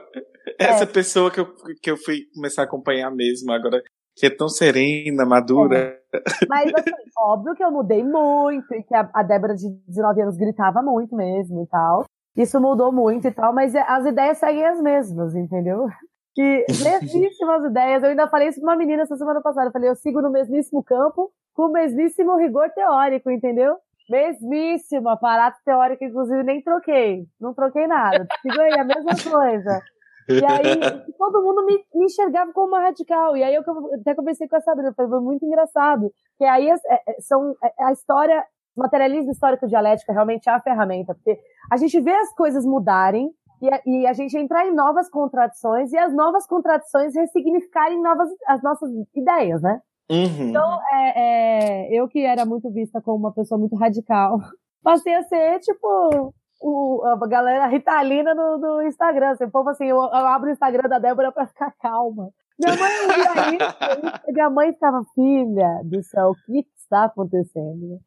essa 0.60 0.84
é. 0.84 0.88
pessoa 0.88 1.32
que 1.32 1.40
eu, 1.40 1.48
que 1.82 1.92
eu 1.92 1.98
fui 1.98 2.22
começar 2.34 2.64
a 2.64 2.66
acompanhar 2.66 3.10
mesmo, 3.12 3.52
agora 3.52 3.82
que 4.16 4.28
é 4.28 4.30
tão 4.30 4.48
serena, 4.48 5.26
madura. 5.26 6.00
É. 6.14 6.20
Mas 6.48 6.74
assim, 6.74 6.92
óbvio 7.18 7.56
que 7.56 7.64
eu 7.64 7.72
mudei 7.72 8.04
muito 8.04 8.74
e 8.74 8.84
que 8.84 8.96
a, 8.96 9.10
a 9.14 9.24
Débora 9.24 9.56
de 9.56 9.70
19 9.88 10.22
anos 10.22 10.38
gritava 10.38 10.82
muito 10.82 11.16
mesmo 11.16 11.64
e 11.64 11.68
tal. 11.68 12.06
Isso 12.36 12.60
mudou 12.60 12.92
muito 12.92 13.28
e 13.28 13.32
tal, 13.32 13.54
mas 13.54 13.76
as 13.76 14.06
ideias 14.06 14.38
seguem 14.38 14.66
as 14.66 14.82
mesmas, 14.82 15.36
entendeu? 15.36 15.88
Que 16.34 16.66
mesmíssimas 16.84 17.64
ideias. 17.66 18.04
Eu 18.04 18.10
ainda 18.10 18.28
falei 18.28 18.48
isso 18.50 18.60
pra 18.60 18.72
uma 18.72 18.78
menina 18.78 19.04
essa 19.04 19.16
semana 19.16 19.42
passada. 19.42 19.68
Eu 19.68 19.72
falei, 19.72 19.90
eu 19.90 19.96
sigo 19.96 20.22
no 20.22 20.32
mesmíssimo 20.32 20.84
campo, 20.84 21.32
com 21.54 21.68
o 21.68 21.72
mesmíssimo 21.72 22.38
rigor 22.38 22.70
teórico, 22.72 23.30
entendeu? 23.30 23.76
Mesmíssimo 24.10 25.10
aparato 25.10 25.60
teórico, 25.64 26.04
inclusive 26.04 26.44
nem 26.44 26.62
troquei. 26.62 27.26
Não 27.40 27.54
troquei 27.54 27.88
nada. 27.88 28.28
Sigo 28.42 28.62
aí 28.62 28.80
a 28.80 28.84
mesma 28.84 29.12
coisa. 29.32 29.80
E 30.30 30.46
aí, 30.46 30.64
todo 31.18 31.44
mundo 31.44 31.66
me, 31.66 31.84
me, 31.94 32.06
enxergava 32.06 32.52
como 32.54 32.68
uma 32.68 32.82
radical. 32.82 33.36
E 33.36 33.44
aí, 33.44 33.56
eu 33.56 33.64
até 34.00 34.16
conversei 34.16 34.48
com 34.48 34.56
a 34.56 34.62
Sabrina, 34.62 34.94
foi 34.94 35.08
muito 35.20 35.46
engraçado. 35.46 36.12
Que 36.38 36.46
aí, 36.46 36.70
é, 36.70 36.76
é, 36.76 37.22
são, 37.22 37.56
é, 37.64 37.84
a 37.84 37.92
história, 37.92 38.44
materialismo 38.76 39.32
histórico 39.32 39.68
dialética 39.68 40.14
realmente 40.14 40.50
é 40.50 40.52
a 40.52 40.62
ferramenta, 40.62 41.14
porque 41.14 41.40
a 41.72 41.78
gente 41.78 42.00
vê 42.00 42.14
as 42.14 42.34
coisas 42.34 42.66
mudarem 42.66 43.32
e 43.62 43.74
a, 43.74 43.82
e 43.86 44.08
a 44.08 44.14
gente 44.14 44.38
entrar 44.38 44.68
em 44.68 44.74
novas 44.74 45.10
contradições 45.10 45.94
e 45.94 45.98
as 45.98 46.14
novas 46.14 46.46
contradições 46.46 47.16
ressignificarem 47.16 48.02
novas, 48.02 48.30
as 48.48 48.62
nossas 48.62 48.90
ideias, 49.16 49.62
né? 49.62 49.80
Uhum. 50.12 50.50
Então, 50.50 50.80
é, 50.92 51.88
é, 51.88 51.94
eu 51.94 52.08
que 52.08 52.26
era 52.26 52.46
muito 52.46 52.70
vista 52.72 53.02
como 53.02 53.18
uma 53.18 53.34
pessoa 53.34 53.58
muito 53.58 53.76
radical, 53.76 54.38
passei 54.84 55.14
a 55.14 55.24
ser, 55.24 55.60
tipo, 55.60 56.34
o, 56.64 57.04
a 57.06 57.28
galera 57.28 57.68
ritalina 57.68 58.34
no, 58.34 58.58
no 58.58 58.82
Instagram. 58.84 59.32
Assim, 59.32 59.44
o 59.44 59.52
povo 59.52 59.70
assim, 59.70 59.86
eu, 59.86 59.98
eu, 59.98 60.28
abro 60.28 60.50
o 60.50 60.54
Instagram 60.54 60.88
da 60.88 60.98
Débora 60.98 61.32
pra 61.32 61.46
ficar 61.46 61.72
calma. 61.82 62.30
Minha 62.58 62.78
mãe 62.78 62.90
via 63.16 63.56
isso, 63.56 64.32
minha 64.32 64.50
mãe 64.50 64.74
ficava, 64.74 65.04
filha 65.14 65.82
do 65.84 66.02
céu, 66.04 66.30
o 66.30 66.36
que 66.36 66.66
está 66.78 67.06
acontecendo? 67.06 68.00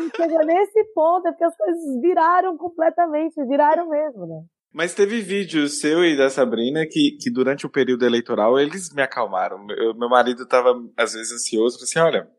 gente 0.00 0.16
chegou 0.16 0.46
nesse 0.46 0.84
ponto, 0.94 1.26
é 1.28 1.32
porque 1.32 1.44
as 1.44 1.56
coisas 1.56 2.00
viraram 2.00 2.56
completamente, 2.56 3.44
viraram 3.44 3.88
mesmo, 3.88 4.26
né? 4.26 4.42
Mas 4.72 4.94
teve 4.94 5.20
vídeo 5.20 5.68
seu 5.68 6.04
e 6.04 6.16
da 6.16 6.30
Sabrina 6.30 6.86
que, 6.86 7.18
que 7.20 7.30
durante 7.30 7.66
o 7.66 7.70
período 7.70 8.06
eleitoral 8.06 8.58
eles 8.58 8.94
me 8.94 9.02
acalmaram. 9.02 9.58
Meu, 9.58 9.94
meu 9.94 10.08
marido 10.08 10.44
estava 10.44 10.80
às 10.96 11.12
vezes 11.12 11.32
ansioso, 11.32 11.76
falou 11.76 11.84
assim, 11.84 11.98
olha, 11.98 12.30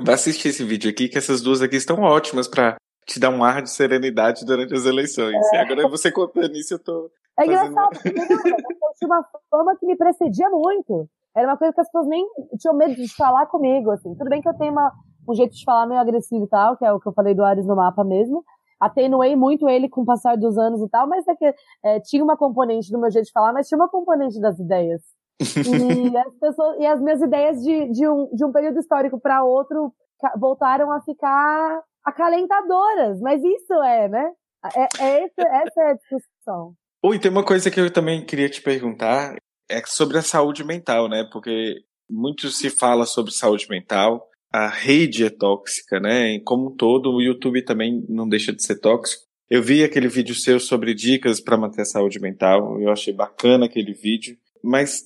vai 0.00 0.14
assistir 0.14 0.48
esse 0.48 0.64
vídeo 0.64 0.90
aqui 0.90 1.08
que 1.08 1.18
essas 1.18 1.42
duas 1.42 1.60
aqui 1.60 1.76
estão 1.76 2.00
ótimas 2.00 2.48
para 2.48 2.76
te 3.06 3.20
dar 3.20 3.30
um 3.30 3.44
ar 3.44 3.62
de 3.62 3.70
serenidade 3.70 4.44
durante 4.44 4.74
as 4.74 4.84
eleições. 4.84 5.46
É. 5.52 5.56
E 5.56 5.58
agora 5.58 5.88
você 5.88 6.10
contando 6.10 6.54
isso, 6.56 6.74
eu 6.74 6.78
tô. 6.78 7.10
É 7.38 7.46
fazendo... 7.46 7.70
engraçado, 7.70 7.90
porque 8.02 8.08
eu 8.08 8.92
tinha 8.98 9.08
uma 9.08 9.24
fama 9.50 9.76
que 9.78 9.86
me 9.86 9.96
precedia 9.96 10.48
muito. 10.50 11.08
Era 11.36 11.48
uma 11.48 11.56
coisa 11.56 11.74
que 11.74 11.80
as 11.80 11.88
pessoas 11.88 12.06
nem 12.06 12.24
tinham 12.58 12.76
medo 12.76 12.94
de 12.94 13.12
falar 13.14 13.46
comigo, 13.46 13.90
assim. 13.90 14.14
Tudo 14.14 14.30
bem 14.30 14.40
que 14.40 14.48
eu 14.48 14.54
tenho 14.54 14.70
uma, 14.70 14.92
um 15.28 15.34
jeito 15.34 15.52
de 15.52 15.64
falar 15.64 15.86
meio 15.86 16.00
agressivo 16.00 16.44
e 16.44 16.48
tal, 16.48 16.76
que 16.76 16.84
é 16.84 16.92
o 16.92 17.00
que 17.00 17.08
eu 17.08 17.12
falei 17.12 17.34
do 17.34 17.44
Ares 17.44 17.66
no 17.66 17.74
mapa 17.74 18.04
mesmo. 18.04 18.44
Atenuei 18.80 19.34
muito 19.34 19.68
ele 19.68 19.88
com 19.88 20.02
o 20.02 20.04
passar 20.04 20.36
dos 20.36 20.56
anos 20.56 20.80
e 20.80 20.88
tal, 20.88 21.08
mas 21.08 21.26
é 21.26 21.34
que 21.34 21.54
é, 21.84 22.00
tinha 22.00 22.22
uma 22.22 22.36
componente 22.36 22.90
do 22.90 23.00
meu 23.00 23.10
jeito 23.10 23.26
de 23.26 23.32
falar, 23.32 23.52
mas 23.52 23.66
tinha 23.66 23.78
uma 23.78 23.88
componente 23.88 24.40
das 24.40 24.58
ideias. 24.58 25.02
e, 25.40 25.40
as 26.16 26.34
pessoas, 26.38 26.76
e 26.78 26.86
as 26.86 27.00
minhas 27.00 27.20
ideias 27.20 27.62
de, 27.62 27.90
de, 27.90 28.08
um, 28.08 28.28
de 28.32 28.44
um 28.44 28.52
período 28.52 28.78
histórico 28.78 29.18
para 29.18 29.42
outro 29.42 29.92
voltaram 30.38 30.92
a 30.92 31.00
ficar 31.00 31.82
acalentadoras, 32.04 33.20
mas 33.20 33.42
isso 33.42 33.72
é, 33.82 34.08
né? 34.08 34.30
É, 34.76 35.04
é 35.04 35.24
esse, 35.24 35.40
essa 35.40 35.80
é 35.80 35.90
a 35.90 35.94
discussão. 35.94 36.74
Oi, 37.02 37.18
tem 37.18 37.30
uma 37.30 37.44
coisa 37.44 37.70
que 37.70 37.80
eu 37.80 37.92
também 37.92 38.24
queria 38.24 38.48
te 38.48 38.62
perguntar, 38.62 39.36
é 39.68 39.82
sobre 39.86 40.18
a 40.18 40.22
saúde 40.22 40.64
mental, 40.64 41.08
né? 41.08 41.28
Porque 41.32 41.82
muito 42.08 42.48
se 42.48 42.70
fala 42.70 43.06
sobre 43.06 43.32
saúde 43.32 43.68
mental, 43.68 44.28
a 44.52 44.68
rede 44.68 45.24
é 45.24 45.30
tóxica, 45.30 45.98
né? 45.98 46.38
Como 46.40 46.68
um 46.68 46.76
todo, 46.76 47.10
o 47.10 47.20
YouTube 47.20 47.64
também 47.64 48.04
não 48.08 48.28
deixa 48.28 48.52
de 48.52 48.62
ser 48.62 48.78
tóxico. 48.78 49.24
Eu 49.50 49.62
vi 49.62 49.84
aquele 49.84 50.08
vídeo 50.08 50.34
seu 50.34 50.58
sobre 50.58 50.94
dicas 50.94 51.40
para 51.40 51.56
manter 51.56 51.82
a 51.82 51.86
saúde 51.86 52.20
mental, 52.20 52.80
eu 52.80 52.90
achei 52.90 53.12
bacana 53.12 53.66
aquele 53.66 53.92
vídeo. 53.92 54.36
Mas 54.62 55.02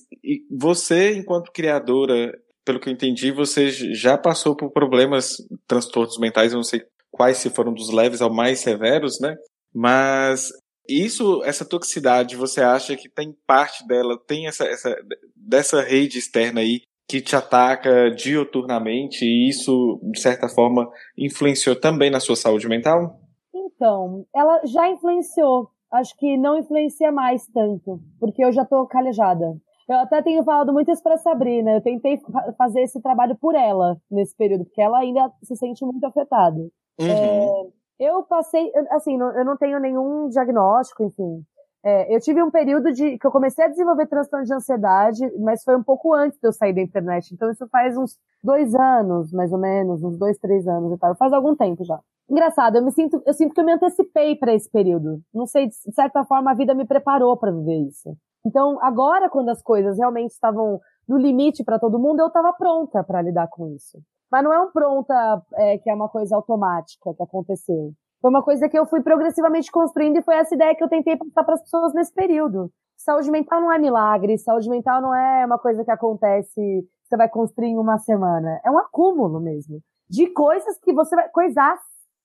você, 0.49 1.13
enquanto 1.17 1.51
criadora, 1.51 2.31
pelo 2.69 2.79
que 2.79 2.87
eu 2.87 2.93
entendi, 2.93 3.31
você 3.31 3.71
já 3.71 4.15
passou 4.15 4.55
por 4.55 4.69
problemas, 4.69 5.37
transtornos 5.67 6.19
mentais, 6.19 6.51
eu 6.51 6.57
não 6.57 6.63
sei 6.63 6.83
quais 7.09 7.37
se 7.37 7.49
foram 7.49 7.73
dos 7.73 7.91
leves 7.91 8.21
ao 8.21 8.31
mais 8.31 8.59
severos, 8.59 9.19
né? 9.19 9.35
Mas 9.73 10.51
isso, 10.87 11.43
essa 11.43 11.65
toxicidade, 11.65 12.35
você 12.35 12.61
acha 12.61 12.95
que 12.95 13.09
tem 13.09 13.35
parte 13.47 13.87
dela, 13.87 14.19
tem 14.27 14.45
essa, 14.45 14.65
essa 14.65 14.95
dessa 15.35 15.81
rede 15.81 16.19
externa 16.19 16.61
aí 16.61 16.81
que 17.07 17.19
te 17.21 17.35
ataca 17.35 18.11
dioturnamente 18.11 19.25
e 19.25 19.49
isso, 19.49 19.99
de 20.03 20.21
certa 20.21 20.47
forma, 20.47 20.87
influenciou 21.17 21.75
também 21.75 22.11
na 22.11 22.19
sua 22.19 22.35
saúde 22.35 22.67
mental? 22.67 23.19
Então, 23.51 24.27
ela 24.35 24.61
já 24.65 24.87
influenciou. 24.87 25.71
Acho 25.91 26.15
que 26.17 26.37
não 26.37 26.59
influencia 26.59 27.11
mais 27.11 27.47
tanto, 27.47 27.99
porque 28.19 28.45
eu 28.45 28.51
já 28.51 28.63
tô 28.63 28.85
calejada. 28.85 29.59
Eu 29.89 29.97
até 29.97 30.21
tenho 30.21 30.43
falado 30.43 30.71
muito 30.71 30.91
isso 30.91 31.01
pra 31.01 31.17
Sabrina. 31.17 31.71
Eu 31.71 31.81
tentei 31.81 32.21
fazer 32.55 32.81
esse 32.81 33.01
trabalho 33.01 33.35
por 33.35 33.55
ela 33.55 33.97
nesse 34.09 34.37
período, 34.37 34.65
porque 34.65 34.81
ela 34.81 34.99
ainda 34.99 35.31
se 35.41 35.55
sente 35.55 35.83
muito 35.83 36.05
afetada. 36.05 36.59
Uhum. 36.59 37.71
É, 37.99 38.07
eu 38.07 38.21
passei, 38.23 38.71
assim, 38.91 39.17
eu 39.19 39.43
não 39.43 39.57
tenho 39.57 39.79
nenhum 39.79 40.29
diagnóstico, 40.29 41.03
enfim. 41.03 41.43
É, 41.83 42.13
eu 42.13 42.19
tive 42.19 42.43
um 42.43 42.51
período 42.51 42.91
de 42.91 43.17
que 43.17 43.25
eu 43.25 43.31
comecei 43.31 43.65
a 43.65 43.69
desenvolver 43.69 44.05
transtorno 44.05 44.45
de 44.45 44.53
ansiedade, 44.53 45.21
mas 45.39 45.63
foi 45.63 45.75
um 45.75 45.83
pouco 45.83 46.13
antes 46.13 46.37
de 46.37 46.47
eu 46.47 46.53
sair 46.53 46.73
da 46.73 46.81
internet. 46.81 47.33
Então 47.33 47.49
isso 47.49 47.67
faz 47.69 47.97
uns 47.97 48.17
dois 48.43 48.75
anos, 48.75 49.31
mais 49.31 49.51
ou 49.51 49.57
menos, 49.57 50.03
uns 50.03 50.19
dois, 50.19 50.37
três 50.37 50.67
anos 50.67 50.93
e 50.93 50.97
tal. 50.99 51.15
Faz 51.15 51.33
algum 51.33 51.55
tempo 51.55 51.83
já. 51.83 51.99
Engraçado, 52.29 52.75
eu 52.75 52.83
me 52.83 52.91
sinto, 52.91 53.23
eu 53.25 53.33
sinto 53.33 53.55
que 53.55 53.61
eu 53.61 53.65
me 53.65 53.71
antecipei 53.73 54.35
para 54.35 54.53
esse 54.53 54.69
período. 54.69 55.19
Não 55.33 55.47
sei, 55.47 55.67
de 55.67 55.93
certa 55.95 56.23
forma 56.25 56.51
a 56.51 56.53
vida 56.53 56.75
me 56.75 56.85
preparou 56.85 57.35
para 57.37 57.51
viver 57.51 57.87
isso. 57.87 58.15
Então, 58.45 58.77
agora, 58.81 59.29
quando 59.29 59.49
as 59.49 59.61
coisas 59.61 59.97
realmente 59.97 60.31
estavam 60.31 60.79
no 61.07 61.17
limite 61.17 61.63
para 61.63 61.79
todo 61.79 61.99
mundo, 61.99 62.19
eu 62.19 62.27
estava 62.27 62.53
pronta 62.53 63.03
para 63.03 63.21
lidar 63.21 63.47
com 63.47 63.67
isso. 63.67 63.99
Mas 64.31 64.43
não 64.43 64.53
é 64.53 64.61
um 64.61 64.71
pronta 64.71 65.41
é, 65.55 65.77
que 65.77 65.89
é 65.89 65.93
uma 65.93 66.07
coisa 66.07 66.35
automática 66.35 67.13
que 67.15 67.23
aconteceu. 67.23 67.91
Foi 68.21 68.29
uma 68.29 68.43
coisa 68.43 68.69
que 68.69 68.77
eu 68.77 68.85
fui 68.85 69.01
progressivamente 69.01 69.71
construindo 69.71 70.17
e 70.17 70.21
foi 70.21 70.35
essa 70.35 70.53
ideia 70.53 70.75
que 70.75 70.83
eu 70.83 70.89
tentei 70.89 71.17
passar 71.17 71.43
para 71.43 71.55
as 71.55 71.61
pessoas 71.61 71.93
nesse 71.93 72.13
período. 72.13 72.69
Saúde 72.97 73.31
mental 73.31 73.61
não 73.61 73.71
é 73.71 73.79
milagre, 73.79 74.37
saúde 74.37 74.69
mental 74.69 75.01
não 75.01 75.15
é 75.15 75.45
uma 75.45 75.57
coisa 75.57 75.85
que 75.85 75.91
acontece, 75.91 76.85
você 77.03 77.17
vai 77.17 77.29
construir 77.29 77.69
em 77.69 77.77
uma 77.77 77.97
semana. 77.97 78.59
É 78.63 78.69
um 78.69 78.77
acúmulo 78.77 79.39
mesmo 79.39 79.81
de 80.09 80.27
coisas 80.27 80.77
que 80.79 80.91
você 80.91 81.15
vai, 81.15 81.29
coisas, 81.29 81.79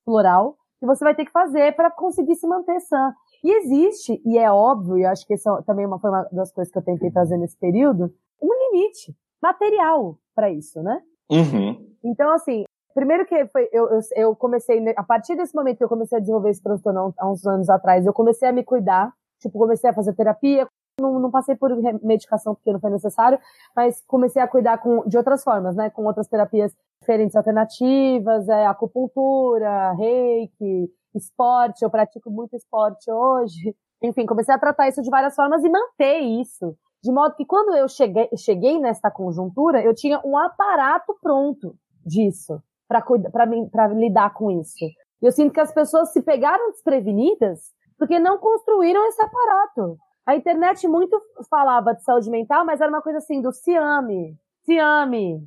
plural, 0.05 0.57
que 0.81 0.87
você 0.87 1.05
vai 1.05 1.15
ter 1.15 1.27
que 1.27 1.33
fazer 1.33 1.77
para 1.77 1.91
conseguir 1.91 2.35
se 2.35 2.47
manter 2.47 2.81
sã. 2.81 3.13
E 3.45 3.53
existe, 3.59 4.23
e 4.25 4.39
é 4.39 4.51
óbvio, 4.51 4.97
e 4.97 5.05
acho 5.05 5.27
que 5.27 5.35
isso 5.35 5.63
também 5.67 5.85
é 5.85 5.99
foi 5.99 6.11
uma 6.11 6.27
das 6.33 6.51
coisas 6.51 6.73
que 6.73 6.79
eu 6.79 6.83
tentei 6.83 7.11
trazer 7.11 7.37
nesse 7.37 7.59
período, 7.59 8.11
um 8.43 8.49
limite 8.49 9.15
material 9.43 10.19
para 10.35 10.51
isso, 10.51 10.83
né? 10.83 11.03
Uhum. 11.31 11.95
Então, 12.03 12.33
assim, 12.33 12.65
primeiro 12.95 13.27
que 13.27 13.47
foi, 13.49 13.69
eu, 13.71 13.91
eu, 13.91 14.01
eu, 14.17 14.37
comecei, 14.37 14.83
a 14.97 15.03
partir 15.03 15.37
desse 15.37 15.55
momento 15.55 15.77
que 15.77 15.85
eu 15.85 15.89
comecei 15.91 16.17
a 16.17 16.21
desenvolver 16.23 16.51
esse 16.51 16.63
transtorno 16.63 17.15
há 17.19 17.31
uns 17.31 17.47
anos 17.47 17.69
atrás, 17.69 18.07
eu 18.07 18.15
comecei 18.15 18.49
a 18.49 18.53
me 18.53 18.65
cuidar, 18.65 19.13
tipo, 19.39 19.59
comecei 19.59 19.91
a 19.91 19.95
fazer 19.95 20.15
terapia, 20.15 20.67
não, 20.99 21.19
não 21.19 21.31
passei 21.31 21.55
por 21.55 21.71
medicação 22.03 22.55
porque 22.55 22.73
não 22.73 22.81
foi 22.81 22.91
necessário, 22.91 23.39
mas 23.77 24.03
comecei 24.07 24.41
a 24.41 24.49
cuidar 24.49 24.79
com, 24.79 25.07
de 25.07 25.19
outras 25.19 25.45
formas, 25.45 25.77
né, 25.77 25.91
com 25.91 26.05
outras 26.05 26.29
terapias 26.29 26.75
diferentes 27.01 27.37
alternativas, 27.37 28.49
é, 28.49 28.65
acupuntura, 28.67 29.93
reiki, 29.93 30.91
esporte, 31.19 31.83
eu 31.83 31.91
pratico 31.91 32.31
muito 32.31 32.55
esporte 32.57 33.11
hoje. 33.11 33.75
Enfim, 34.03 34.27
comecei 34.27 34.55
a 34.55 34.59
tratar 34.59 34.89
isso 34.89 35.03
de 35.03 35.11
várias 35.11 35.35
formas 35.35 35.63
e 35.65 35.69
manter 35.69 36.21
isso. 36.21 36.77
De 37.03 37.13
modo 37.13 37.35
que 37.35 37.45
quando 37.45 37.77
eu 37.77 37.89
cheguei, 37.89 38.29
cheguei 38.37 38.79
nesta 38.79 39.11
conjuntura, 39.11 39.83
eu 39.83 39.95
tinha 39.95 40.21
um 40.25 40.37
aparato 40.37 41.15
pronto 41.21 41.75
disso, 42.05 42.63
para 42.89 43.87
lidar 43.87 44.33
com 44.35 44.51
isso. 44.51 44.87
Eu 45.21 45.33
sinto 45.33 45.53
que 45.53 45.61
as 45.61 45.73
pessoas 45.73 46.13
se 46.13 46.23
pegaram 46.23 46.71
desprevenidas 46.71 47.61
porque 47.99 48.19
não 48.19 48.39
construíram 48.39 49.07
esse 49.07 49.23
aparato. 49.23 49.97
A 50.27 50.35
internet 50.35 50.87
muito 50.89 51.21
falava 51.49 51.95
de 51.95 52.03
saúde 52.03 52.31
mental, 52.31 52.65
mas 52.65 52.81
era 52.81 52.91
uma 52.91 53.03
coisa 53.03 53.19
assim 53.19 53.41
do 53.41 53.53
se 53.53 53.75
ame, 53.77 54.37
se 54.65 54.79
ame, 54.79 55.47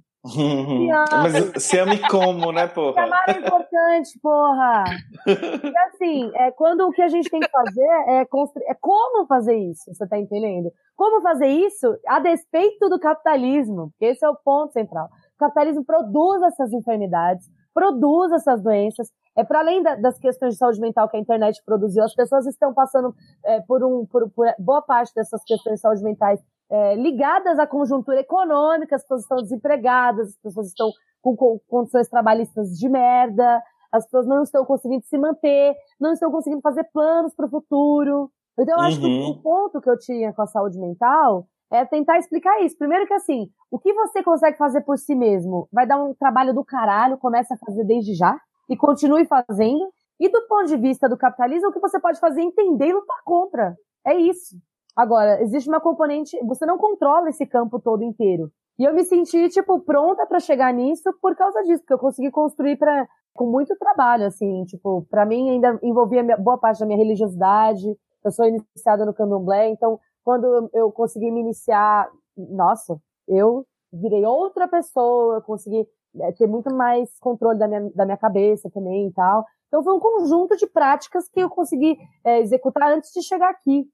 Mas 1.11 1.63
se 1.63 1.79
ame 1.79 1.99
como, 2.09 2.51
né, 2.51 2.67
porra? 2.67 3.03
Amar 3.03 3.23
é 3.27 3.39
importante, 3.39 4.19
porra. 4.21 4.83
E 5.25 5.77
assim, 5.87 6.31
é, 6.35 6.51
quando 6.51 6.81
o 6.87 6.91
que 6.91 7.01
a 7.01 7.07
gente 7.07 7.29
tem 7.29 7.39
que 7.39 7.49
fazer 7.49 7.87
é, 8.07 8.25
construir, 8.25 8.65
é 8.65 8.73
como 8.75 9.25
fazer 9.27 9.55
isso, 9.55 9.93
você 9.93 10.07
tá 10.07 10.17
entendendo? 10.17 10.71
Como 10.95 11.21
fazer 11.21 11.47
isso 11.47 11.95
a 12.07 12.19
despeito 12.19 12.89
do 12.89 12.99
capitalismo, 12.99 13.91
esse 14.01 14.25
é 14.25 14.29
o 14.29 14.35
ponto 14.35 14.73
central. 14.73 15.09
O 15.35 15.37
capitalismo 15.37 15.85
produz 15.85 16.41
essas 16.41 16.73
enfermidades, 16.73 17.47
produz 17.73 18.31
essas 18.31 18.61
doenças. 18.61 19.07
É 19.35 19.43
para 19.43 19.59
além 19.59 19.83
da, 19.83 19.95
das 19.95 20.17
questões 20.17 20.53
de 20.53 20.57
saúde 20.57 20.81
mental 20.81 21.07
que 21.07 21.15
a 21.15 21.19
internet 21.19 21.61
produziu, 21.63 22.03
as 22.03 22.15
pessoas 22.15 22.47
estão 22.47 22.73
passando 22.73 23.13
é, 23.45 23.61
por, 23.61 23.83
um, 23.83 24.05
por, 24.05 24.27
por 24.31 24.47
boa 24.57 24.81
parte 24.81 25.13
dessas 25.13 25.43
questões 25.43 25.75
de 25.75 25.81
saúde 25.81 26.03
mentais 26.03 26.41
é, 26.69 26.95
ligadas 26.95 27.59
à 27.59 27.65
conjuntura 27.65 28.19
econômica, 28.19 28.95
as 28.95 29.01
pessoas 29.01 29.21
estão 29.21 29.37
desempregadas, 29.37 30.29
as 30.29 30.37
pessoas 30.37 30.67
estão 30.67 30.91
com, 31.21 31.35
com 31.35 31.59
condições 31.67 32.09
trabalhistas 32.09 32.77
de 32.77 32.89
merda, 32.89 33.61
as 33.91 34.03
pessoas 34.05 34.27
não 34.27 34.43
estão 34.43 34.65
conseguindo 34.65 35.05
se 35.05 35.17
manter, 35.17 35.75
não 35.99 36.13
estão 36.13 36.31
conseguindo 36.31 36.61
fazer 36.61 36.83
planos 36.93 37.33
para 37.33 37.45
o 37.45 37.49
futuro. 37.49 38.29
Então, 38.59 38.75
eu 38.75 38.81
acho 38.81 39.01
uhum. 39.01 39.03
que 39.03 39.31
o 39.31 39.41
ponto 39.41 39.81
que 39.81 39.89
eu 39.89 39.97
tinha 39.97 40.33
com 40.33 40.41
a 40.41 40.47
saúde 40.47 40.79
mental 40.79 41.47
é 41.71 41.85
tentar 41.85 42.17
explicar 42.17 42.61
isso. 42.61 42.77
Primeiro 42.77 43.05
que 43.05 43.13
assim, 43.13 43.49
o 43.69 43.77
que 43.77 43.93
você 43.93 44.23
consegue 44.23 44.57
fazer 44.57 44.81
por 44.81 44.97
si 44.97 45.15
mesmo 45.15 45.67
vai 45.71 45.85
dar 45.85 46.01
um 46.03 46.13
trabalho 46.13 46.53
do 46.53 46.63
caralho, 46.63 47.17
comece 47.17 47.53
a 47.53 47.57
fazer 47.57 47.83
desde 47.83 48.13
já 48.13 48.39
e 48.69 48.75
continue 48.75 49.25
fazendo. 49.25 49.89
E 50.19 50.29
do 50.29 50.41
ponto 50.47 50.65
de 50.65 50.77
vista 50.77 51.07
do 51.07 51.17
capitalismo, 51.17 51.69
o 51.69 51.71
que 51.71 51.79
você 51.79 51.99
pode 51.99 52.19
fazer 52.19 52.41
é 52.41 52.45
entender 52.45 52.87
e 52.87 52.93
lutar 52.93 53.21
contra. 53.23 53.75
É 54.05 54.15
isso. 54.15 54.57
Agora, 54.97 55.39
existe 55.43 55.69
uma 55.69 55.79
componente, 55.79 56.35
você 56.43 56.65
não 56.65 56.75
controla 56.75 57.29
esse 57.29 57.45
campo 57.45 57.79
todo 57.79 58.03
inteiro. 58.03 58.51
E 58.79 58.83
eu 58.83 58.95
me 58.95 59.03
senti, 59.03 59.47
tipo, 59.49 59.79
pronta 59.79 60.25
para 60.25 60.39
chegar 60.39 60.73
nisso 60.73 61.13
por 61.21 61.35
causa 61.35 61.61
disso, 61.61 61.83
porque 61.83 61.93
eu 61.93 61.99
consegui 61.99 62.31
construir 62.31 62.77
para 62.77 63.07
com 63.33 63.45
muito 63.45 63.75
trabalho, 63.77 64.25
assim, 64.25 64.65
tipo, 64.65 65.05
para 65.11 65.23
mim 65.23 65.51
ainda 65.51 65.79
envolvia 65.83 66.23
boa 66.37 66.57
parte 66.57 66.79
da 66.79 66.87
minha 66.87 66.97
religiosidade. 66.97 67.85
Eu 68.25 68.31
sou 68.31 68.45
iniciada 68.45 69.05
no 69.05 69.13
candomblé, 69.13 69.69
então 69.69 69.99
quando 70.23 70.67
eu 70.73 70.91
consegui 70.91 71.29
me 71.29 71.41
iniciar, 71.41 72.09
nossa, 72.35 72.99
eu 73.27 73.63
virei 73.93 74.25
outra 74.25 74.67
pessoa, 74.67 75.41
consegui 75.41 75.87
é, 76.19 76.31
ter 76.31 76.47
muito 76.47 76.73
mais 76.73 77.17
controle 77.19 77.59
da 77.59 77.67
minha, 77.67 77.91
da 77.93 78.05
minha 78.05 78.17
cabeça 78.17 78.69
também 78.71 79.07
e 79.07 79.13
tal. 79.13 79.45
Então 79.67 79.83
foi 79.83 79.93
um 79.93 79.99
conjunto 79.99 80.57
de 80.57 80.65
práticas 80.65 81.29
que 81.29 81.39
eu 81.39 81.49
consegui 81.49 81.97
é, 82.25 82.39
executar 82.39 82.91
antes 82.91 83.11
de 83.13 83.21
chegar 83.21 83.49
aqui. 83.49 83.87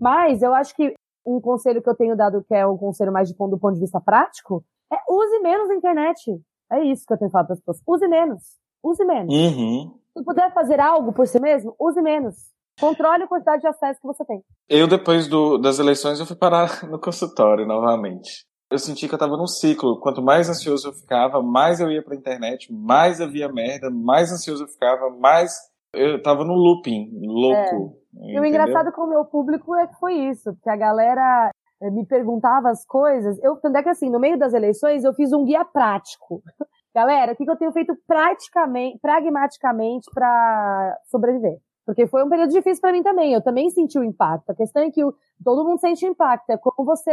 Mas 0.00 0.42
eu 0.42 0.54
acho 0.54 0.74
que 0.74 0.94
um 1.26 1.40
conselho 1.40 1.82
que 1.82 1.88
eu 1.88 1.96
tenho 1.96 2.16
dado, 2.16 2.42
que 2.42 2.54
é 2.54 2.66
um 2.66 2.76
conselho 2.76 3.12
mais 3.12 3.28
de, 3.28 3.34
do 3.34 3.58
ponto 3.58 3.74
de 3.74 3.80
vista 3.80 4.00
prático, 4.00 4.64
é 4.92 4.96
use 5.08 5.38
menos 5.40 5.68
a 5.70 5.74
internet. 5.74 6.40
É 6.70 6.84
isso 6.84 7.04
que 7.06 7.12
eu 7.12 7.18
tenho 7.18 7.30
falado 7.30 7.46
para 7.46 7.54
as 7.54 7.60
pessoas. 7.60 7.82
Use 7.86 8.08
menos. 8.08 8.42
Use 8.82 9.04
menos. 9.04 9.34
Uhum. 9.34 9.94
Se 10.16 10.24
puder 10.24 10.52
fazer 10.52 10.80
algo 10.80 11.12
por 11.12 11.26
si 11.26 11.40
mesmo, 11.40 11.74
use 11.78 12.00
menos. 12.00 12.36
Controle 12.80 13.24
a 13.24 13.26
quantidade 13.26 13.62
de 13.62 13.68
acesso 13.68 14.00
que 14.00 14.06
você 14.06 14.24
tem. 14.24 14.42
Eu, 14.68 14.86
depois 14.86 15.26
do, 15.26 15.58
das 15.58 15.78
eleições, 15.78 16.20
eu 16.20 16.26
fui 16.26 16.36
parar 16.36 16.84
no 16.88 16.98
consultório 16.98 17.66
novamente. 17.66 18.46
Eu 18.70 18.78
senti 18.78 19.08
que 19.08 19.14
eu 19.14 19.18
tava 19.18 19.36
num 19.36 19.46
ciclo. 19.46 19.98
Quanto 20.00 20.22
mais 20.22 20.48
ansioso 20.48 20.88
eu 20.88 20.92
ficava, 20.92 21.42
mais 21.42 21.80
eu 21.80 21.90
ia 21.90 22.02
pra 22.02 22.14
internet, 22.14 22.72
mais 22.72 23.20
havia 23.20 23.50
merda, 23.50 23.90
mais 23.90 24.30
ansioso 24.30 24.64
eu 24.64 24.68
ficava, 24.68 25.10
mais 25.10 25.52
eu 25.94 26.22
tava 26.22 26.44
no 26.44 26.54
looping, 26.54 27.10
louco. 27.22 27.96
É. 28.20 28.32
E 28.32 28.40
o 28.40 28.44
engraçado 28.44 28.92
com 28.92 29.02
o 29.02 29.08
meu 29.08 29.24
público 29.24 29.74
é 29.76 29.86
que 29.86 29.98
foi 29.98 30.14
isso, 30.14 30.52
porque 30.54 30.70
a 30.70 30.76
galera 30.76 31.50
eh, 31.80 31.90
me 31.90 32.04
perguntava 32.04 32.70
as 32.70 32.84
coisas. 32.84 33.38
Eu, 33.42 33.56
tanto 33.56 33.76
é 33.76 33.82
que 33.82 33.88
assim, 33.88 34.10
no 34.10 34.18
meio 34.18 34.38
das 34.38 34.52
eleições, 34.52 35.04
eu 35.04 35.14
fiz 35.14 35.32
um 35.32 35.44
guia 35.44 35.64
prático. 35.64 36.42
Galera, 36.94 37.32
o 37.32 37.36
que, 37.36 37.44
que 37.44 37.50
eu 37.50 37.56
tenho 37.56 37.70
feito 37.70 37.94
praticamente, 38.06 38.98
pragmaticamente 38.98 40.10
para 40.12 40.98
sobreviver? 41.04 41.58
Porque 41.86 42.06
foi 42.06 42.24
um 42.24 42.28
período 42.28 42.50
difícil 42.50 42.80
para 42.80 42.92
mim 42.92 43.02
também. 43.02 43.32
Eu 43.32 43.42
também 43.42 43.70
senti 43.70 43.98
o 43.98 44.02
impacto. 44.02 44.50
A 44.50 44.54
questão 44.54 44.82
é 44.82 44.90
que 44.90 45.04
o, 45.04 45.14
todo 45.44 45.64
mundo 45.64 45.78
sente 45.78 46.04
impacto. 46.04 46.50
É 46.50 46.56
como 46.56 46.84
você 46.84 47.12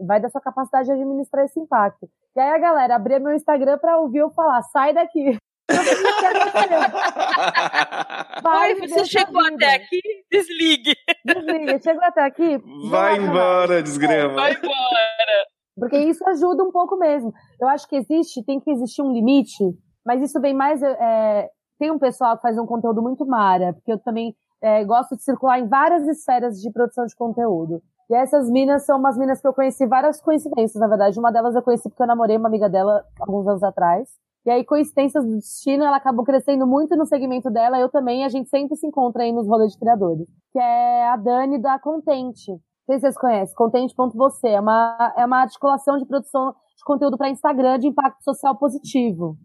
vai 0.00 0.20
da 0.20 0.28
sua 0.28 0.40
capacidade 0.40 0.86
de 0.86 0.92
administrar 0.92 1.44
esse 1.44 1.60
impacto. 1.60 2.08
E 2.34 2.40
aí 2.40 2.50
a 2.50 2.58
galera 2.58 2.96
abria 2.96 3.20
meu 3.20 3.32
Instagram 3.32 3.78
para 3.78 3.98
ouvir 3.98 4.18
eu 4.18 4.30
falar: 4.30 4.62
sai 4.62 4.92
daqui. 4.92 5.36
Vai, 8.42 8.74
você 8.74 9.04
chegou 9.04 9.40
até 9.40 9.76
aqui, 9.76 10.00
desligue. 10.30 10.94
Desligue, 11.24 11.82
chegou 11.82 12.04
até 12.04 12.24
aqui. 12.24 12.58
Vai 12.90 13.16
embora, 13.18 13.82
desgrama. 13.82 14.34
Vai 14.34 14.52
embora. 14.52 15.46
Porque 15.76 15.98
isso 15.98 16.26
ajuda 16.28 16.62
um 16.64 16.70
pouco 16.70 16.96
mesmo. 16.96 17.32
Eu 17.60 17.68
acho 17.68 17.88
que 17.88 17.96
existe, 17.96 18.44
tem 18.44 18.60
que 18.60 18.70
existir 18.70 19.02
um 19.02 19.12
limite, 19.12 19.64
mas 20.04 20.22
isso 20.22 20.40
vem 20.40 20.54
mais. 20.54 20.82
É, 20.82 21.48
tem 21.78 21.90
um 21.90 21.98
pessoal 21.98 22.36
que 22.36 22.42
faz 22.42 22.58
um 22.58 22.66
conteúdo 22.66 23.02
muito 23.02 23.26
mara, 23.26 23.72
porque 23.72 23.92
eu 23.92 23.98
também 23.98 24.34
é, 24.62 24.84
gosto 24.84 25.16
de 25.16 25.22
circular 25.22 25.58
em 25.58 25.68
várias 25.68 26.06
esferas 26.06 26.60
de 26.60 26.70
produção 26.70 27.06
de 27.06 27.16
conteúdo. 27.16 27.82
E 28.10 28.14
essas 28.14 28.50
minas 28.50 28.84
são 28.84 28.98
umas 28.98 29.16
minas 29.16 29.40
que 29.40 29.48
eu 29.48 29.54
conheci 29.54 29.86
várias 29.86 30.20
coincidências, 30.20 30.78
na 30.78 30.86
verdade. 30.86 31.18
Uma 31.18 31.32
delas 31.32 31.54
eu 31.54 31.62
conheci 31.62 31.88
porque 31.88 32.02
eu 32.02 32.06
namorei 32.06 32.36
uma 32.36 32.48
amiga 32.48 32.68
dela 32.68 33.04
alguns 33.18 33.46
anos 33.48 33.62
atrás. 33.62 34.08
E 34.44 34.50
aí, 34.50 34.64
coincidências 34.64 35.24
do 35.24 35.36
destino, 35.36 35.84
ela 35.84 35.96
acabou 35.96 36.24
crescendo 36.24 36.66
muito 36.66 36.96
no 36.96 37.06
segmento 37.06 37.48
dela, 37.48 37.78
eu 37.78 37.88
também, 37.88 38.24
a 38.24 38.28
gente 38.28 38.48
sempre 38.48 38.76
se 38.76 38.86
encontra 38.86 39.22
aí 39.22 39.32
nos 39.32 39.46
rolês 39.46 39.72
de 39.72 39.78
criadores. 39.78 40.26
Que 40.52 40.58
é 40.58 41.08
a 41.08 41.16
Dani 41.16 41.60
da 41.60 41.78
Contente. 41.78 42.50
Não 42.50 42.58
sei 42.86 42.96
se 42.96 43.00
vocês 43.02 43.18
conhecem, 43.18 43.54
contente.você. 43.54 44.48
É 44.48 44.60
uma, 44.60 45.14
é 45.16 45.24
uma 45.24 45.42
articulação 45.42 45.96
de 45.96 46.04
produção 46.06 46.52
de 46.76 46.84
conteúdo 46.84 47.16
para 47.16 47.30
Instagram 47.30 47.78
de 47.78 47.86
impacto 47.86 48.22
social 48.24 48.56
positivo. 48.58 49.36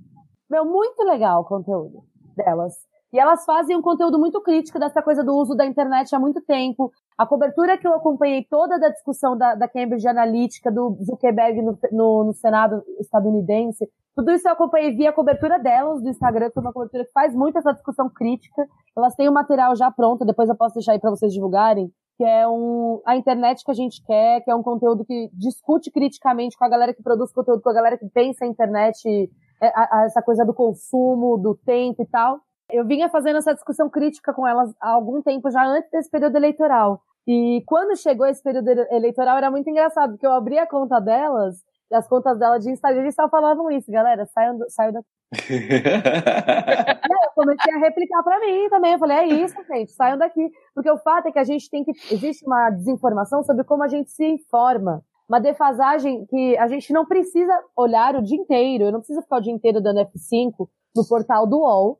Meu, 0.49 0.65
muito 0.65 1.03
legal 1.03 1.41
o 1.41 1.45
conteúdo 1.45 2.03
delas. 2.35 2.73
E 3.13 3.19
elas 3.19 3.45
fazem 3.45 3.75
um 3.75 3.81
conteúdo 3.81 4.19
muito 4.19 4.41
crítico 4.41 4.79
dessa 4.79 5.01
coisa 5.01 5.23
do 5.23 5.35
uso 5.35 5.55
da 5.55 5.65
internet 5.65 6.13
há 6.13 6.19
muito 6.19 6.41
tempo. 6.41 6.91
A 7.17 7.25
cobertura 7.25 7.77
que 7.77 7.87
eu 7.87 7.93
acompanhei 7.93 8.45
toda 8.49 8.77
da 8.77 8.89
discussão 8.89 9.37
da, 9.37 9.55
da 9.55 9.67
Cambridge 9.67 10.07
Analytica, 10.07 10.71
do 10.71 10.97
Zuckerberg 11.01 11.61
no, 11.61 11.77
no, 11.91 12.23
no 12.25 12.33
Senado 12.33 12.83
estadunidense, 12.99 13.89
tudo 14.17 14.31
isso 14.31 14.47
eu 14.47 14.51
acompanhei 14.51 14.95
via 14.95 15.13
cobertura 15.13 15.59
delas 15.59 16.01
do 16.01 16.09
Instagram, 16.09 16.49
que 16.49 16.57
é 16.57 16.61
uma 16.61 16.73
cobertura 16.73 17.05
que 17.05 17.11
faz 17.11 17.35
muito 17.35 17.59
essa 17.59 17.71
discussão 17.71 18.09
crítica. 18.09 18.67
Elas 18.97 19.13
têm 19.13 19.27
o 19.27 19.31
um 19.31 19.33
material 19.33 19.75
já 19.75 19.91
pronto, 19.91 20.25
depois 20.25 20.49
eu 20.49 20.55
posso 20.57 20.73
deixar 20.73 20.93
aí 20.93 20.99
para 20.99 21.11
vocês 21.11 21.31
divulgarem, 21.31 21.91
que 22.17 22.23
é 22.23 22.47
um, 22.47 22.99
a 23.05 23.15
internet 23.15 23.63
que 23.63 23.69
a 23.69 23.75
gente 23.75 24.03
quer, 24.03 24.41
que 24.41 24.49
é 24.49 24.55
um 24.55 24.63
conteúdo 24.63 25.05
que 25.05 25.29
discute 25.33 25.91
criticamente 25.91 26.57
com 26.57 26.65
a 26.65 26.69
galera 26.69 26.95
que 26.95 27.03
produz 27.03 27.31
conteúdo, 27.31 27.61
com 27.61 27.69
a 27.69 27.73
galera 27.73 27.95
que 27.95 28.09
pensa 28.09 28.43
a 28.43 28.47
internet, 28.47 29.29
é, 29.61 30.05
essa 30.05 30.23
coisa 30.23 30.43
do 30.43 30.53
consumo, 30.53 31.37
do 31.37 31.53
tempo 31.53 32.01
e 32.01 32.07
tal. 32.07 32.39
Eu 32.71 32.85
vinha 32.85 33.09
fazendo 33.09 33.37
essa 33.37 33.53
discussão 33.53 33.89
crítica 33.89 34.33
com 34.33 34.47
elas 34.47 34.73
há 34.81 34.89
algum 34.89 35.21
tempo, 35.21 35.49
já 35.49 35.65
antes 35.65 35.89
desse 35.89 36.09
período 36.09 36.35
eleitoral. 36.35 37.01
E 37.27 37.63
quando 37.65 37.97
chegou 37.97 38.25
esse 38.25 38.41
período 38.41 38.69
eleitoral 38.91 39.37
era 39.37 39.51
muito 39.51 39.69
engraçado, 39.69 40.11
porque 40.11 40.25
eu 40.25 40.33
abri 40.33 40.57
a 40.57 40.67
conta 40.67 40.99
delas 40.99 41.63
as 41.95 42.07
contas 42.07 42.37
dela 42.37 42.59
de 42.59 42.69
Instagram, 42.69 43.01
eles 43.01 43.15
só 43.15 43.29
falavam 43.29 43.71
isso, 43.71 43.89
galera, 43.91 44.25
saiam, 44.25 44.57
saiam 44.67 44.91
daqui. 44.91 45.07
eu 45.51 47.31
comecei 47.35 47.73
a 47.73 47.79
replicar 47.79 48.23
para 48.23 48.39
mim 48.39 48.69
também. 48.69 48.93
Eu 48.93 48.99
falei, 48.99 49.17
é 49.17 49.25
isso, 49.25 49.55
gente, 49.65 49.91
saiam 49.91 50.17
daqui. 50.17 50.49
Porque 50.73 50.89
o 50.89 50.97
fato 50.97 51.27
é 51.27 51.31
que 51.31 51.39
a 51.39 51.43
gente 51.43 51.69
tem 51.69 51.83
que. 51.83 51.91
Existe 52.11 52.45
uma 52.45 52.69
desinformação 52.71 53.43
sobre 53.43 53.63
como 53.63 53.83
a 53.83 53.87
gente 53.87 54.11
se 54.11 54.25
informa. 54.25 55.03
Uma 55.27 55.39
defasagem 55.39 56.25
que 56.25 56.57
a 56.57 56.67
gente 56.67 56.93
não 56.93 57.05
precisa 57.05 57.53
olhar 57.75 58.15
o 58.15 58.23
dia 58.23 58.37
inteiro. 58.37 58.85
Eu 58.85 58.91
não 58.91 58.99
preciso 58.99 59.21
ficar 59.21 59.37
o 59.37 59.41
dia 59.41 59.51
inteiro 59.51 59.81
dando 59.81 59.99
F5 59.99 60.67
no 60.95 61.07
portal 61.07 61.45
do 61.45 61.57
UOL. 61.57 61.99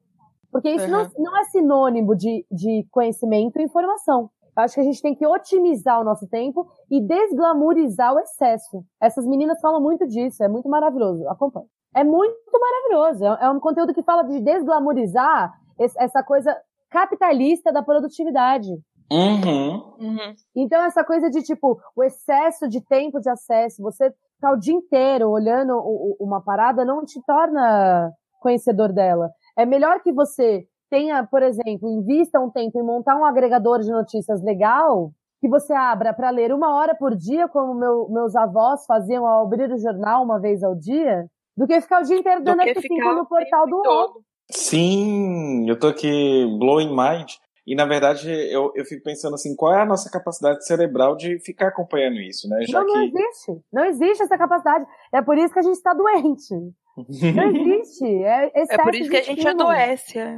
Porque 0.58 0.72
isso 0.72 0.86
uhum. 0.86 0.92
não, 0.92 1.10
não 1.20 1.38
é 1.38 1.44
sinônimo 1.44 2.16
de, 2.16 2.44
de 2.52 2.84
conhecimento 2.90 3.60
e 3.60 3.64
informação. 3.64 4.32
Acho 4.56 4.74
que 4.74 4.82
a 4.82 4.84
gente 4.84 5.04
tem 5.04 5.14
que 5.14 5.28
otimizar 5.28 6.02
o 6.02 6.04
nosso 6.04 6.28
tempo 6.28 6.66
e 6.90 7.00
desglamorizar 7.00 8.12
o 8.12 8.20
excesso. 8.20 8.84
Essas 9.00 9.28
meninas 9.28 9.62
falam 9.62 9.80
muito 9.80 10.08
disso, 10.08 10.44
é 10.44 10.48
muito 10.48 10.68
maravilhoso. 10.68 11.30
Acompanhe. 11.30 11.68
É 11.96 12.04
muito 12.04 12.36
maravilhoso. 12.52 13.24
É, 13.24 13.46
é 13.46 13.50
um 13.52 13.60
conteúdo 13.60 13.94
que 13.94 14.02
fala 14.02 14.24
de 14.24 14.40
desglamorizar 14.40 15.54
essa 16.00 16.24
coisa 16.24 16.58
capitalista 16.90 17.72
da 17.72 17.84
produtividade. 17.84 18.70
Uhum. 19.12 19.94
Uhum. 20.00 20.36
Então, 20.56 20.82
essa 20.86 21.04
coisa 21.04 21.30
de, 21.30 21.44
tipo, 21.44 21.80
o 21.96 22.04
excesso 22.04 22.68
de 22.68 22.82
tempo 22.82 23.20
de 23.20 23.30
acesso, 23.30 23.84
você 23.84 24.12
tá 24.42 24.52
o 24.52 24.58
dia 24.58 24.74
inteiro 24.74 25.30
olhando 25.30 25.78
uma 26.20 26.42
parada, 26.42 26.84
não 26.84 27.06
te 27.06 27.22
torna 27.28 28.12
conhecedor 28.40 28.94
dela. 28.94 29.30
É 29.58 29.66
melhor 29.66 30.02
que 30.02 30.12
você 30.12 30.68
tenha, 30.90 31.26
por 31.26 31.42
exemplo, 31.42 31.90
invista 31.90 32.40
um 32.40 32.50
tempo 32.50 32.80
em 32.80 32.86
montar 32.86 33.18
um 33.18 33.26
agregador 33.26 33.80
de 33.80 33.92
notícias 33.92 34.42
legal, 34.44 35.12
que 35.42 35.50
você 35.50 35.74
abra 35.74 36.14
para 36.14 36.30
ler 36.30 36.54
uma 36.54 36.76
hora 36.76 36.96
por 36.96 37.16
dia, 37.16 37.48
como 37.48 37.74
meu, 37.74 38.08
meus 38.10 38.36
avós 38.36 38.86
faziam 38.86 39.26
ao 39.26 39.46
abrir 39.46 39.72
o 39.72 39.78
jornal 39.78 40.24
uma 40.24 40.40
vez 40.40 40.64
ao 40.64 40.76
dia, 40.76 41.26
do 41.56 41.68
que 41.68 41.82
ficar 41.82 42.02
o 42.02 42.06
dia 42.06 42.18
inteiro 42.18 42.44
dando 42.44 42.62
F5 42.62 43.16
no 43.16 43.26
portal 43.26 43.66
do 43.68 43.78
UOL. 43.78 44.22
Sim, 44.50 45.70
eu 45.70 45.78
tô 45.78 45.88
aqui 45.88 46.46
blowing 46.60 46.96
mind. 46.96 47.34
E 47.66 47.76
na 47.76 47.86
verdade 47.86 48.30
eu, 48.30 48.72
eu 48.76 48.86
fico 48.86 49.04
pensando 49.04 49.34
assim, 49.34 49.54
qual 49.54 49.74
é 49.74 49.82
a 49.82 49.86
nossa 49.86 50.10
capacidade 50.10 50.66
cerebral 50.66 51.18
de 51.18 51.38
ficar 51.40 51.68
acompanhando 51.68 52.16
isso, 52.22 52.48
né? 52.48 52.62
Já 52.66 52.80
não, 52.80 52.88
que... 52.88 52.94
não 52.94 53.04
existe. 53.04 53.62
Não 53.74 53.86
existe 53.86 54.24
essa 54.24 54.38
capacidade. 54.38 54.86
É 55.14 55.22
por 55.22 55.38
isso 55.38 55.54
que 55.54 55.60
a 55.60 55.64
gente 55.64 55.76
está 55.76 55.94
doente. 55.94 56.56
Não 56.98 57.50
existe. 57.80 58.06
É, 58.24 58.52
é 58.56 58.78
por 58.78 58.96
isso 58.96 59.10
que 59.10 59.18
a 59.18 59.24
gente 59.24 59.40
estímulo. 59.40 59.70
adoece. 59.70 60.18
É, 60.18 60.24
é, 60.24 60.38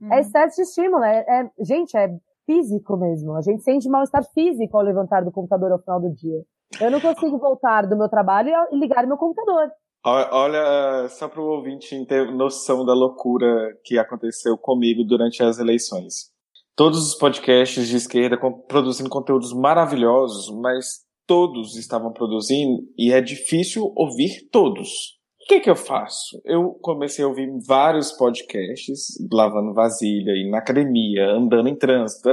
uhum. 0.00 0.12
é 0.12 0.20
excesso 0.20 0.56
de 0.56 0.62
estímulo. 0.62 1.04
É, 1.04 1.18
é, 1.28 1.64
gente, 1.64 1.96
é 1.96 2.08
físico 2.46 2.96
mesmo. 2.96 3.36
A 3.36 3.42
gente 3.42 3.62
sente 3.62 3.88
mal-estar 3.88 4.24
físico 4.34 4.76
ao 4.76 4.82
levantar 4.82 5.24
do 5.24 5.30
computador 5.30 5.72
ao 5.72 5.80
final 5.80 6.00
do 6.00 6.12
dia. 6.14 6.42
Eu 6.80 6.90
não 6.90 7.00
consigo 7.00 7.38
voltar 7.38 7.86
do 7.86 7.96
meu 7.96 8.08
trabalho 8.08 8.50
e 8.72 8.78
ligar 8.78 9.06
meu 9.06 9.16
computador. 9.16 9.70
Olha, 10.04 11.08
só 11.08 11.28
para 11.28 11.42
o 11.42 11.56
ouvinte 11.56 12.06
ter 12.06 12.32
noção 12.32 12.86
da 12.86 12.94
loucura 12.94 13.46
que 13.84 13.98
aconteceu 13.98 14.56
comigo 14.56 15.04
durante 15.04 15.42
as 15.42 15.58
eleições. 15.58 16.30
Todos 16.74 17.06
os 17.06 17.14
podcasts 17.14 17.86
de 17.86 17.96
esquerda 17.96 18.38
produzindo 18.66 19.10
conteúdos 19.10 19.52
maravilhosos, 19.52 20.50
mas 20.58 21.04
todos 21.26 21.76
estavam 21.76 22.12
produzindo 22.12 22.82
e 22.96 23.12
é 23.12 23.20
difícil 23.20 23.92
ouvir 23.94 24.48
todos. 24.50 25.19
O 25.42 25.46
que, 25.48 25.60
que 25.60 25.70
eu 25.70 25.76
faço? 25.76 26.40
Eu 26.44 26.78
comecei 26.82 27.24
a 27.24 27.28
ouvir 27.28 27.50
vários 27.66 28.12
podcasts, 28.12 29.14
lavando 29.32 29.72
vasilha, 29.72 30.32
e 30.32 30.48
na 30.50 30.58
academia, 30.58 31.26
andando 31.30 31.68
em 31.68 31.74
trânsito, 31.74 32.28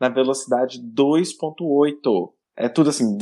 na 0.00 0.08
velocidade 0.08 0.80
2.8. 0.80 2.32
É 2.56 2.68
tudo 2.68 2.90
assim. 2.90 3.16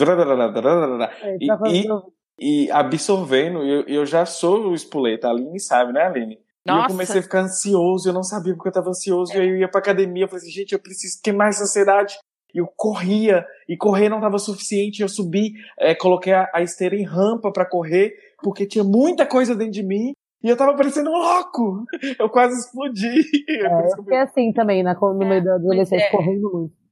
É, 1.22 1.36
e, 1.40 1.82
e, 1.82 2.64
e 2.64 2.70
absorvendo, 2.70 3.62
eu, 3.62 3.82
eu 3.86 4.06
já 4.06 4.24
sou 4.24 4.68
o 4.68 4.74
espoleta, 4.74 5.28
a 5.28 5.30
Aline 5.30 5.60
sabe, 5.60 5.92
né, 5.92 6.04
Aline? 6.04 6.38
Nossa. 6.64 6.80
E 6.80 6.84
eu 6.84 6.88
comecei 6.88 7.20
a 7.20 7.22
ficar 7.22 7.40
ansioso, 7.42 8.08
eu 8.08 8.12
não 8.12 8.22
sabia 8.22 8.54
porque 8.54 8.68
eu 8.68 8.72
tava 8.72 8.90
ansioso, 8.90 9.32
é. 9.32 9.36
e 9.36 9.40
aí 9.40 9.48
eu 9.48 9.56
ia 9.58 9.68
pra 9.68 9.80
academia, 9.80 10.24
eu 10.24 10.28
falei 10.28 10.42
assim, 10.42 10.52
gente, 10.52 10.72
eu 10.72 10.78
preciso 10.78 11.20
queimar 11.22 11.48
essa 11.48 11.64
ansiedade. 11.64 12.16
E 12.54 12.58
eu 12.58 12.66
corria, 12.74 13.44
e 13.68 13.76
correr 13.76 14.08
não 14.08 14.20
tava 14.20 14.38
suficiente, 14.38 15.02
eu 15.02 15.08
subi, 15.08 15.52
é, 15.78 15.94
coloquei 15.94 16.32
a, 16.32 16.50
a 16.54 16.62
esteira 16.62 16.96
em 16.96 17.04
rampa 17.04 17.52
para 17.52 17.68
correr, 17.68 18.14
porque 18.43 18.66
tinha 18.66 18.84
muita 18.84 19.26
coisa 19.26 19.55
dentro 19.55 19.72
de 19.72 19.82
mim, 19.82 20.12
e 20.43 20.49
eu 20.49 20.57
tava 20.57 20.76
parecendo 20.76 21.11
um 21.11 21.14
louco! 21.14 21.84
Eu 22.20 22.28
quase 22.28 22.59
explodi. 22.59 23.20
É, 23.49 23.66
eu 23.66 24.05
fiquei 24.05 24.18
assim 24.18 24.53
também, 24.53 24.82
na, 24.82 24.95
no 24.95 25.18
meio 25.18 25.43
da 25.43 25.55
adolescência, 25.55 26.05
é. 26.05 26.11
correndo 26.11 26.51
muito 26.53 26.87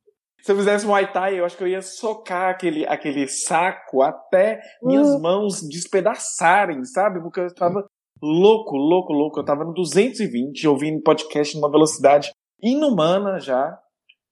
se 0.45 0.53
eu 0.53 0.57
fizesse 0.57 0.87
Muay 0.87 1.11
Thai, 1.11 1.41
eu 1.41 1.45
acho 1.47 1.57
que 1.57 1.63
eu 1.65 1.69
ia 1.69 1.81
socar 1.81 2.51
aquele, 2.51 2.87
aquele 2.87 3.27
saco 3.27 4.03
até 4.03 4.61
minhas 4.83 5.09
uhum. 5.09 5.23
mãos 5.23 5.63
despedaçarem, 5.67 6.85
sabe? 6.85 7.19
Porque 7.23 7.41
eu 7.41 7.55
tava 7.55 7.87
louco, 8.23 8.77
louco, 8.77 9.11
louco. 9.11 9.41
Eu 9.41 9.45
tava 9.45 9.65
no 9.65 9.73
220, 9.73 10.69
ouvindo 10.69 11.03
podcast 11.03 11.57
numa 11.57 11.71
velocidade 11.71 12.31
inumana 12.63 13.41
já. 13.41 13.75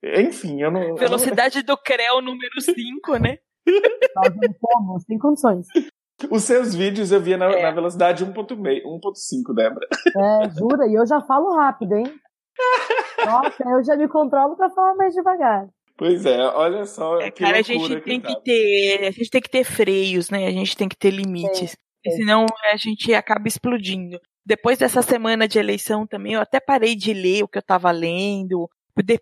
Enfim, 0.05 0.61
eu 0.61 0.71
não. 0.71 0.97
Velocidade 0.97 1.61
eu 1.61 1.65
não... 1.67 1.75
do 1.75 1.83
CREO 1.83 2.21
número 2.21 2.61
5, 2.61 3.17
né? 3.17 3.39
Fazendo 4.13 4.55
como? 4.61 5.01
Sem 5.01 5.19
condições. 5.19 5.67
Os 6.31 6.45
seus 6.45 6.75
vídeos 6.75 7.13
eu 7.13 7.21
via 7.21 7.37
na, 7.37 7.47
é. 7.47 7.63
na 7.63 7.71
velocidade 7.71 8.25
1.5, 8.25 9.55
Débora. 9.55 9.87
É, 10.15 10.51
jura? 10.51 10.87
E 10.87 10.95
eu 10.95 11.07
já 11.07 11.21
falo 11.23 11.57
rápido, 11.57 11.95
hein? 11.95 12.05
Nossa, 13.25 13.65
eu 13.65 13.83
já 13.83 13.97
me 13.97 14.09
controlo 14.09 14.57
pra 14.57 14.71
falar 14.71 14.95
mais 14.95 15.15
devagar. 15.15 15.67
Pois 15.97 16.27
é, 16.27 16.39
olha 16.49 16.85
só. 16.85 17.21
É, 17.21 17.31
cara, 17.31 17.59
a 17.59 17.63
gente 17.63 18.01
tem 18.01 18.21
que, 18.21 18.35
que 18.35 18.43
ter. 18.43 19.07
A 19.07 19.11
gente 19.11 19.31
tem 19.31 19.41
que 19.41 19.51
ter 19.51 19.65
freios, 19.65 20.31
né? 20.31 20.47
A 20.47 20.51
gente 20.51 20.77
tem 20.77 20.89
que 20.89 20.97
ter 20.97 21.11
limites. 21.11 21.77
É, 22.05 22.09
é. 22.09 22.13
Senão 22.13 22.47
a 22.73 22.77
gente 22.77 23.15
acaba 23.15 23.47
explodindo. 23.47 24.19
Depois 24.45 24.79
dessa 24.79 25.03
semana 25.03 25.47
de 25.47 25.59
eleição 25.59 26.07
também, 26.07 26.35
eu 26.35 26.41
até 26.41 26.59
parei 26.59 26.97
de 26.97 27.15
ler 27.15 27.45
o 27.45 27.49
que 27.49 27.59
eu 27.59 27.63
estava 27.63 27.91
lendo. 27.91 28.69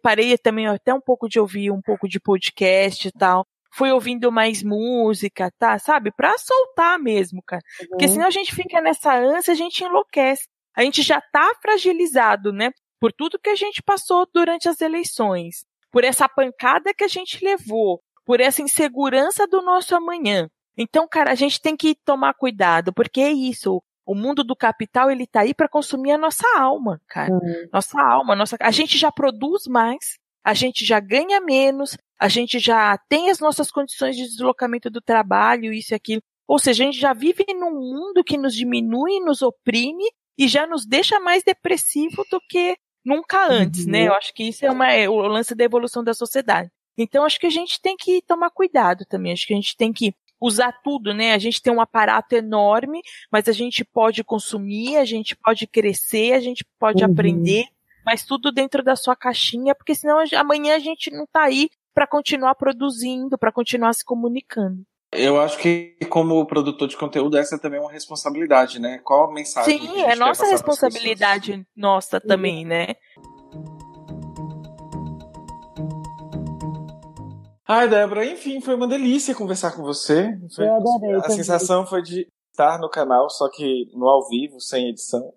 Parei 0.03 0.37
também 0.39 0.67
até 0.67 0.93
um 0.93 1.01
pouco 1.01 1.29
de 1.29 1.39
ouvir 1.39 1.71
um 1.71 1.83
pouco 1.83 2.09
de 2.09 2.19
podcast 2.19 3.07
e 3.07 3.13
tal. 3.13 3.47
Fui 3.73 3.91
ouvindo 3.91 4.33
mais 4.33 4.63
música, 4.63 5.53
tá? 5.59 5.79
Sabe? 5.79 6.11
Pra 6.11 6.37
soltar 6.39 6.99
mesmo, 6.99 7.43
cara. 7.47 7.63
Uhum. 7.81 7.89
Porque 7.91 8.09
senão 8.09 8.27
a 8.27 8.31
gente 8.31 8.55
fica 8.55 8.81
nessa 8.81 9.15
ânsia, 9.17 9.53
a 9.53 9.57
gente 9.57 9.85
enlouquece. 9.85 10.49
A 10.75 10.83
gente 10.83 11.03
já 11.03 11.21
tá 11.21 11.53
fragilizado, 11.61 12.53
né? 12.53 12.71
Por 12.99 13.13
tudo 13.13 13.39
que 13.39 13.51
a 13.51 13.57
gente 13.57 13.83
passou 13.83 14.29
durante 14.33 14.69
as 14.69 14.81
eleições 14.81 15.65
por 15.91 16.05
essa 16.05 16.29
pancada 16.29 16.95
que 16.95 17.05
a 17.05 17.09
gente 17.09 17.45
levou, 17.45 18.01
por 18.25 18.41
essa 18.41 18.63
insegurança 18.63 19.47
do 19.47 19.61
nosso 19.61 19.95
amanhã. 19.95 20.49
Então, 20.77 21.07
cara, 21.09 21.33
a 21.33 21.35
gente 21.35 21.61
tem 21.61 21.77
que 21.77 21.97
tomar 22.05 22.35
cuidado, 22.35 22.93
porque 22.93 23.21
é 23.21 23.33
isso. 23.33 23.83
O 24.07 24.15
mundo 24.15 24.43
do 24.43 24.57
capital, 24.57 25.11
ele 25.11 25.27
tá 25.27 25.41
aí 25.41 25.53
para 25.53 25.69
consumir 25.69 26.13
a 26.13 26.19
nossa 26.19 26.47
alma, 26.57 27.01
cara. 27.07 27.33
Uhum. 27.33 27.69
Nossa 27.73 28.01
alma, 28.01 28.35
nossa, 28.35 28.57
a 28.61 28.71
gente 28.71 28.97
já 28.97 29.13
produz 29.13 29.67
mais, 29.67 30.19
a 30.43 30.55
gente 30.55 30.85
já 30.85 30.99
ganha 31.01 31.41
menos, 31.41 31.97
a 32.21 32.29
gente 32.29 32.59
já 32.59 32.99
tem 33.09 33.31
as 33.31 33.41
nossas 33.41 33.71
condições 33.71 34.15
de 34.15 34.25
deslocamento 34.25 34.91
do 34.91 35.01
trabalho, 35.01 35.73
isso 35.73 35.95
e 35.95 35.97
aquilo. 35.97 36.23
Ou 36.47 36.59
seja, 36.59 36.83
a 36.83 36.87
gente 36.87 37.01
já 37.01 37.15
vive 37.15 37.47
num 37.55 37.71
mundo 37.71 38.23
que 38.23 38.37
nos 38.37 38.55
diminui, 38.55 39.21
nos 39.21 39.41
oprime 39.41 40.05
e 40.37 40.47
já 40.47 40.67
nos 40.67 40.85
deixa 40.85 41.19
mais 41.19 41.43
depressivo 41.43 42.25
do 42.31 42.39
que 42.47 42.77
nunca 43.03 43.47
antes, 43.47 43.87
né? 43.87 44.01
uhum. 44.01 44.05
né? 44.05 44.11
Eu 44.11 44.15
acho 44.15 44.35
que 44.35 44.45
isso 44.45 44.67
é, 44.67 44.71
uma, 44.71 44.93
é 44.93 45.09
o 45.09 45.17
lance 45.17 45.55
da 45.55 45.65
evolução 45.65 46.05
da 46.05 46.13
sociedade. 46.13 46.71
Então, 46.99 47.25
acho 47.25 47.41
que 47.41 47.47
a 47.47 47.51
gente 47.51 47.81
tem 47.81 47.97
que 47.97 48.21
tomar 48.27 48.51
cuidado 48.51 49.07
também. 49.09 49.33
Acho 49.33 49.47
que 49.47 49.55
a 49.55 49.57
gente 49.57 49.75
tem 49.75 49.91
que 49.91 50.15
usar 50.39 50.73
tudo, 50.83 51.15
né? 51.15 51.33
A 51.33 51.39
gente 51.39 51.63
tem 51.63 51.73
um 51.73 51.81
aparato 51.81 52.35
enorme, 52.35 53.01
mas 53.33 53.49
a 53.49 53.53
gente 53.53 53.83
pode 53.83 54.23
consumir, 54.23 54.99
a 54.99 55.05
gente 55.07 55.35
pode 55.37 55.67
crescer, 55.67 56.35
a 56.35 56.41
gente 56.41 56.67
pode 56.79 57.03
uhum. 57.03 57.11
aprender, 57.11 57.65
mas 58.05 58.25
tudo 58.25 58.53
dentro 58.53 58.83
da 58.83 58.97
sua 58.97 59.17
caixinha, 59.17 59.75
porque 59.75 59.95
senão 59.95 60.23
amanhã 60.37 60.77
a 60.77 60.79
gente 60.79 61.11
não 61.11 61.27
tá 61.27 61.45
aí 61.45 61.71
para 61.95 62.07
continuar 62.07 62.55
produzindo, 62.55 63.39
para 63.39 63.53
continuar 63.53 63.93
se 63.93 64.05
comunicando. 64.05 64.83
Eu 65.13 65.41
acho 65.41 65.59
que, 65.59 65.97
como 66.09 66.47
produtor 66.47 66.87
de 66.87 66.97
conteúdo, 66.97 67.37
essa 67.37 67.59
também 67.59 67.81
é 67.81 67.83
uma 67.83 67.91
responsabilidade, 67.91 68.79
né? 68.79 69.01
Qual 69.03 69.29
a 69.29 69.33
mensagem? 69.33 69.79
Sim, 69.79 70.03
é 70.03 70.15
nossa 70.15 70.47
responsabilidade, 70.47 71.67
nossa 71.77 72.21
também, 72.21 72.65
né? 72.65 72.95
Ai, 77.67 77.89
Débora, 77.89 78.25
enfim, 78.25 78.61
foi 78.61 78.75
uma 78.75 78.87
delícia 78.87 79.35
conversar 79.35 79.77
com 79.77 79.83
você. 79.83 80.37
Foi, 80.55 80.67
eu 80.67 80.75
adorei. 80.75 81.15
A 81.17 81.31
sensação 81.31 81.87
foi 81.87 82.03
de 82.03 82.29
estar 82.51 82.79
no 82.79 82.89
canal, 82.89 83.29
só 83.31 83.49
que 83.49 83.91
no 83.93 84.09
ao 84.09 84.29
vivo, 84.29 84.61
sem 84.61 84.89
edição. 84.89 85.33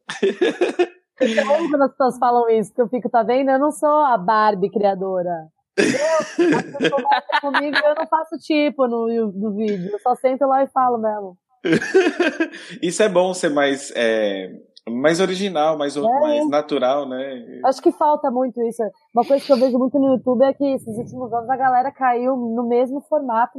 Eu 1.19 1.55
amo 1.55 1.69
quando 1.69 1.83
as 1.83 1.91
pessoas 1.91 2.17
falam 2.17 2.49
isso, 2.49 2.73
que 2.73 2.81
eu 2.81 2.87
fico, 2.89 3.09
tá 3.09 3.23
vendo? 3.23 3.49
Eu 3.49 3.59
não 3.59 3.71
sou 3.71 3.87
a 3.87 4.17
Barbie 4.17 4.69
criadora. 4.69 5.47
Eu, 5.77 7.41
comigo, 7.41 7.77
eu 7.83 7.95
não 7.95 8.07
faço 8.07 8.37
tipo 8.37 8.87
no, 8.87 9.31
no 9.31 9.55
vídeo, 9.55 9.91
eu 9.91 9.99
só 9.99 10.15
sento 10.15 10.45
lá 10.45 10.63
e 10.63 10.67
falo 10.67 10.97
mesmo. 10.97 11.37
Isso 12.81 13.01
é 13.01 13.09
bom 13.09 13.33
ser 13.33 13.49
mais, 13.49 13.91
é, 13.95 14.51
mais 14.89 15.19
original, 15.19 15.77
mais, 15.77 15.95
é. 15.95 16.01
mais 16.01 16.49
natural, 16.49 17.07
né? 17.07 17.61
Acho 17.65 17.81
que 17.81 17.91
falta 17.91 18.29
muito 18.29 18.61
isso. 18.63 18.83
Uma 19.13 19.25
coisa 19.25 19.43
que 19.43 19.51
eu 19.51 19.57
vejo 19.57 19.77
muito 19.79 19.97
no 19.97 20.13
YouTube 20.13 20.43
é 20.43 20.53
que 20.53 20.65
esses 20.73 20.97
últimos 20.97 21.31
anos 21.33 21.49
a 21.49 21.55
galera 21.55 21.91
caiu 21.91 22.35
no 22.35 22.67
mesmo 22.67 23.01
formato. 23.01 23.57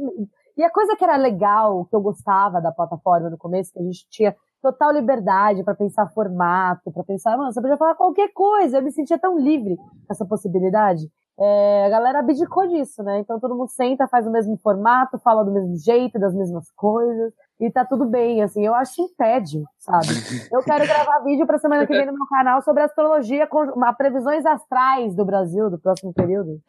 E 0.55 0.63
a 0.63 0.69
coisa 0.69 0.95
que 0.95 1.03
era 1.03 1.17
legal, 1.17 1.85
que 1.85 1.95
eu 1.95 2.01
gostava 2.01 2.61
da 2.61 2.71
plataforma 2.71 3.29
no 3.29 3.37
começo, 3.37 3.73
que 3.73 3.79
a 3.79 3.83
gente 3.83 4.07
tinha 4.09 4.35
total 4.61 4.91
liberdade 4.91 5.63
para 5.63 5.75
pensar 5.75 6.07
formato, 6.09 6.91
para 6.91 7.03
pensar, 7.03 7.37
mano, 7.37 7.51
você 7.51 7.61
podia 7.61 7.77
falar 7.77 7.95
qualquer 7.95 8.31
coisa, 8.33 8.77
eu 8.77 8.81
me 8.81 8.91
sentia 8.91 9.19
tão 9.19 9.37
livre 9.37 9.75
com 9.75 10.11
essa 10.11 10.25
possibilidade 10.25 11.09
é, 11.37 11.85
a 11.85 11.89
galera 11.89 12.19
abdicou 12.19 12.65
disso, 12.67 13.03
né? 13.03 13.19
Então 13.19 13.39
todo 13.39 13.55
mundo 13.55 13.69
senta, 13.69 14.07
faz 14.07 14.25
o 14.25 14.31
mesmo 14.31 14.57
formato, 14.57 15.19
fala 15.19 15.43
do 15.43 15.51
mesmo 15.51 15.75
jeito, 15.77 16.17
das 16.17 16.33
mesmas 16.33 16.71
coisas, 16.71 17.33
e 17.59 17.69
tá 17.69 17.83
tudo 17.83 18.05
bem, 18.05 18.41
assim. 18.41 18.65
Eu 18.65 18.73
acho 18.73 19.03
um 19.03 19.09
tédio, 19.17 19.63
sabe? 19.77 20.07
Eu 20.51 20.63
quero 20.63 20.87
gravar 20.87 21.19
vídeo 21.23 21.45
pra 21.45 21.57
semana 21.57 21.85
que 21.85 21.93
vem 21.93 22.05
no 22.05 22.13
meu 22.13 22.25
canal 22.27 22.61
sobre 22.61 22.83
astrologia, 22.83 23.47
com 23.47 23.65
previsões 23.97 24.45
astrais 24.45 25.13
do 25.13 25.25
Brasil, 25.25 25.69
do 25.69 25.79
próximo 25.79 26.13
período. 26.13 26.59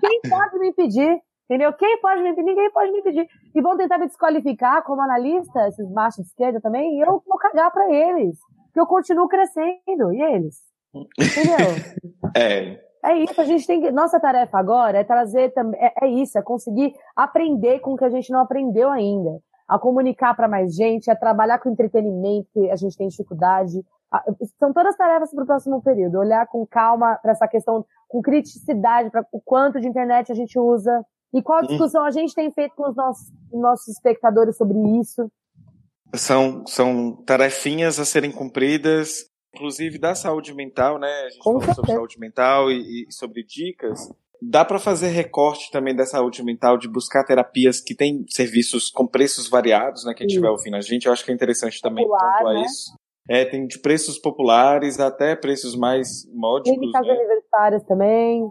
quem 0.00 0.20
pode 0.28 0.58
me 0.58 0.68
impedir? 0.68 1.20
Entendeu? 1.48 1.72
Quem 1.74 2.00
pode 2.00 2.22
me 2.22 2.30
impedir? 2.30 2.46
Ninguém 2.46 2.70
pode 2.72 2.90
me 2.90 2.98
impedir. 2.98 3.28
E 3.54 3.60
vão 3.60 3.76
tentar 3.76 3.98
me 3.98 4.06
desqualificar 4.06 4.82
como 4.82 5.00
analista, 5.02 5.68
esses 5.68 5.88
machos 5.92 6.24
de 6.24 6.30
esquerda 6.30 6.60
também, 6.60 6.98
e 6.98 7.00
eu 7.00 7.22
vou 7.24 7.38
cagar 7.38 7.70
pra 7.70 7.88
eles. 7.92 8.38
Que 8.74 8.80
eu 8.80 8.86
continuo 8.86 9.28
crescendo. 9.28 10.12
E 10.12 10.20
eles? 10.20 10.56
Entendeu? 10.92 11.96
É. 12.36 12.85
É 13.06 13.18
isso, 13.18 13.40
a 13.40 13.44
gente 13.44 13.64
tem 13.64 13.80
que. 13.80 13.92
Nossa 13.92 14.18
tarefa 14.18 14.58
agora 14.58 14.98
é 14.98 15.04
trazer 15.04 15.52
também. 15.52 15.80
É, 15.80 15.92
é, 16.02 16.08
isso, 16.08 16.36
é 16.36 16.42
conseguir 16.42 16.92
aprender 17.14 17.78
com 17.78 17.94
o 17.94 17.96
que 17.96 18.04
a 18.04 18.10
gente 18.10 18.32
não 18.32 18.40
aprendeu 18.40 18.90
ainda. 18.90 19.38
A 19.68 19.78
comunicar 19.78 20.34
para 20.34 20.48
mais 20.48 20.74
gente, 20.74 21.10
a 21.10 21.16
trabalhar 21.16 21.58
com 21.58 21.70
entretenimento, 21.70 22.48
que 22.52 22.70
a 22.70 22.76
gente 22.76 22.96
tem 22.96 23.08
dificuldade. 23.08 23.84
São 24.58 24.72
todas 24.72 24.96
tarefas 24.96 25.32
para 25.32 25.42
o 25.42 25.46
próximo 25.46 25.80
período. 25.82 26.18
Olhar 26.18 26.46
com 26.46 26.66
calma 26.66 27.16
para 27.22 27.32
essa 27.32 27.46
questão, 27.46 27.84
com 28.08 28.20
criticidade, 28.22 29.10
para 29.10 29.24
o 29.32 29.40
quanto 29.40 29.80
de 29.80 29.88
internet 29.88 30.30
a 30.30 30.34
gente 30.34 30.58
usa. 30.58 31.04
E 31.32 31.42
qual 31.42 31.62
discussão 31.62 32.04
a 32.04 32.10
gente 32.10 32.34
tem 32.34 32.50
feito 32.52 32.74
com 32.74 32.88
os 32.88 32.96
nossos, 32.96 33.32
nossos 33.52 33.88
espectadores 33.88 34.56
sobre 34.56 34.78
isso. 35.00 35.30
São, 36.14 36.64
são 36.66 37.12
tarefinhas 37.24 37.98
a 37.98 38.04
serem 38.04 38.32
cumpridas 38.32 39.24
inclusive 39.54 39.98
da 39.98 40.14
saúde 40.14 40.54
mental, 40.54 40.98
né? 40.98 41.08
A 41.08 41.28
gente 41.28 41.38
Com 41.38 41.60
falou 41.60 41.74
sobre 41.74 41.92
saúde 41.92 42.18
mental 42.18 42.70
e, 42.70 43.06
e 43.08 43.12
sobre 43.12 43.42
dicas. 43.42 44.12
Dá 44.40 44.64
para 44.64 44.78
fazer 44.78 45.08
recorte 45.08 45.70
também 45.70 45.94
da 45.94 46.04
saúde 46.04 46.42
mental, 46.44 46.76
de 46.76 46.88
buscar 46.88 47.24
terapias 47.24 47.80
que 47.80 47.94
têm 47.94 48.24
serviços 48.28 48.90
com 48.90 49.06
preços 49.06 49.48
variados, 49.48 50.04
né? 50.04 50.12
Quem 50.14 50.26
estiver 50.26 50.50
ouvindo 50.50 50.76
a 50.76 50.80
gente, 50.80 51.06
eu 51.06 51.12
acho 51.12 51.24
que 51.24 51.30
é 51.30 51.34
interessante 51.34 51.80
também 51.80 52.04
Popular, 52.04 52.38
pontuar 52.38 52.54
né? 52.54 52.62
isso. 52.62 52.94
É, 53.28 53.44
tem 53.44 53.66
de 53.66 53.78
preços 53.78 54.18
populares 54.18 55.00
até 55.00 55.34
preços 55.34 55.74
mais 55.74 56.24
módicos. 56.32 56.78
Clínicas 56.78 57.06
né? 57.06 57.12
universitárias 57.14 57.82
também. 57.84 58.48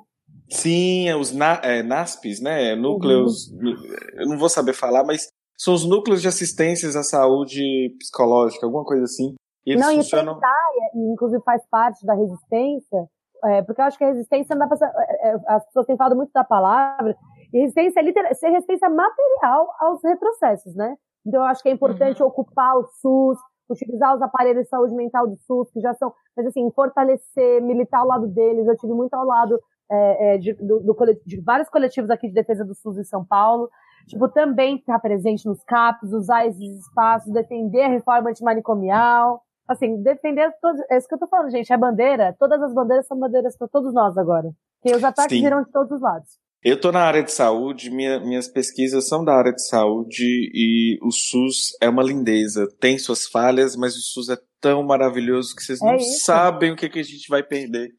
Sim, 0.49 1.11
os 1.13 1.31
na, 1.31 1.61
é, 1.63 1.81
NASPs, 1.81 2.41
né? 2.41 2.75
Núcleos. 2.75 3.51
Uhum. 3.51 3.75
Eu 4.15 4.27
não 4.27 4.37
vou 4.37 4.49
saber 4.49 4.73
falar, 4.73 5.03
mas 5.03 5.27
são 5.57 5.73
os 5.73 5.85
núcleos 5.85 6.21
de 6.21 6.27
assistências 6.27 6.95
à 6.95 7.03
saúde 7.03 7.95
psicológica, 7.99 8.65
alguma 8.65 8.83
coisa 8.83 9.03
assim. 9.03 9.35
E 9.65 9.71
eles 9.71 9.81
não, 9.81 9.95
funcionam... 9.95 10.37
e 10.37 10.84
inclusive 10.95 11.43
faz 11.43 11.65
parte 11.69 12.05
da 12.05 12.13
resistência, 12.13 13.07
é, 13.43 13.61
porque 13.61 13.81
eu 13.81 13.85
acho 13.85 13.97
que 13.97 14.03
a 14.03 14.07
resistência 14.07 14.55
não 14.55 14.67
dá 14.67 14.75
pra, 14.75 14.87
é, 14.87 15.29
é, 15.29 15.39
as 15.47 15.65
pessoas 15.65 15.85
têm 15.85 15.97
falado 15.97 16.15
muito 16.15 16.31
da 16.33 16.43
palavra, 16.43 17.15
e 17.53 17.59
resistência 17.59 17.99
é 17.99 18.03
literal, 18.03 18.33
ser 18.35 18.49
resistência 18.49 18.89
material 18.89 19.69
aos 19.79 20.03
retrocessos, 20.03 20.75
né? 20.75 20.95
Então 21.25 21.41
eu 21.41 21.47
acho 21.47 21.61
que 21.61 21.69
é 21.69 21.71
importante 21.71 22.21
uhum. 22.21 22.29
ocupar 22.29 22.77
o 22.77 22.85
SUS, 23.01 23.37
utilizar 23.69 24.15
os 24.15 24.21
aparelhos 24.21 24.63
de 24.63 24.69
saúde 24.69 24.93
mental 24.93 25.27
do 25.27 25.37
SUS, 25.37 25.71
que 25.71 25.79
já 25.79 25.93
são, 25.95 26.13
mas 26.35 26.45
assim, 26.45 26.69
fortalecer, 26.71 27.61
militar 27.61 28.01
ao 28.01 28.07
lado 28.07 28.27
deles. 28.27 28.67
Eu 28.67 28.77
tive 28.77 28.93
muito 28.93 29.13
ao 29.13 29.25
lado 29.25 29.59
é, 29.91 30.35
é, 30.35 30.37
de, 30.37 30.53
do, 30.53 30.79
do, 30.81 30.95
de 31.25 31.41
vários 31.41 31.69
coletivos 31.69 32.09
aqui 32.09 32.27
de 32.27 32.33
defesa 32.33 32.63
do 32.63 32.75
SUS 32.75 32.97
em 32.97 33.03
São 33.03 33.25
Paulo. 33.25 33.69
Tipo, 34.07 34.29
também 34.29 34.75
estar 34.75 34.99
presente 34.99 35.47
nos 35.47 35.63
CAPs, 35.63 36.13
usar 36.13 36.45
esses 36.45 36.79
espaços, 36.85 37.33
defender 37.33 37.81
a 37.81 37.89
reforma 37.89 38.29
antimanicomial. 38.29 39.41
Assim, 39.67 40.01
defender 40.01 40.51
todos. 40.61 40.81
É 40.89 40.97
isso 40.97 41.07
que 41.07 41.15
eu 41.15 41.19
tô 41.19 41.27
falando, 41.27 41.51
gente. 41.51 41.71
É 41.71 41.77
bandeira. 41.77 42.35
Todas 42.37 42.61
as 42.61 42.73
bandeiras 42.73 43.07
são 43.07 43.17
bandeiras 43.17 43.57
para 43.57 43.67
todos 43.67 43.93
nós 43.93 44.17
agora. 44.17 44.51
Porque 44.81 44.95
os 44.95 45.03
ataques 45.03 45.39
viram 45.39 45.63
de 45.63 45.71
todos 45.71 45.91
os 45.91 46.01
lados. 46.01 46.37
Eu 46.63 46.75
estou 46.75 46.91
na 46.91 47.01
área 47.01 47.21
de 47.21 47.31
saúde, 47.31 47.91
minha, 47.91 48.19
minhas 48.19 48.47
pesquisas 48.47 49.07
são 49.07 49.23
da 49.23 49.35
área 49.35 49.53
de 49.53 49.63
saúde 49.67 50.49
e 50.51 50.97
o 51.03 51.11
SUS 51.11 51.77
é 51.79 51.87
uma 51.87 52.01
lindeza. 52.01 52.67
Tem 52.79 52.97
suas 52.97 53.27
falhas, 53.27 53.75
mas 53.75 53.95
o 53.95 54.01
SUS 54.01 54.29
é 54.29 54.37
tão 54.59 54.81
maravilhoso 54.81 55.55
que 55.55 55.63
vocês 55.63 55.79
é 55.79 55.85
não 55.85 55.95
isso. 55.95 56.25
sabem 56.25 56.71
o 56.71 56.75
que, 56.75 56.89
que 56.89 56.97
a 56.97 57.03
gente 57.03 57.27
vai 57.29 57.43
perder. 57.43 57.91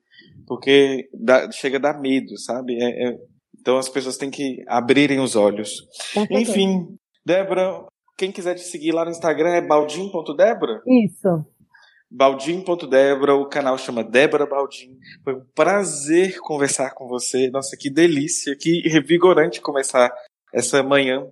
Porque 0.48 1.08
dá, 1.14 1.48
chega 1.52 1.76
a 1.76 1.80
dar 1.80 2.00
medo, 2.00 2.36
sabe? 2.38 2.76
É, 2.82 3.08
é, 3.08 3.18
então 3.60 3.78
as 3.78 3.88
pessoas 3.88 4.16
têm 4.16 4.32
que 4.32 4.64
abrirem 4.66 5.20
os 5.20 5.36
olhos. 5.36 5.86
Enfim, 6.28 6.88
Débora, 7.24 7.84
quem 8.18 8.32
quiser 8.32 8.54
te 8.54 8.62
seguir 8.62 8.90
lá 8.90 9.04
no 9.04 9.12
Instagram 9.12 9.50
é 9.50 9.60
baldim.débora? 9.60 10.82
Isso. 11.04 11.46
Baldim.débora, 12.10 13.34
o 13.34 13.46
canal 13.46 13.76
chama 13.76 14.04
Débora 14.04 14.46
Baldim. 14.46 14.96
Foi 15.24 15.34
um 15.34 15.44
prazer 15.54 16.38
conversar 16.38 16.94
com 16.94 17.08
você. 17.08 17.50
Nossa, 17.50 17.76
que 17.76 17.90
delícia, 17.90 18.56
que 18.56 18.80
revigorante 18.88 19.60
começar 19.60 20.12
essa 20.52 20.82
manhã 20.82 21.26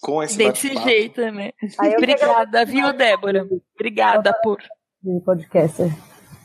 com 0.00 0.22
esse 0.22 0.38
Desse 0.38 0.74
jeito, 0.82 1.20
né? 1.20 1.52
Obrigada, 1.96 2.64
viu, 2.64 2.92
Débora? 2.92 3.46
Obrigada 3.74 4.32
por. 4.42 4.58
Podcaster. 5.24 5.90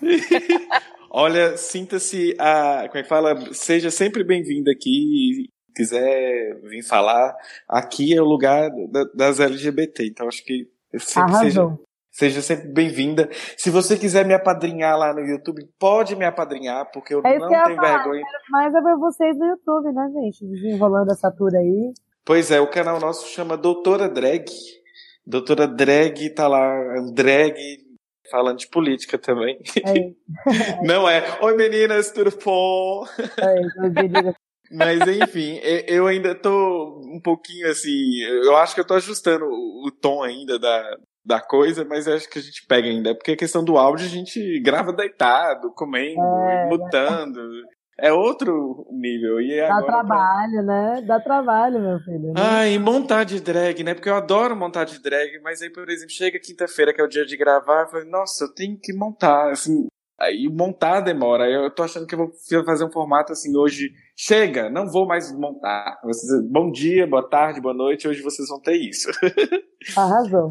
Olha, 1.10 1.58
sinta-se 1.58 2.36
a. 2.38 2.88
Como 2.88 3.00
é 3.00 3.04
que 3.04 3.10
fala? 3.10 3.54
Seja 3.54 3.90
sempre 3.90 4.24
bem-vinda 4.24 4.72
aqui 4.72 5.50
quiser 5.80 6.60
vir 6.64 6.84
falar, 6.84 7.34
aqui 7.68 8.14
é 8.14 8.22
o 8.22 8.26
lugar 8.26 8.70
das 9.14 9.40
LGBT. 9.40 10.08
Então 10.08 10.28
acho 10.28 10.44
que 10.44 10.68
sempre 10.98 11.36
seja, 11.36 11.78
Seja 12.20 12.42
sempre 12.42 12.68
bem-vinda. 12.68 13.30
Se 13.56 13.70
você 13.70 13.98
quiser 13.98 14.26
me 14.26 14.34
apadrinhar 14.34 14.98
lá 14.98 15.14
no 15.14 15.22
YouTube, 15.22 15.66
pode 15.80 16.18
me 16.18 16.26
apadrinhar, 16.26 16.92
porque 16.92 17.14
eu 17.14 17.22
é 17.24 17.40
não 17.40 17.48
tenho 17.48 17.78
falar, 17.78 18.04
vergonha. 18.04 18.26
Mas 18.50 18.76
é 18.76 18.82
ver 18.82 18.98
vocês 18.98 19.38
no 19.38 19.46
YouTube, 19.46 19.94
né, 19.94 20.12
gente? 20.14 20.46
Desenrolando 20.46 21.14
essa 21.14 21.32
tour 21.32 21.56
aí. 21.56 21.94
Pois 22.26 22.52
é, 22.52 22.60
o 22.60 22.70
canal 22.70 23.00
nosso 23.00 23.26
chama 23.30 23.56
Doutora 23.56 24.10
Drag. 24.10 24.44
Doutora 25.26 25.66
Drag 25.66 26.30
tá 26.36 26.50
lá, 26.50 26.78
drag 27.14 27.56
falando 28.30 28.58
de 28.58 28.68
política 28.68 29.18
também. 29.18 29.58
É. 29.78 30.84
não 30.86 31.08
é. 31.08 31.24
Oi 31.42 31.56
meninas, 31.56 32.12
tudo 32.12 32.38
bom? 32.44 33.06
É, 33.38 34.34
Mas 34.76 35.00
enfim, 35.08 35.58
eu 35.88 36.06
ainda 36.06 36.36
tô 36.36 37.02
um 37.02 37.22
pouquinho 37.22 37.70
assim. 37.70 38.20
Eu 38.44 38.58
acho 38.58 38.76
que 38.76 38.82
eu 38.82 38.86
tô 38.86 38.96
ajustando 38.96 39.46
o 39.46 39.90
tom 39.90 40.22
ainda 40.22 40.60
da, 40.60 40.98
da 41.26 41.40
coisa, 41.40 41.86
mas 41.86 42.08
acho 42.08 42.30
que 42.30 42.40
a 42.40 42.42
gente 42.42 42.66
pega 42.68 42.88
ainda. 42.88 43.16
Porque 43.16 43.32
a 43.32 43.38
questão 43.38 43.64
do 43.64 43.78
áudio 43.78 44.06
a 44.06 44.10
gente 44.10 44.60
grava 44.62 44.94
deitado, 44.94 45.72
comendo, 45.74 46.22
é, 46.22 46.68
mutando. 46.70 47.42
É 48.02 48.14
outro 48.14 48.88
nível. 48.92 49.42
E 49.42 49.60
Dá 49.60 49.82
trabalho, 49.82 50.64
né? 50.64 51.02
Dá 51.06 51.20
trabalho, 51.20 51.80
meu 51.80 52.00
filho. 52.00 52.34
Né? 52.34 52.34
Ah, 52.38 52.68
e 52.68 52.80
montar 52.80 53.26
de 53.26 53.42
drag, 53.42 53.84
né? 53.84 53.94
Porque 53.94 54.10
eu 54.10 54.16
adoro 54.16 54.56
montar 54.56 54.86
de 54.86 55.02
drag, 55.02 55.40
mas 55.44 55.62
aí, 55.62 55.70
por 55.70 55.90
exemplo, 55.90 56.12
chega 56.12 56.40
quinta-feira, 56.40 56.94
que 56.94 57.02
é 57.02 57.04
o 57.04 57.10
dia 57.10 57.26
de 57.26 57.36
gravar, 57.36 57.84
eu 57.84 57.90
falo, 57.90 58.06
nossa, 58.06 58.46
eu 58.46 58.54
tenho 58.54 58.78
que 58.82 58.94
montar, 58.94 59.52
assim. 59.52 59.88
Aí 60.20 60.50
montar 60.50 61.02
demora. 61.02 61.50
Eu 61.50 61.70
tô 61.72 61.84
achando 61.84 62.06
que 62.06 62.14
eu 62.14 62.20
vou 62.20 62.66
fazer 62.66 62.84
um 62.84 62.92
formato 62.92 63.32
assim 63.32 63.56
hoje. 63.56 63.92
Chega, 64.18 64.70
não 64.70 64.86
vou 64.86 65.08
mais 65.08 65.32
montar. 65.32 65.98
Vocês, 66.04 66.42
bom 66.50 66.70
dia, 66.70 67.08
boa 67.08 67.28
tarde, 67.28 67.62
boa 67.62 67.74
noite. 67.74 68.08
Hoje 68.08 68.22
vocês 68.22 68.50
vão 68.50 68.60
ter 68.60 68.76
isso. 68.76 69.10
Arrasou. 69.96 70.50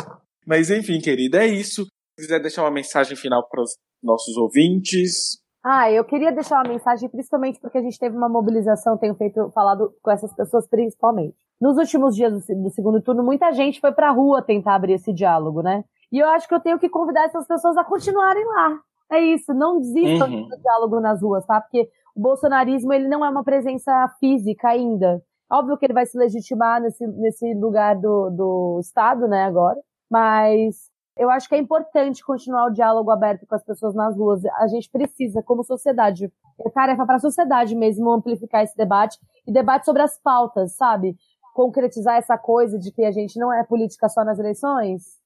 Mas 0.48 0.70
enfim, 0.70 0.98
querida, 0.98 1.42
é 1.42 1.46
isso. 1.46 1.84
Se 1.84 2.22
quiser 2.22 2.40
deixar 2.40 2.62
uma 2.62 2.70
mensagem 2.70 3.14
final 3.14 3.46
para 3.50 3.60
os 3.60 3.76
nossos 4.02 4.34
ouvintes. 4.38 5.38
Ah, 5.62 5.92
eu 5.92 6.02
queria 6.04 6.32
deixar 6.32 6.62
uma 6.62 6.72
mensagem, 6.72 7.06
principalmente 7.06 7.60
porque 7.60 7.76
a 7.76 7.82
gente 7.82 7.98
teve 7.98 8.16
uma 8.16 8.30
mobilização, 8.30 8.96
tenho 8.96 9.14
feito 9.14 9.50
falado 9.50 9.92
com 10.02 10.10
essas 10.10 10.34
pessoas 10.34 10.66
principalmente. 10.66 11.36
Nos 11.60 11.76
últimos 11.76 12.16
dias 12.16 12.32
do, 12.32 12.62
do 12.62 12.70
segundo 12.70 13.02
turno, 13.02 13.22
muita 13.22 13.52
gente 13.52 13.78
foi 13.78 13.92
pra 13.92 14.10
rua 14.10 14.40
tentar 14.40 14.76
abrir 14.76 14.94
esse 14.94 15.12
diálogo, 15.12 15.60
né? 15.60 15.84
E 16.10 16.18
eu 16.18 16.26
acho 16.30 16.48
que 16.48 16.54
eu 16.54 16.60
tenho 16.60 16.78
que 16.78 16.88
convidar 16.88 17.26
essas 17.26 17.46
pessoas 17.46 17.76
a 17.76 17.84
continuarem 17.84 18.46
lá. 18.46 18.80
É 19.12 19.20
isso, 19.20 19.52
não 19.52 19.78
desistam 19.78 20.30
uhum. 20.30 20.48
do 20.48 20.56
diálogo 20.56 20.98
nas 20.98 21.20
ruas, 21.20 21.44
tá? 21.44 21.60
Porque 21.60 21.90
o 22.16 22.22
bolsonarismo, 22.22 22.90
ele 22.94 23.06
não 23.06 23.22
é 23.22 23.28
uma 23.28 23.44
presença 23.44 23.92
física 24.18 24.68
ainda. 24.68 25.22
Óbvio 25.50 25.76
que 25.76 25.84
ele 25.84 25.94
vai 25.94 26.06
se 26.06 26.16
legitimar 26.16 26.80
nesse, 26.80 27.06
nesse 27.06 27.52
lugar 27.54 27.96
do, 27.96 28.30
do 28.30 28.78
Estado, 28.80 29.28
né, 29.28 29.44
agora 29.44 29.78
mas 30.10 30.88
eu 31.18 31.28
acho 31.30 31.48
que 31.48 31.54
é 31.54 31.58
importante 31.58 32.24
continuar 32.24 32.66
o 32.66 32.72
diálogo 32.72 33.10
aberto 33.10 33.44
com 33.46 33.54
as 33.54 33.64
pessoas 33.64 33.94
nas 33.94 34.16
ruas. 34.16 34.44
A 34.56 34.68
gente 34.68 34.88
precisa, 34.88 35.42
como 35.42 35.64
sociedade, 35.64 36.32
é 36.60 36.70
tarefa 36.70 37.04
para 37.04 37.16
a 37.16 37.20
sociedade 37.20 37.74
mesmo 37.74 38.10
amplificar 38.10 38.62
esse 38.62 38.76
debate 38.76 39.18
e 39.46 39.52
debate 39.52 39.84
sobre 39.84 40.02
as 40.02 40.16
pautas, 40.22 40.76
sabe? 40.76 41.16
Concretizar 41.54 42.16
essa 42.16 42.38
coisa 42.38 42.78
de 42.78 42.92
que 42.92 43.04
a 43.04 43.10
gente 43.10 43.38
não 43.38 43.52
é 43.52 43.64
política 43.64 44.08
só 44.08 44.24
nas 44.24 44.38
eleições. 44.38 45.18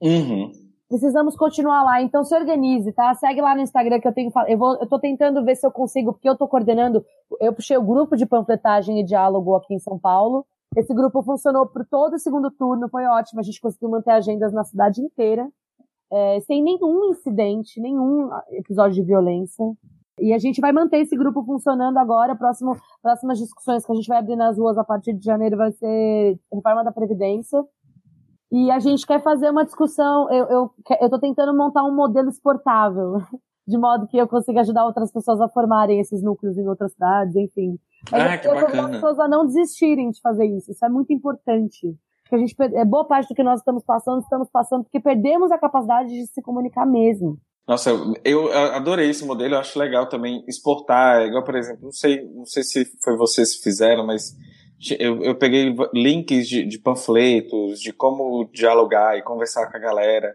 Uhum. 0.00 0.52
Precisamos 0.88 1.36
continuar 1.36 1.82
lá, 1.82 2.02
então 2.02 2.24
se 2.24 2.34
organize, 2.34 2.92
tá? 2.92 3.14
Segue 3.14 3.40
lá 3.40 3.54
no 3.54 3.60
Instagram 3.60 4.00
que 4.00 4.08
eu 4.08 4.12
tenho 4.12 4.32
eu 4.48 4.58
vou, 4.58 4.76
eu 4.76 4.88
tô 4.88 4.98
tentando 4.98 5.44
ver 5.44 5.56
se 5.56 5.66
eu 5.66 5.70
consigo, 5.70 6.12
porque 6.12 6.28
eu 6.28 6.36
tô 6.36 6.48
coordenando, 6.48 7.04
eu 7.40 7.52
puxei 7.52 7.76
o 7.76 7.82
grupo 7.82 8.16
de 8.16 8.26
panfletagem 8.26 9.00
e 9.00 9.04
diálogo 9.04 9.54
aqui 9.54 9.74
em 9.74 9.78
São 9.78 9.98
Paulo, 9.98 10.44
esse 10.76 10.94
grupo 10.94 11.22
funcionou 11.22 11.66
por 11.66 11.84
todo 11.84 12.14
o 12.14 12.18
segundo 12.18 12.50
turno, 12.50 12.88
foi 12.88 13.04
ótimo. 13.06 13.40
A 13.40 13.42
gente 13.42 13.60
conseguiu 13.60 13.90
manter 13.90 14.10
agendas 14.10 14.52
na 14.52 14.64
cidade 14.64 15.00
inteira, 15.00 15.48
é, 16.12 16.40
sem 16.40 16.62
nenhum 16.62 17.10
incidente, 17.10 17.80
nenhum 17.80 18.30
episódio 18.50 18.94
de 18.94 19.02
violência. 19.02 19.64
E 20.20 20.32
a 20.32 20.38
gente 20.38 20.60
vai 20.60 20.70
manter 20.70 20.98
esse 20.98 21.16
grupo 21.16 21.42
funcionando 21.44 21.96
agora. 21.96 22.36
Próximo, 22.36 22.76
próximas 23.02 23.38
discussões 23.38 23.84
que 23.84 23.92
a 23.92 23.94
gente 23.94 24.06
vai 24.06 24.18
abrir 24.18 24.36
nas 24.36 24.58
ruas 24.58 24.76
a 24.76 24.84
partir 24.84 25.14
de 25.14 25.24
janeiro 25.24 25.56
vai 25.56 25.72
ser 25.72 26.38
reforma 26.52 26.84
da 26.84 26.92
Previdência. 26.92 27.64
E 28.52 28.70
a 28.70 28.78
gente 28.78 29.06
quer 29.06 29.22
fazer 29.22 29.50
uma 29.50 29.64
discussão. 29.64 30.30
Eu, 30.30 30.46
eu, 30.46 30.70
eu 31.00 31.10
tô 31.10 31.18
tentando 31.18 31.56
montar 31.56 31.84
um 31.84 31.94
modelo 31.94 32.28
exportável, 32.28 33.22
de 33.70 33.78
modo 33.78 34.06
que 34.08 34.16
eu 34.16 34.26
consiga 34.26 34.60
ajudar 34.60 34.84
outras 34.84 35.12
pessoas 35.12 35.40
a 35.40 35.48
formarem 35.48 36.00
esses 36.00 36.22
núcleos 36.22 36.58
em 36.58 36.68
outras 36.68 36.92
cidades, 36.92 37.36
enfim. 37.36 37.78
Ah, 38.12 38.36
que 38.36 38.48
bacana. 38.48 38.82
as 38.82 38.90
pessoas 38.90 39.18
a 39.20 39.28
não 39.28 39.46
desistirem 39.46 40.10
de 40.10 40.20
fazer 40.20 40.44
isso. 40.46 40.72
Isso 40.72 40.84
é 40.84 40.88
muito 40.88 41.12
importante. 41.12 41.94
Porque 42.22 42.34
a 42.34 42.38
gente, 42.38 42.54
é 42.58 42.84
boa 42.84 43.06
parte 43.06 43.28
do 43.28 43.34
que 43.34 43.42
nós 43.42 43.60
estamos 43.60 43.84
passando, 43.84 44.20
estamos 44.20 44.48
passando 44.50 44.82
porque 44.82 45.00
perdemos 45.00 45.50
a 45.52 45.58
capacidade 45.58 46.08
de 46.10 46.26
se 46.26 46.42
comunicar 46.42 46.86
mesmo. 46.86 47.38
Nossa, 47.66 47.90
eu 48.24 48.52
adorei 48.52 49.08
esse 49.10 49.24
modelo, 49.24 49.54
eu 49.54 49.60
acho 49.60 49.78
legal 49.78 50.08
também 50.08 50.44
exportar, 50.48 51.26
igual, 51.26 51.44
por 51.44 51.54
exemplo, 51.54 51.84
não 51.84 51.92
sei, 51.92 52.24
não 52.34 52.44
sei 52.44 52.64
se 52.64 52.84
foi 53.02 53.16
vocês 53.16 53.56
que 53.56 53.62
fizeram, 53.62 54.04
mas 54.04 54.34
eu, 54.98 55.22
eu 55.22 55.36
peguei 55.36 55.72
links 55.94 56.48
de, 56.48 56.64
de 56.64 56.78
panfletos, 56.78 57.80
de 57.80 57.92
como 57.92 58.48
dialogar 58.52 59.16
e 59.16 59.22
conversar 59.22 59.70
com 59.70 59.76
a 59.76 59.80
galera. 59.80 60.34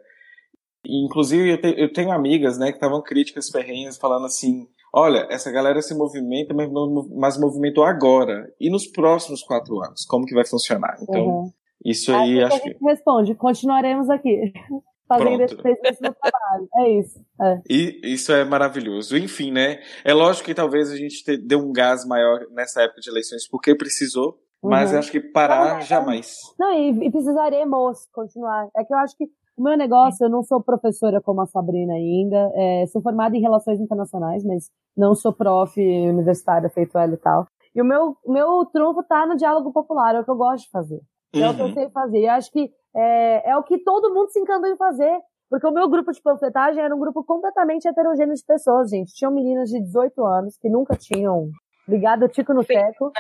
Inclusive, 0.87 1.51
eu, 1.51 1.61
te, 1.61 1.73
eu 1.77 1.91
tenho 1.91 2.11
amigas, 2.11 2.57
né, 2.57 2.67
que 2.67 2.77
estavam 2.77 3.01
críticas 3.01 3.49
ferrenhas, 3.49 3.97
falando 3.97 4.25
assim, 4.25 4.67
olha, 4.93 5.27
essa 5.29 5.51
galera 5.51 5.81
se 5.81 5.95
movimenta, 5.95 6.53
mas, 6.53 6.69
mas 7.15 7.39
movimentou 7.39 7.83
agora. 7.83 8.51
E 8.59 8.69
nos 8.69 8.87
próximos 8.87 9.43
quatro 9.43 9.77
anos? 9.83 10.05
Como 10.05 10.25
que 10.25 10.33
vai 10.33 10.45
funcionar? 10.45 10.97
Então, 11.01 11.25
uhum. 11.25 11.51
isso 11.83 12.13
aí 12.13 12.41
acho 12.43 12.61
que... 12.61 12.75
responde, 12.81 13.35
continuaremos 13.35 14.09
aqui. 14.09 14.53
fazendo 15.07 15.41
esse, 15.41 15.55
trabalho. 15.55 16.67
É 16.77 16.99
isso. 16.99 17.25
É. 17.41 17.61
E 17.69 18.01
isso 18.03 18.31
é 18.31 18.43
maravilhoso. 18.43 19.17
Enfim, 19.17 19.51
né? 19.51 19.79
É 20.03 20.13
lógico 20.13 20.45
que 20.45 20.53
talvez 20.53 20.91
a 20.91 20.97
gente 20.97 21.23
te, 21.23 21.37
dê 21.37 21.55
um 21.55 21.71
gás 21.71 22.05
maior 22.05 22.47
nessa 22.51 22.81
época 22.81 23.01
de 23.01 23.09
eleições 23.09 23.47
porque 23.47 23.75
precisou, 23.75 24.39
mas 24.63 24.91
uhum. 24.91 24.99
acho 24.99 25.11
que 25.11 25.19
parar 25.19 25.73
não, 25.73 25.77
é, 25.77 25.81
jamais. 25.81 26.37
Não, 26.59 26.73
e, 26.73 27.07
e 27.07 27.11
precisaremos 27.11 28.07
continuar. 28.11 28.67
É 28.75 28.83
que 28.83 28.93
eu 28.93 28.97
acho 28.97 29.15
que 29.15 29.25
o 29.57 29.63
meu 29.63 29.77
negócio, 29.77 30.25
eu 30.25 30.29
não 30.29 30.43
sou 30.43 30.61
professora 30.61 31.21
como 31.21 31.41
a 31.41 31.45
Sabrina 31.45 31.93
ainda, 31.93 32.51
é, 32.53 32.85
sou 32.87 33.01
formada 33.01 33.35
em 33.35 33.41
relações 33.41 33.79
internacionais, 33.79 34.43
mas 34.43 34.69
não 34.95 35.15
sou 35.15 35.33
prof 35.33 35.79
universitária 35.79 36.69
feito 36.69 36.97
ela 36.97 37.13
e 37.13 37.17
tal. 37.17 37.47
E 37.73 37.81
o 37.81 37.85
meu, 37.85 38.15
meu 38.25 38.65
trunfo 38.65 39.03
tá 39.03 39.25
no 39.25 39.35
diálogo 39.35 39.71
popular, 39.73 40.15
é 40.15 40.19
o 40.19 40.23
que 40.23 40.31
eu 40.31 40.35
gosto 40.35 40.65
de 40.65 40.71
fazer. 40.71 41.01
É 41.33 41.39
uhum. 41.39 41.51
o 41.51 41.55
que 41.55 41.61
eu 41.61 41.65
uhum. 41.65 41.73
sei 41.73 41.89
fazer. 41.89 42.19
E 42.19 42.27
acho 42.27 42.51
que 42.51 42.71
é, 42.95 43.51
é 43.51 43.57
o 43.57 43.63
que 43.63 43.77
todo 43.79 44.13
mundo 44.13 44.29
se 44.29 44.39
encantou 44.39 44.69
em 44.69 44.77
fazer. 44.77 45.19
Porque 45.49 45.67
o 45.67 45.71
meu 45.71 45.87
grupo 45.87 46.11
de 46.11 46.21
panfletagem 46.21 46.83
era 46.83 46.95
um 46.95 46.99
grupo 46.99 47.23
completamente 47.23 47.87
heterogêneo 47.87 48.33
de 48.33 48.43
pessoas, 48.45 48.89
gente. 48.89 49.13
Tinham 49.13 49.31
meninas 49.31 49.69
de 49.69 49.79
18 49.79 50.25
anos 50.25 50.57
que 50.57 50.69
nunca 50.69 50.95
tinham 50.95 51.49
ligado 51.87 52.25
o 52.25 52.27
tico 52.27 52.53
no 52.53 52.63
teco. 52.63 53.11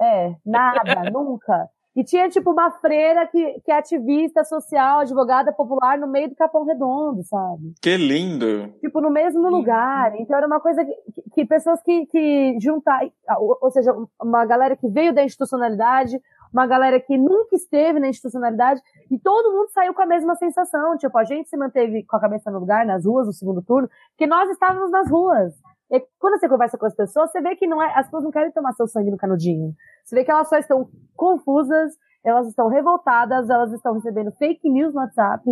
É, 0.00 0.34
nada, 0.44 0.82
nunca. 1.12 1.68
E 2.00 2.04
tinha, 2.04 2.30
tipo, 2.30 2.50
uma 2.52 2.70
freira 2.70 3.26
que, 3.26 3.60
que 3.60 3.70
é 3.70 3.76
ativista 3.76 4.42
social, 4.42 5.00
advogada 5.00 5.52
popular 5.52 5.98
no 5.98 6.06
meio 6.06 6.30
do 6.30 6.34
Capão 6.34 6.64
Redondo, 6.64 7.22
sabe? 7.24 7.74
Que 7.78 7.94
lindo! 7.94 8.72
Tipo, 8.80 9.02
no 9.02 9.10
mesmo 9.10 9.50
lugar. 9.50 10.18
Então 10.18 10.34
era 10.34 10.46
uma 10.46 10.60
coisa 10.60 10.82
que, 10.82 10.94
que, 11.12 11.30
que 11.30 11.44
pessoas 11.44 11.82
que, 11.82 12.06
que 12.06 12.56
juntar, 12.58 13.02
ou, 13.38 13.58
ou 13.60 13.70
seja, 13.70 13.94
uma 14.18 14.46
galera 14.46 14.74
que 14.76 14.88
veio 14.88 15.12
da 15.12 15.22
institucionalidade, 15.22 16.18
uma 16.50 16.66
galera 16.66 16.98
que 16.98 17.18
nunca 17.18 17.54
esteve 17.54 18.00
na 18.00 18.08
institucionalidade, 18.08 18.80
e 19.10 19.18
todo 19.18 19.52
mundo 19.52 19.68
saiu 19.68 19.92
com 19.92 20.00
a 20.00 20.06
mesma 20.06 20.34
sensação. 20.36 20.96
Tipo, 20.96 21.18
a 21.18 21.24
gente 21.24 21.50
se 21.50 21.56
manteve 21.58 22.02
com 22.04 22.16
a 22.16 22.20
cabeça 22.20 22.50
no 22.50 22.60
lugar, 22.60 22.86
nas 22.86 23.04
ruas, 23.04 23.26
no 23.26 23.32
segundo 23.34 23.60
turno, 23.60 23.90
porque 24.12 24.26
nós 24.26 24.48
estávamos 24.48 24.90
nas 24.90 25.10
ruas. 25.10 25.52
E 25.90 26.00
quando 26.18 26.38
você 26.38 26.48
conversa 26.48 26.78
com 26.78 26.86
as 26.86 26.94
pessoas, 26.94 27.30
você 27.30 27.40
vê 27.40 27.56
que 27.56 27.66
não 27.66 27.82
é, 27.82 27.92
as 27.98 28.06
pessoas 28.06 28.24
não 28.24 28.30
querem 28.30 28.52
tomar 28.52 28.72
seu 28.72 28.86
sangue 28.86 29.10
no 29.10 29.16
canudinho. 29.16 29.74
Você 30.04 30.14
vê 30.14 30.24
que 30.24 30.30
elas 30.30 30.48
só 30.48 30.56
estão 30.56 30.88
confusas, 31.16 31.92
elas 32.24 32.46
estão 32.46 32.68
revoltadas, 32.68 33.50
elas 33.50 33.72
estão 33.72 33.94
recebendo 33.94 34.30
fake 34.32 34.68
news 34.70 34.94
no 34.94 35.00
WhatsApp. 35.00 35.44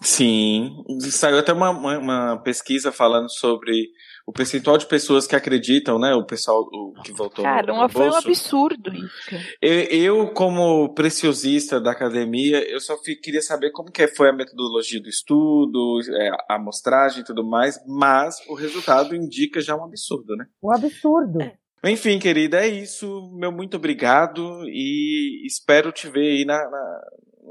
Sim, 0.00 0.84
saiu 1.10 1.38
até 1.38 1.52
uma, 1.52 1.70
uma, 1.70 1.98
uma, 1.98 2.42
pesquisa 2.42 2.92
falando 2.92 3.28
sobre 3.30 3.90
o 4.26 4.32
percentual 4.32 4.78
de 4.78 4.86
pessoas 4.86 5.26
que 5.26 5.34
acreditam, 5.34 5.98
né? 5.98 6.14
O 6.14 6.24
pessoal 6.24 6.60
o, 6.72 6.92
que 7.02 7.12
votou 7.12 7.44
Cara, 7.44 7.72
no, 7.72 7.82
no 7.82 7.88
foi 7.88 8.08
um 8.08 8.14
absurdo 8.14 8.94
isso. 8.94 9.34
Eu, 9.60 9.72
eu, 9.72 10.28
como 10.28 10.94
preciosista 10.94 11.80
da 11.80 11.90
academia, 11.90 12.62
eu 12.70 12.78
só 12.78 12.96
queria 13.22 13.42
saber 13.42 13.72
como 13.72 13.90
que 13.90 14.06
foi 14.06 14.28
a 14.28 14.32
metodologia 14.32 15.00
do 15.00 15.08
estudo, 15.08 15.98
é, 16.12 16.30
a 16.48 16.54
amostragem 16.54 17.22
e 17.22 17.24
tudo 17.24 17.44
mais, 17.44 17.80
mas 17.86 18.36
o 18.48 18.54
resultado 18.54 19.16
indica 19.16 19.60
já 19.60 19.74
um 19.74 19.84
absurdo, 19.84 20.36
né? 20.36 20.46
Um 20.62 20.72
absurdo. 20.72 21.42
É. 21.42 21.56
Enfim, 21.84 22.18
querida, 22.18 22.60
é 22.60 22.68
isso. 22.68 23.30
Meu 23.34 23.50
muito 23.50 23.76
obrigado 23.76 24.62
e 24.68 25.44
espero 25.46 25.90
te 25.90 26.08
ver 26.08 26.38
aí 26.38 26.44
na, 26.44 26.56
na 26.56 27.00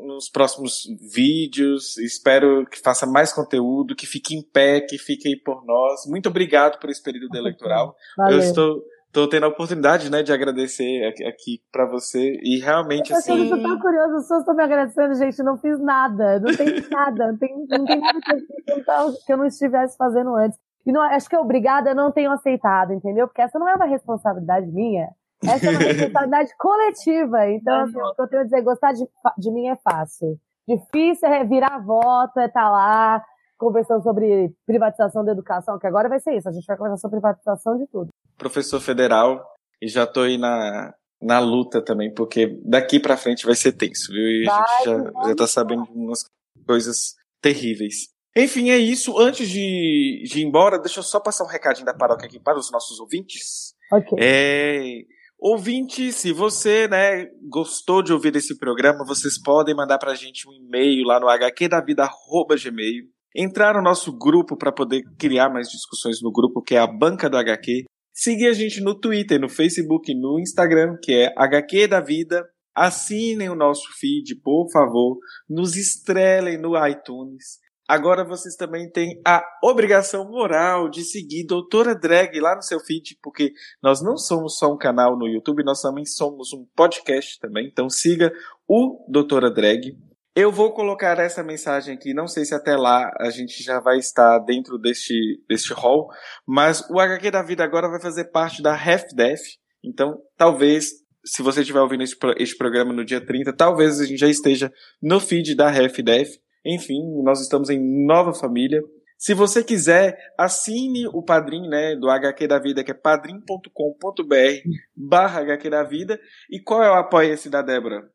nos 0.06 0.30
próximos 0.30 0.84
vídeos. 1.14 1.98
Espero 1.98 2.66
que 2.66 2.80
faça 2.80 3.06
mais 3.06 3.34
conteúdo, 3.34 3.96
que 3.96 4.06
fique 4.06 4.36
em 4.36 4.42
pé, 4.42 4.82
que 4.82 4.98
fique 4.98 5.28
aí 5.28 5.36
por 5.36 5.66
nós. 5.66 6.02
Muito 6.08 6.30
obrigado 6.30 6.80
por 6.80 6.90
esse 6.90 7.02
período 7.02 7.36
eleitoral. 7.36 7.96
Valeu. 8.18 8.38
Eu 8.38 8.40
estou 8.40 8.82
tô 9.12 9.28
tendo 9.28 9.46
a 9.46 9.50
oportunidade, 9.50 10.12
né, 10.12 10.22
de 10.22 10.32
agradecer 10.32 11.04
aqui, 11.28 11.60
para 11.72 11.90
você 11.90 12.38
e 12.44 12.60
realmente 12.60 13.12
eu 13.12 13.18
assim. 13.18 13.50
Eu 13.50 13.58
tô 13.58 13.64
tão 13.64 13.80
curioso, 13.80 14.16
as 14.16 14.22
pessoas 14.24 14.40
estão 14.42 14.56
me 14.56 14.64
agradecendo, 14.64 15.16
gente, 15.16 15.44
não 15.44 15.58
fiz 15.58 15.80
nada, 15.80 16.40
não 16.40 16.56
tem 16.56 16.68
nada, 16.92 17.32
não 17.32 17.38
tem, 17.38 17.66
não 17.68 17.86
tem 17.86 18.00
nada 18.00 18.20
que 18.22 18.32
eu, 18.32 19.14
que 19.26 19.34
eu 19.34 19.38
não 19.38 19.46
estivesse 19.46 19.98
fazendo 19.98 20.36
antes. 20.36 20.60
E 20.86 20.92
não, 20.92 21.02
acho 21.02 21.28
que 21.28 21.36
é 21.36 21.40
obrigada, 21.40 21.90
eu 21.90 21.96
não 21.96 22.12
tenho 22.12 22.32
aceitado, 22.32 22.94
entendeu? 22.94 23.28
Porque 23.28 23.42
essa 23.42 23.58
não 23.58 23.68
é 23.68 23.76
uma 23.76 23.88
responsabilidade 23.88 24.68
minha. 24.68 25.08
Essa 25.44 25.68
é 25.68 25.70
uma 25.70 25.80
responsabilidade 25.80 26.52
coletiva. 26.58 27.50
Então, 27.50 27.82
assim, 27.82 28.02
o 28.02 28.16
que 28.16 28.22
eu 28.22 28.28
tenho 28.28 28.42
a 28.42 28.46
dizer, 28.46 28.62
gostar 28.62 28.94
de, 28.94 29.06
de 29.38 29.52
mim 29.52 29.68
é 29.68 29.76
fácil. 29.76 30.40
Difícil 30.68 31.30
é 31.30 31.44
virar 31.46 31.80
voto, 31.80 32.40
é 32.40 32.46
estar 32.46 32.64
tá 32.64 32.70
lá 32.70 33.24
conversando 33.58 34.04
sobre 34.04 34.54
privatização 34.66 35.24
da 35.24 35.32
educação, 35.32 35.80
que 35.80 35.88
agora 35.88 36.10
vai 36.10 36.20
ser 36.20 36.36
isso. 36.36 36.50
A 36.50 36.52
gente 36.52 36.66
vai 36.66 36.78
conversar 36.78 36.98
sobre 36.98 37.20
privatização 37.20 37.78
de 37.78 37.88
tudo. 37.88 38.10
Professor 38.38 38.80
federal, 38.80 39.44
e 39.82 39.88
já 39.88 40.04
estou 40.04 40.24
aí 40.24 40.38
na, 40.38 40.94
na 41.22 41.40
luta 41.40 41.82
também, 41.82 42.14
porque 42.14 42.60
daqui 42.64 43.00
para 43.00 43.18
frente 43.18 43.46
vai 43.46 43.56
ser 43.56 43.72
tenso, 43.74 44.12
viu? 44.12 44.22
E 44.22 44.46
vai, 44.46 44.56
a 44.56 44.66
gente 44.78 44.86
já, 44.86 45.28
já 45.30 45.36
tá 45.36 45.48
sabendo 45.48 45.84
umas 45.94 46.26
coisas 46.66 47.16
terríveis. 47.42 48.10
Enfim, 48.36 48.70
é 48.70 48.78
isso. 48.78 49.18
Antes 49.18 49.50
de, 49.50 50.24
de 50.28 50.42
ir 50.42 50.44
embora, 50.44 50.78
deixa 50.78 51.00
eu 51.00 51.04
só 51.04 51.20
passar 51.20 51.44
um 51.44 51.48
recadinho 51.48 51.86
da 51.86 51.94
paróquia 51.94 52.28
aqui 52.28 52.40
para 52.40 52.60
os 52.60 52.72
nossos 52.72 53.00
ouvintes. 53.00 53.74
Ok. 53.92 54.16
É, 54.22 55.02
Ouvinte, 55.40 56.12
se 56.12 56.34
você 56.34 56.88
né, 56.88 57.28
gostou 57.48 58.02
de 58.02 58.12
ouvir 58.12 58.36
esse 58.36 58.58
programa, 58.58 59.06
vocês 59.06 59.40
podem 59.40 59.76
mandar 59.76 60.00
para 60.00 60.12
a 60.12 60.16
gente 60.16 60.50
um 60.50 60.52
e-mail 60.52 61.06
lá 61.06 61.20
no 61.20 61.28
hqdavida.gmail. 61.28 63.06
Entrar 63.36 63.76
no 63.76 63.84
nosso 63.84 64.18
grupo 64.18 64.58
para 64.58 64.72
poder 64.72 65.04
criar 65.20 65.50
mais 65.50 65.70
discussões 65.70 66.24
no 66.24 66.32
grupo, 66.32 66.64
que 66.64 66.74
é 66.74 66.80
a 66.80 66.88
Banca 66.88 67.30
do 67.30 67.38
HQ. 67.38 67.86
Seguir 68.12 68.48
a 68.48 68.54
gente 68.54 68.82
no 68.82 69.00
Twitter, 69.00 69.40
no 69.40 69.48
Facebook, 69.48 70.12
no 70.16 70.40
Instagram, 70.40 70.98
que 71.04 71.14
é 71.14 71.34
HQ 71.38 71.88
da 71.88 72.02
Vida. 72.02 72.44
Assinem 72.76 73.50
o 73.50 73.56
nosso 73.56 73.88
feed, 74.00 74.42
por 74.42 74.72
favor. 74.72 75.20
Nos 75.48 75.76
estrelem 75.76 76.58
no 76.58 76.74
iTunes. 76.88 77.60
Agora 77.88 78.26
vocês 78.26 78.56
também 78.56 78.90
têm 78.90 79.22
a 79.26 79.42
obrigação 79.64 80.30
moral 80.30 80.90
de 80.90 81.04
seguir 81.04 81.46
Doutora 81.46 81.96
Drag 81.96 82.38
lá 82.40 82.56
no 82.56 82.62
seu 82.62 82.80
feed, 82.82 83.18
porque 83.24 83.54
nós 83.82 84.02
não 84.02 84.18
somos 84.18 84.58
só 84.58 84.74
um 84.74 84.78
canal 84.78 85.18
no 85.18 85.28
YouTube, 85.28 85.64
nós 85.64 85.82
também 85.82 86.06
somos 86.06 86.52
um 86.52 86.66
podcast 86.76 87.40
também. 87.40 87.68
Então 87.68 87.90
siga 87.90 88.34
o 88.68 89.06
Doutora 89.08 89.50
Drag. 89.50 89.98
Eu 90.36 90.52
vou 90.52 90.72
colocar 90.72 91.18
essa 91.18 91.42
mensagem 91.42 91.96
aqui, 91.96 92.14
não 92.14 92.28
sei 92.28 92.46
se 92.46 92.54
até 92.54 92.76
lá 92.78 93.10
a 93.20 93.32
gente 93.32 93.64
já 93.64 93.80
vai 93.80 93.98
estar 93.98 94.38
dentro 94.40 94.78
deste, 94.78 95.42
deste 95.50 95.74
hall, 95.74 96.10
mas 96.46 96.88
o 96.92 97.00
HQ 97.00 97.32
da 97.32 97.42
Vida 97.42 97.64
agora 97.64 97.90
vai 97.90 98.00
fazer 98.00 98.26
parte 98.26 98.62
da 98.62 98.74
Half 98.74 99.06
Death. 99.16 99.42
Então, 99.84 100.22
talvez, 100.38 100.92
se 101.26 101.42
você 101.42 101.62
estiver 101.62 101.80
ouvindo 101.80 102.04
este, 102.04 102.56
programa 102.56 102.94
no 102.94 103.04
dia 103.04 103.20
30, 103.20 103.52
talvez 103.54 104.00
a 104.00 104.06
gente 104.06 104.20
já 104.20 104.28
esteja 104.28 104.72
no 105.02 105.20
feed 105.20 105.56
da 105.56 105.70
Half 105.70 105.98
Death. 106.04 106.30
Enfim, 106.66 107.22
nós 107.24 107.42
estamos 107.42 107.70
em 107.70 108.06
nova 108.06 108.34
família. 108.34 108.82
Se 109.18 109.34
você 109.34 109.64
quiser, 109.64 110.18
assine 110.38 111.08
o 111.08 111.24
padrinho 111.24 111.70
né, 111.70 111.96
do 111.96 112.10
HQ 112.10 112.48
da 112.48 112.60
Vida, 112.60 112.84
que 112.84 112.92
é 112.92 112.94
padrim.com.br 112.94 114.70
barra 114.96 115.42
HQ 115.42 115.70
da 115.70 115.84
Vida. 115.84 116.20
E 116.52 116.60
qual 116.60 116.84
é 116.84 116.92
o 116.92 116.96
apoia-se 116.96 117.50
da 117.50 117.64
Débora? 117.64 118.08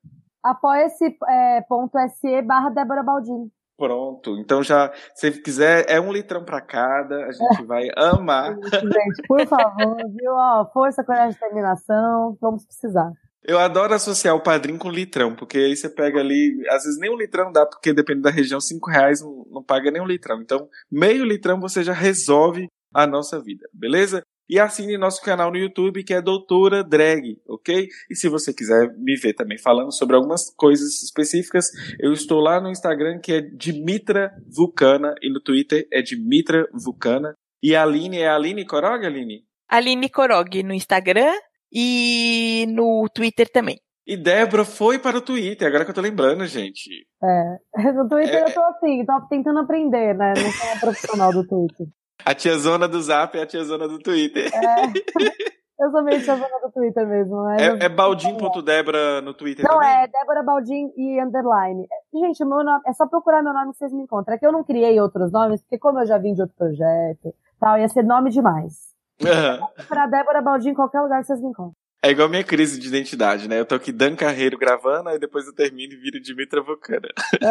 Apoia-se 0.42 1.04
é, 1.28 1.60
ponto 1.68 1.98
.se 2.20 2.42
barra 2.42 2.70
Débora 2.70 3.02
Baldini. 3.02 3.50
Pronto, 3.76 4.38
então 4.38 4.62
já, 4.62 4.92
se 5.14 5.32
quiser, 5.42 5.86
é 5.88 6.00
um 6.00 6.12
litrão 6.12 6.44
para 6.44 6.60
cada, 6.60 7.26
a 7.26 7.32
gente 7.32 7.62
é. 7.62 7.64
vai 7.66 7.88
amar. 7.96 8.54
Gente, 8.54 9.26
por 9.26 9.44
favor, 9.46 9.96
viu? 9.96 10.32
Ó, 10.32 10.70
força, 10.72 11.02
coragem 11.02 11.32
determinação, 11.32 12.36
vamos 12.40 12.64
precisar. 12.64 13.10
Eu 13.44 13.58
adoro 13.58 13.92
associar 13.92 14.36
o 14.36 14.42
padrinho 14.42 14.78
com 14.78 14.90
litrão, 14.90 15.34
porque 15.34 15.58
aí 15.58 15.76
você 15.76 15.88
pega 15.88 16.20
ali, 16.20 16.64
às 16.68 16.84
vezes 16.84 16.98
nem 16.98 17.10
um 17.10 17.16
litrão 17.16 17.50
dá, 17.50 17.66
porque 17.66 17.92
depende 17.92 18.22
da 18.22 18.30
região, 18.30 18.60
cinco 18.60 18.88
reais 18.88 19.20
não, 19.20 19.44
não 19.50 19.62
paga 19.62 19.90
nem 19.90 20.00
um 20.00 20.06
litrão. 20.06 20.40
Então, 20.40 20.68
meio 20.90 21.24
litrão 21.24 21.60
você 21.60 21.82
já 21.82 21.92
resolve 21.92 22.68
a 22.94 23.06
nossa 23.06 23.40
vida, 23.42 23.68
beleza? 23.72 24.22
E 24.48 24.58
assine 24.58 24.98
nosso 24.98 25.22
canal 25.22 25.50
no 25.50 25.56
YouTube, 25.56 26.04
que 26.04 26.12
é 26.12 26.20
Doutora 26.20 26.84
Drag, 26.84 27.40
ok? 27.48 27.88
E 28.10 28.14
se 28.14 28.28
você 28.28 28.52
quiser 28.52 28.92
me 28.98 29.16
ver 29.16 29.32
também 29.32 29.56
falando 29.56 29.92
sobre 29.92 30.14
algumas 30.14 30.50
coisas 30.54 31.02
específicas, 31.02 31.70
eu 31.98 32.12
estou 32.12 32.40
lá 32.40 32.60
no 32.60 32.68
Instagram, 32.68 33.18
que 33.18 33.32
é 33.32 33.40
Dimitra 33.40 34.30
Vulcana, 34.54 35.14
e 35.22 35.32
no 35.32 35.40
Twitter 35.40 35.88
é 35.90 36.02
Dimitra 36.02 36.68
Vulcana. 36.72 37.34
E 37.62 37.74
a 37.74 37.82
Aline 37.82 38.18
é 38.18 38.28
a 38.28 38.34
Aline 38.34 38.66
Korog, 38.66 39.06
Aline? 39.06 39.44
Aline 39.68 40.10
Korog 40.10 40.62
no 40.62 40.74
Instagram 40.74 41.32
e 41.72 42.66
no 42.68 43.08
Twitter 43.14 43.48
também. 43.50 43.78
E 44.06 44.16
Débora 44.16 44.64
foi 44.64 44.98
para 44.98 45.16
o 45.16 45.20
Twitter, 45.20 45.66
agora 45.66 45.84
que 45.84 45.90
eu 45.90 45.94
tô 45.94 46.00
lembrando, 46.00 46.44
gente. 46.46 47.06
É, 47.22 47.56
no 47.92 48.08
Twitter 48.08 48.34
é... 48.34 48.42
eu 48.42 48.52
tô 48.52 48.60
assim, 48.64 49.04
tô 49.06 49.20
tentando 49.28 49.60
aprender, 49.60 50.14
né? 50.14 50.34
Não 50.36 50.50
sou 50.50 50.66
uma 50.66 50.80
profissional 50.80 51.32
do 51.32 51.46
Twitter. 51.46 51.86
A 52.24 52.34
tiazona 52.34 52.86
do 52.86 53.00
Zap 53.02 53.36
é 53.36 53.42
a 53.42 53.46
tiazona 53.46 53.88
do 53.88 53.98
Twitter. 53.98 54.48
É. 54.54 55.32
Eu 55.80 55.90
sou 55.90 56.04
meio 56.04 56.22
tiazona 56.22 56.60
do 56.62 56.70
Twitter 56.70 57.04
mesmo. 57.04 57.42
Né? 57.42 57.56
É, 57.60 57.86
é 57.86 57.88
baldim.débora 57.88 59.20
no 59.20 59.34
Twitter 59.34 59.64
Não, 59.64 59.80
também? 59.80 59.88
é 59.88 60.06
Débora 60.06 60.42
Baldim 60.44 60.92
e 60.96 61.20
underline. 61.20 61.88
Gente, 62.14 62.44
meu 62.44 62.62
nome, 62.62 62.80
é 62.86 62.92
só 62.92 63.08
procurar 63.08 63.42
meu 63.42 63.52
nome 63.52 63.72
que 63.72 63.78
vocês 63.78 63.92
me 63.92 64.04
encontram. 64.04 64.36
É 64.36 64.38
que 64.38 64.46
eu 64.46 64.52
não 64.52 64.62
criei 64.62 65.00
outros 65.00 65.32
nomes, 65.32 65.60
porque 65.62 65.78
como 65.78 65.98
eu 65.98 66.06
já 66.06 66.18
vim 66.18 66.34
de 66.34 66.42
outro 66.42 66.54
projeto, 66.56 67.34
tal, 67.58 67.76
ia 67.76 67.88
ser 67.88 68.04
nome 68.04 68.30
demais. 68.30 68.91
Uhum. 69.20 69.84
Pra 69.86 70.06
Débora 70.06 70.42
Baldinho 70.42 70.72
em 70.72 70.74
qualquer 70.74 71.00
lugar 71.00 71.20
que 71.20 71.26
vocês 71.26 71.40
me 71.40 71.48
encontram. 71.48 71.74
É 72.04 72.10
igual 72.10 72.28
minha 72.28 72.42
crise 72.42 72.80
de 72.80 72.88
identidade, 72.88 73.48
né? 73.48 73.60
Eu 73.60 73.64
tô 73.64 73.76
aqui 73.76 73.92
Dan 73.92 74.16
Carreiro 74.16 74.58
gravando, 74.58 75.08
aí 75.08 75.20
depois 75.20 75.46
eu 75.46 75.54
termino 75.54 75.92
e 75.92 75.96
viro 75.96 76.20
Dimitra 76.20 76.60
Vulcana. 76.60 77.08
É. 77.40 77.46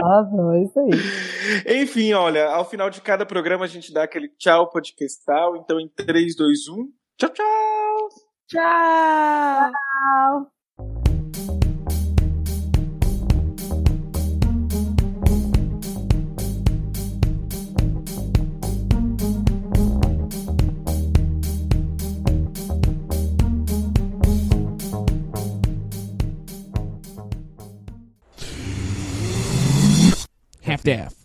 Ah, 0.00 0.22
Nossa, 0.24 0.56
é 0.56 0.64
isso 0.64 0.80
aí. 0.80 1.82
Enfim, 1.82 2.12
olha, 2.12 2.48
ao 2.48 2.68
final 2.68 2.90
de 2.90 3.00
cada 3.00 3.24
programa 3.24 3.64
a 3.64 3.68
gente 3.68 3.92
dá 3.92 4.02
aquele 4.02 4.28
tchau 4.36 4.68
podcastal. 4.68 5.56
Então, 5.56 5.78
em 5.78 5.88
3, 5.88 6.34
2, 6.34 6.68
1. 6.68 6.88
Tchau, 7.18 7.30
tchau! 7.30 8.08
Tchau! 8.48 9.70
tchau. 9.70 10.52
half 30.72 30.82
to 30.84 30.96
half. 30.96 31.21